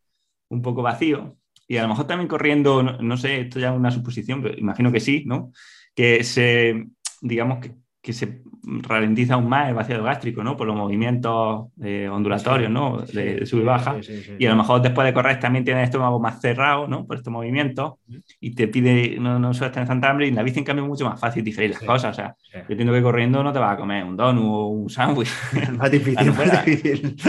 un 0.49 0.62
poco 0.62 0.82
vacío. 0.82 1.38
Y 1.68 1.78
a 1.78 1.84
lo 1.84 1.89
mejor 1.89 2.08
también 2.08 2.28
corriendo, 2.28 2.84
no, 2.84 3.18
sé, 3.18 3.41
esto 3.41 3.60
ya 3.60 3.72
es 3.72 3.76
una 3.76 3.91
suposición, 3.91 4.41
pero 4.41 4.58
imagino 4.58 4.91
que 4.91 4.99
sí, 4.99 5.24
¿no? 5.26 5.51
Que 5.95 6.24
se, 6.24 6.86
digamos 7.22 7.60
que, 7.60 7.76
que 8.06 8.14
se 8.14 8.43
ralentiza 8.64 9.34
aún 9.34 9.49
más 9.49 9.68
el 9.68 9.74
vaciado 9.74 10.03
gástrico, 10.03 10.43
¿no? 10.43 10.56
Por 10.56 10.68
los 10.68 10.76
movimientos 10.76 11.70
eh, 11.82 12.08
ondulatorios, 12.08 12.70
¿no? 12.70 13.01
De, 13.01 13.47
sub 13.47 13.62
y 13.62 13.64
baja. 13.64 13.95
y 14.38 14.45
a 14.45 14.49
lo 14.51 14.56
mejor 14.56 14.84
después 14.84 15.08
de 15.08 15.14
correr 15.14 15.39
también 15.39 15.66
tienes 15.66 15.82
el 15.82 15.86
estómago 15.86 16.20
más 16.20 16.39
cerrado, 16.39 16.88
¿no? 16.88 17.08
Por 17.08 17.18
estos 17.18 17.34
movimientos 17.34 17.95
y 18.39 18.53
te 18.53 18.68
pide, 18.68 19.18
no, 19.20 19.39
no 19.39 19.56
sueles 19.56 19.74
tener 19.74 19.88
tanta 19.88 20.12
hambre 20.12 20.28
y 20.28 20.30
en 20.30 20.36
la 20.36 20.43
bici 20.43 20.60
en 20.60 20.66
cambio 20.66 20.84
es 20.84 20.89
mucho 20.89 21.06
más 21.06 21.20
fácil 21.20 21.43
diferir 21.43 21.72
las 21.72 21.80
cosas. 21.80 22.12
O 22.12 22.14
sea, 22.14 22.36
yo 22.53 22.60
entiendo 22.70 22.93
que 22.93 23.01
corriendo 23.01 23.41
no 23.41 23.51
te 23.51 23.58
vas 23.58 23.74
a 23.74 23.78
comer 23.78 24.03
un 24.03 24.16
donut 24.16 24.43
o 24.45 24.68
un 24.68 24.88
sándwich. 24.88 25.32
más 25.76 25.89
difícil, 25.89 26.32
más 26.38 26.64
difícil. 26.64 27.16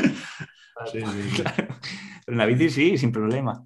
Pero 0.92 2.34
en 2.34 2.36
la 2.36 2.44
bici 2.44 2.68
sí, 2.68 2.98
sin 2.98 3.12
problema. 3.12 3.64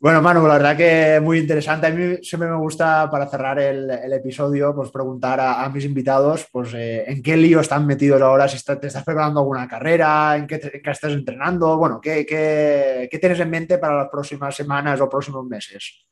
Bueno, 0.00 0.20
Manu, 0.20 0.46
la 0.46 0.54
verdad 0.54 0.76
que 0.76 1.20
muy 1.20 1.38
interesante. 1.38 1.86
A 1.86 1.90
mí 1.90 2.18
siempre 2.22 2.48
me 2.48 2.56
gusta, 2.56 3.08
para 3.10 3.26
cerrar 3.26 3.58
el, 3.58 3.90
episodio, 4.12 4.74
pues 4.74 4.90
preguntar 4.90 5.40
a, 5.40 5.66
mis 5.70 5.84
invitados 5.84 6.46
pues, 6.52 6.74
eh, 6.74 7.04
en 7.06 7.22
qué 7.22 7.36
lío 7.36 7.60
están 7.60 7.86
metidos 7.86 8.20
ahora, 8.20 8.46
si 8.46 8.62
te 8.62 8.86
estás 8.86 9.04
preparando 9.04 9.40
alguna 9.40 9.66
carrera, 9.66 10.36
en 10.36 10.46
qué, 10.46 10.60
estás 10.84 11.12
entrenando, 11.12 11.78
bueno, 11.78 12.00
¿qué, 12.02 12.26
¿qué, 12.26 13.18
tienes 13.18 13.40
en 13.40 13.48
mente 13.48 13.78
para 13.78 13.96
las 13.96 14.08
próximas 14.10 14.54
semanas 14.54 15.00
o 15.00 15.08
próximos 15.08 15.46
meses? 15.46 16.06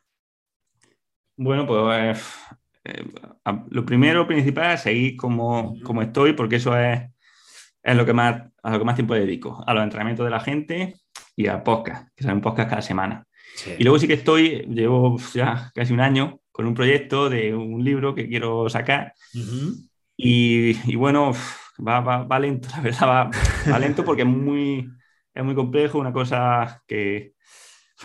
Bueno, 1.37 1.67
pues 1.67 2.19
eh, 2.85 3.05
lo 3.71 3.85
primero, 3.85 4.27
principal, 4.27 4.75
es 4.75 4.81
seguir 4.81 5.17
como, 5.17 5.75
como 5.83 6.03
estoy, 6.03 6.33
porque 6.33 6.57
eso 6.57 6.77
es, 6.79 7.03
es 7.83 7.97
lo 7.97 8.07
que 8.07 8.13
más, 8.13 8.43
a 8.63 8.71
lo 8.71 8.79
que 8.79 8.85
más 8.85 8.95
tiempo 8.95 9.15
dedico, 9.15 9.63
a 9.67 9.75
los 9.75 9.83
entrenamientos 9.83 10.25
de 10.25 10.31
la 10.31 10.41
gente 10.41 10.95
y 11.37 11.47
al 11.47 11.63
podcast, 11.63 12.09
que 12.17 12.27
un 12.27 12.41
podcast 12.41 12.71
cada 12.71 12.83
semana. 12.83 13.27
Y 13.79 13.85
luego 13.85 13.99
sí 13.99 14.07
que 14.07 14.15
estoy, 14.15 14.67
llevo 14.69 15.19
ya 15.35 15.71
casi 15.75 15.93
un 15.93 16.01
año 16.01 16.41
con 16.51 16.67
un 16.67 16.75
proyecto 16.75 17.31
de 17.31 17.55
un 17.55 17.85
libro 17.85 18.15
que 18.15 18.29
quiero 18.29 18.69
sacar. 18.69 19.15
y, 20.17 20.95
bueno, 20.97 21.33
va, 21.87 22.01
va, 22.01 22.39
lento, 22.39 22.69
la 22.77 22.81
verdad, 22.81 23.31
va, 23.71 23.79
lento 23.79 24.05
porque 24.05 24.23
es 24.23 24.29
muy, 24.29 24.89
es 25.35 25.45
muy 25.45 25.55
complejo, 25.55 25.99
una 25.99 26.13
cosa 26.13 26.83
que 26.87 27.35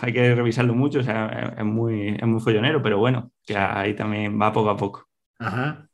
hay 0.00 0.12
que 0.12 0.34
revisarlo 0.34 0.74
mucho, 0.74 1.00
o 1.00 1.02
sea, 1.02 1.54
es 1.58 1.64
muy, 1.64 2.16
es 2.18 2.26
muy 2.26 2.40
follonero, 2.40 2.82
pero 2.82 2.98
bueno, 2.98 3.32
que 3.44 3.56
ahí 3.56 3.94
también 3.94 4.40
va 4.40 4.52
poco 4.52 4.70
a 4.70 4.76
poco. 4.76 5.07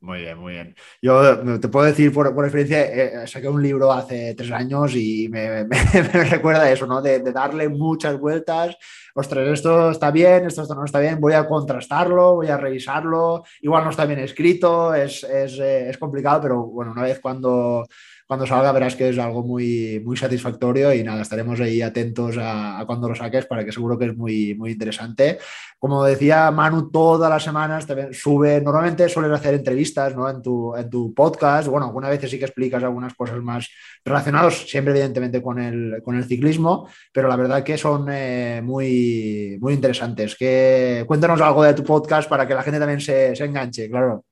Muy 0.01 0.21
bien, 0.21 0.39
muy 0.39 0.53
bien. 0.55 0.75
Yo 1.03 1.61
te 1.61 1.69
puedo 1.69 1.85
decir 1.85 2.13
por, 2.15 2.29
experiencia, 2.29 2.81
eh, 2.81 3.27
saqué 3.27 3.47
un 3.47 3.63
libro 3.63 3.93
hace 3.93 4.35
tres 4.35 4.51
años 4.51 4.95
y 4.95 5.29
me, 5.29 5.65
recuerda 6.31 6.71
eso, 6.71 6.87
¿no? 6.87 7.03
De, 7.03 7.21
darle 7.21 7.69
muchas 7.69 8.19
vueltas. 8.19 8.77
Ostras, 9.15 9.47
esto 9.49 9.91
está 9.91 10.11
bien, 10.11 10.47
esto, 10.47 10.67
no 10.75 10.87
está 10.87 10.99
bien, 10.99 11.21
voy 11.21 11.35
a 11.35 11.47
contrastarlo, 11.47 12.37
voy 12.37 12.49
a 12.49 12.57
revisarlo. 12.57 13.45
Igual 13.61 13.85
no 13.85 13.91
está 13.91 14.07
bien 14.07 14.21
escrito, 14.21 14.95
es, 14.95 15.23
es, 15.25 15.59
eh, 15.59 15.91
es 15.91 15.99
complicado, 15.99 16.41
pero 16.41 16.63
bueno, 16.63 16.93
una 16.93 17.03
vez 17.03 17.21
cuando 17.21 17.87
cuando 18.27 18.47
salga 18.47 18.73
verás 18.73 18.97
que 18.97 19.11
es 19.11 19.19
algo 19.19 19.43
muy, 19.43 20.01
muy 20.05 20.17
satisfactorio 20.17 20.95
y 20.95 21.03
nada, 21.05 21.23
estaremos 21.23 21.61
ahí 21.61 21.83
atentos 21.83 22.37
a, 22.41 22.83
cuando 22.87 23.09
lo 23.09 23.15
saques 23.15 23.47
para 23.47 23.65
que 23.65 23.73
seguro 23.73 23.99
que 23.99 24.07
es 24.07 24.17
muy, 24.17 24.55
muy 24.55 24.73
interesante. 24.73 25.39
Como 25.79 26.05
decía 26.05 26.51
Manu, 26.51 26.91
todas 26.91 27.29
las 27.29 27.43
semanas 27.43 27.87
te 27.87 28.15
sube, 28.15 28.61
normalmente 28.61 29.09
sueles 29.09 29.33
hacer 29.33 29.55
entrevistas 29.55 30.17
¿no? 30.17 30.29
en, 30.31 30.41
tu, 30.41 30.75
en 30.75 30.89
tu 30.89 31.13
podcast, 31.13 31.69
bueno, 31.69 31.87
algunas 31.87 32.11
veces 32.11 32.31
sí 32.31 32.39
que 32.39 32.47
explicas 32.47 32.83
algunas 32.83 33.15
cosas 33.15 33.43
más 33.43 33.69
relacionadas, 34.05 34.55
siempre 34.69 34.93
evidentemente 34.93 35.43
con 35.43 35.59
el, 35.59 36.01
con 36.03 36.17
el 36.17 36.25
ciclismo, 36.25 36.89
pero 37.13 37.29
la 37.29 37.37
verdad 37.37 37.63
que 37.63 37.77
son 37.77 38.07
eh, 38.11 38.63
muy, 38.65 39.59
muy 39.61 39.75
interesantes. 39.75 40.35
Que, 40.35 41.05
cuéntanos 41.07 41.41
algo 41.43 41.63
de 41.63 41.75
tu 41.75 41.85
podcast 41.85 42.29
para 42.29 42.47
que 42.47 42.55
la 42.55 42.63
gente 42.63 42.79
también 42.79 43.01
se, 43.01 43.37
se 43.37 43.45
enganche, 43.45 43.91
claro. 43.91 44.25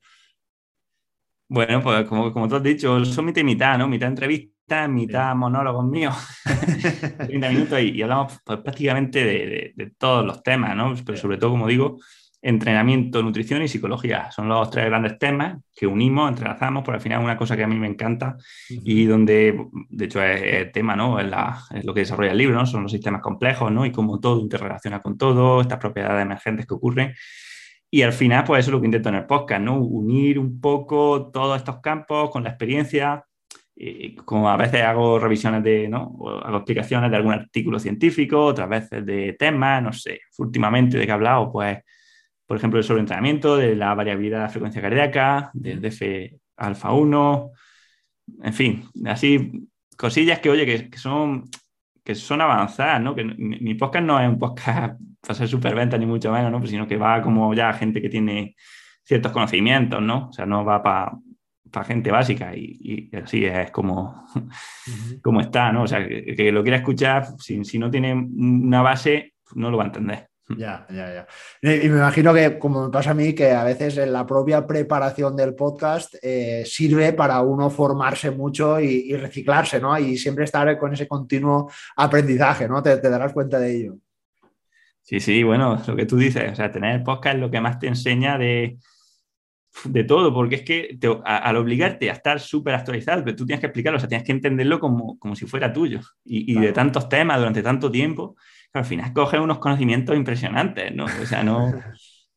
Bueno, 1.47 1.81
pues 1.81 2.07
como, 2.07 2.31
como 2.31 2.47
tú 2.47 2.55
has 2.55 2.63
dicho, 2.63 3.03
son 3.05 3.25
mitad 3.25 3.41
y 3.41 3.43
mitad, 3.43 3.77
¿no? 3.77 3.87
Mitad 3.87 4.09
entrevistas, 4.09 4.89
mitad 4.89 5.35
monólogos 5.35 5.85
míos, 5.85 6.15
30 7.27 7.49
minutos 7.49 7.81
y, 7.81 8.01
hablamos 8.01 8.39
pues, 8.43 8.59
prácticamente 8.59 9.23
de, 9.23 9.93
todos 9.97 10.25
los 10.25 10.41
temas, 10.41 10.75
¿no? 10.75 10.93
Pero 11.05 11.17
sobre 11.17 11.37
todo, 11.37 11.51
como 11.51 11.67
digo, 11.67 11.97
entrenamiento, 12.41 13.23
nutrición 13.23 13.61
y 13.61 13.67
psicología. 13.67 14.29
Son 14.31 14.49
los 14.49 14.69
tres 14.69 14.85
grandes 14.85 15.17
temas 15.17 15.57
que 15.75 15.87
unimos, 15.87 16.29
entrelazamos, 16.29 16.83
por 16.83 16.93
al 16.93 17.01
final 17.01 17.23
una 17.23 17.37
cosa 17.37 17.55
que 17.55 17.63
a 17.63 17.67
mí 17.67 17.75
me 17.75 17.87
encanta 17.87 18.35
y 18.69 19.05
donde, 19.05 19.67
de 19.89 20.05
hecho, 20.05 20.21
es, 20.21 20.41
el 20.41 20.71
tema, 20.71 20.95
¿no? 20.95 21.19
Es, 21.19 21.27
es, 21.73 21.85
lo 21.85 21.93
que 21.93 22.01
desarrolla 22.01 22.31
el 22.31 22.37
libro, 22.37 22.55
¿no? 22.55 22.65
Son 22.65 22.83
los 22.83 22.91
sistemas 22.91 23.21
complejos, 23.21 23.71
¿no? 23.71 23.85
Y 23.85 23.91
cómo 23.91 24.19
todo 24.19 24.41
interrelaciona 24.41 25.01
con 25.01 25.17
todo, 25.17 25.61
estas 25.61 25.79
propiedades 25.79 26.23
emergentes 26.23 26.65
que 26.65 26.73
ocurren. 26.73 27.13
Y 27.93 28.01
al 28.01 28.11
final, 28.11 28.43
pues 28.43 28.61
eso 28.61 28.71
es 28.71 28.73
lo 28.73 28.81
que 28.81 28.87
intento 28.87 29.09
en 29.09 29.15
el 29.15 29.27
podcast, 29.27 29.61
¿no? 29.61 29.77
Unir 29.77 30.39
un 30.39 30.59
poco 30.59 31.29
todos 31.31 31.57
estos 31.57 31.79
campos 31.79 32.31
con 32.31 32.43
la 32.43 32.49
experiencia. 32.49 33.23
como 34.25 34.49
a 34.49 34.57
veces 34.57 34.81
hago 34.81 35.19
revisiones 35.19 35.63
de, 35.63 35.87
¿no? 35.87 36.17
hago 36.43 36.57
explicaciones 36.57 37.11
de 37.11 37.17
algún 37.17 37.33
artículo 37.33 37.77
científico, 37.77 38.45
otras 38.45 38.67
veces 38.67 39.05
de 39.05 39.33
temas, 39.33 39.83
no 39.83 39.93
sé, 39.93 40.21
últimamente 40.39 40.97
de 40.97 41.05
qué 41.05 41.11
he 41.11 41.13
hablado, 41.13 41.51
pues, 41.51 41.77
por 42.47 42.57
ejemplo, 42.57 42.77
del 42.79 42.83
sobreentrenamiento, 42.83 43.57
de 43.57 43.75
la 43.75 43.93
variabilidad 43.93 44.39
de 44.39 44.43
la 44.45 44.49
frecuencia 44.49 44.81
cardíaca, 44.81 45.51
del 45.53 45.79
DF 45.79 46.01
alfa 46.57 46.93
1, 46.93 47.51
en 48.41 48.53
fin, 48.53 48.89
así 49.05 49.67
cosillas 49.95 50.39
que, 50.39 50.49
oye, 50.49 50.65
que, 50.65 50.89
que 50.89 50.97
son 50.97 51.43
que 52.03 52.15
son 52.15 52.41
avanzadas, 52.41 53.01
¿no? 53.01 53.15
Que 53.15 53.23
mi, 53.23 53.75
podcast 53.75 54.05
no 54.05 54.19
es 54.19 54.27
un 54.27 54.37
podcast 54.37 54.99
para 55.21 55.33
ser 55.33 55.47
superventa 55.47 55.97
ni 55.97 56.05
mucho 56.05 56.31
menos, 56.31 56.51
¿no? 56.51 56.59
Pues 56.59 56.71
sino 56.71 56.87
que 56.87 56.97
va 56.97 57.21
como 57.21 57.53
ya 57.53 57.73
gente 57.73 58.01
que 58.01 58.09
tiene 58.09 58.55
ciertos 59.03 59.31
conocimientos, 59.31 60.01
¿no? 60.01 60.29
O 60.29 60.33
sea, 60.33 60.45
no 60.45 60.65
va 60.65 60.83
para 60.83 61.85
gente 61.85 62.11
básica 62.11 62.55
y, 62.55 63.09
así 63.13 63.45
es 63.45 63.71
como, 63.71 64.25
como 65.21 65.41
está, 65.41 65.71
¿no? 65.71 65.83
O 65.83 65.87
sea, 65.87 66.05
que, 66.07 66.51
lo 66.51 66.61
quiera 66.61 66.77
escuchar, 66.77 67.25
si, 67.39 67.63
si 67.63 67.79
no 67.79 67.89
tiene 67.89 68.13
una 68.13 68.81
base, 68.81 69.33
no 69.55 69.71
lo 69.71 69.77
va 69.77 69.83
a 69.83 69.87
entender. 69.87 70.32
Ya, 70.49 70.85
ya, 70.89 71.27
ya. 71.61 71.73
Y 71.83 71.87
me 71.89 71.97
imagino 71.97 72.33
que, 72.33 72.59
como 72.59 72.83
me 72.83 72.91
pasa 72.91 73.11
a 73.11 73.13
mí, 73.13 73.33
que 73.33 73.51
a 73.51 73.63
veces 73.63 73.97
en 73.97 74.11
la 74.11 74.25
propia 74.25 74.67
preparación 74.67 75.37
del 75.37 75.55
podcast 75.55 76.15
eh, 76.21 76.63
sirve 76.65 77.13
para 77.13 77.41
uno 77.41 77.69
formarse 77.69 78.29
mucho 78.29 78.79
y, 78.79 79.15
reciclarse, 79.15 79.79
¿no? 79.79 79.97
Y 79.97 80.17
siempre 80.17 80.43
estar 80.43 80.77
con 80.77 80.93
ese 80.93 81.07
continuo 81.07 81.71
aprendizaje, 81.95 82.67
¿no? 82.67 82.83
Te, 82.83 82.97
darás 82.97 83.31
cuenta 83.31 83.57
de 83.57 83.75
ello. 83.75 83.95
Sí, 85.01 85.19
sí, 85.19 85.43
bueno, 85.43 85.81
lo 85.87 85.95
que 85.95 86.05
tú 86.05 86.17
dices, 86.17 86.51
o 86.51 86.55
sea, 86.55 86.71
tener 86.71 86.95
el 86.95 87.03
podcast 87.03 87.35
es 87.35 87.41
lo 87.41 87.51
que 87.51 87.61
más 87.61 87.79
te 87.79 87.87
enseña 87.87 88.37
de, 88.37 88.77
de 89.85 90.03
todo, 90.03 90.33
porque 90.33 90.55
es 90.55 90.61
que 90.63 90.99
al 91.23 91.55
obligarte 91.55 92.09
a 92.09 92.13
estar 92.13 92.39
súper 92.41 92.75
actualizado, 92.75 93.23
tú 93.35 93.45
tienes 93.45 93.61
que 93.61 93.67
explicarlo, 93.67 93.97
o 93.97 93.99
sea, 93.99 94.09
tienes 94.09 94.25
que 94.25 94.33
entenderlo 94.33 94.79
como, 94.79 95.17
como 95.19 95.35
si 95.35 95.45
fuera 95.45 95.71
tuyo 95.71 96.01
y, 96.25 96.53
y 96.53 96.59
de 96.59 96.73
tantos 96.73 97.07
temas 97.07 97.37
durante 97.37 97.63
tanto 97.63 97.89
tiempo 97.89 98.35
al 98.73 98.85
final 98.85 99.13
coge 99.13 99.39
unos 99.39 99.59
conocimientos 99.59 100.15
impresionantes, 100.15 100.93
¿no? 100.93 101.05
O 101.05 101.25
sea, 101.25 101.43
no... 101.43 101.73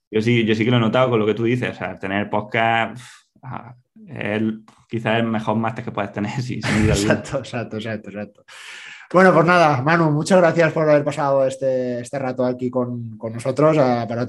Yo 0.08 0.22
sí, 0.22 0.44
yo 0.44 0.54
sí 0.54 0.64
que 0.64 0.70
lo 0.70 0.76
he 0.76 0.80
notado 0.80 1.10
con 1.10 1.18
lo 1.18 1.26
que 1.26 1.34
tú 1.34 1.42
dices, 1.42 1.68
o 1.72 1.74
sea, 1.74 1.98
tener 1.98 2.30
podcast 2.30 3.02
es 4.08 4.42
quizás 4.88 5.18
el 5.18 5.24
mejor 5.24 5.56
máster 5.56 5.84
que 5.84 5.90
puedes 5.90 6.12
tener, 6.12 6.30
sí, 6.42 6.60
Exacto, 6.88 7.38
exacto, 7.38 7.76
exacto, 7.76 8.10
exacto. 8.10 8.44
Bueno, 9.12 9.32
pues 9.32 9.46
nada, 9.46 9.82
Manu, 9.82 10.10
muchas 10.10 10.38
gracias 10.38 10.72
por 10.72 10.88
haber 10.88 11.04
pasado 11.04 11.46
este, 11.46 12.00
este 12.00 12.18
rato 12.18 12.44
aquí 12.44 12.70
con, 12.70 13.16
nosotros, 13.16 13.76
para, 13.76 14.26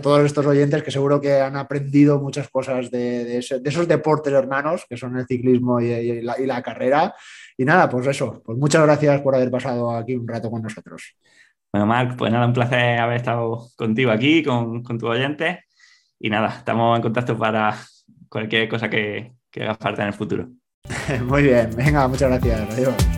todos 0.00 0.24
estos 0.24 0.46
oyentes 0.46 0.82
que 0.82 0.90
seguro 0.90 1.20
que 1.20 1.40
han 1.40 1.56
aprendido 1.56 2.18
muchas 2.18 2.48
cosas 2.48 2.90
de, 2.90 3.36
esos 3.36 3.86
deportes 3.86 4.32
hermanos, 4.32 4.86
que 4.88 4.96
son 4.96 5.18
el 5.18 5.26
ciclismo 5.26 5.78
y, 5.78 6.22
la, 6.22 6.40
y 6.40 6.46
la 6.46 6.62
carrera. 6.62 7.14
Y 7.58 7.66
nada, 7.66 7.86
pues 7.90 8.06
eso, 8.06 8.42
pues 8.42 8.56
muchas 8.56 8.82
gracias 8.82 9.20
por 9.20 9.34
haber 9.34 9.50
pasado 9.50 9.94
aquí 9.94 10.14
un 10.14 10.26
rato 10.26 10.50
con 10.50 10.62
nosotros. 10.62 11.14
Bueno, 11.72 11.86
Marc, 11.86 12.16
pues 12.16 12.32
nada, 12.32 12.46
un 12.46 12.52
placer 12.52 12.98
haber 12.98 13.16
estado 13.16 13.68
contigo 13.76 14.10
aquí, 14.10 14.42
con, 14.42 14.82
con 14.82 14.98
tus 14.98 15.10
oyentes. 15.10 15.58
Y 16.18 16.30
nada, 16.30 16.48
estamos 16.58 16.96
en 16.96 17.02
contacto 17.02 17.36
para 17.38 17.76
cualquier 18.28 18.68
cosa 18.68 18.88
que, 18.88 19.32
que 19.50 19.62
haga 19.62 19.74
falta 19.74 20.02
en 20.02 20.08
el 20.08 20.14
futuro. 20.14 20.48
Muy 21.26 21.42
bien, 21.42 21.70
venga, 21.76 22.08
muchas 22.08 22.30
gracias. 22.30 22.74
Adiós. 22.74 23.17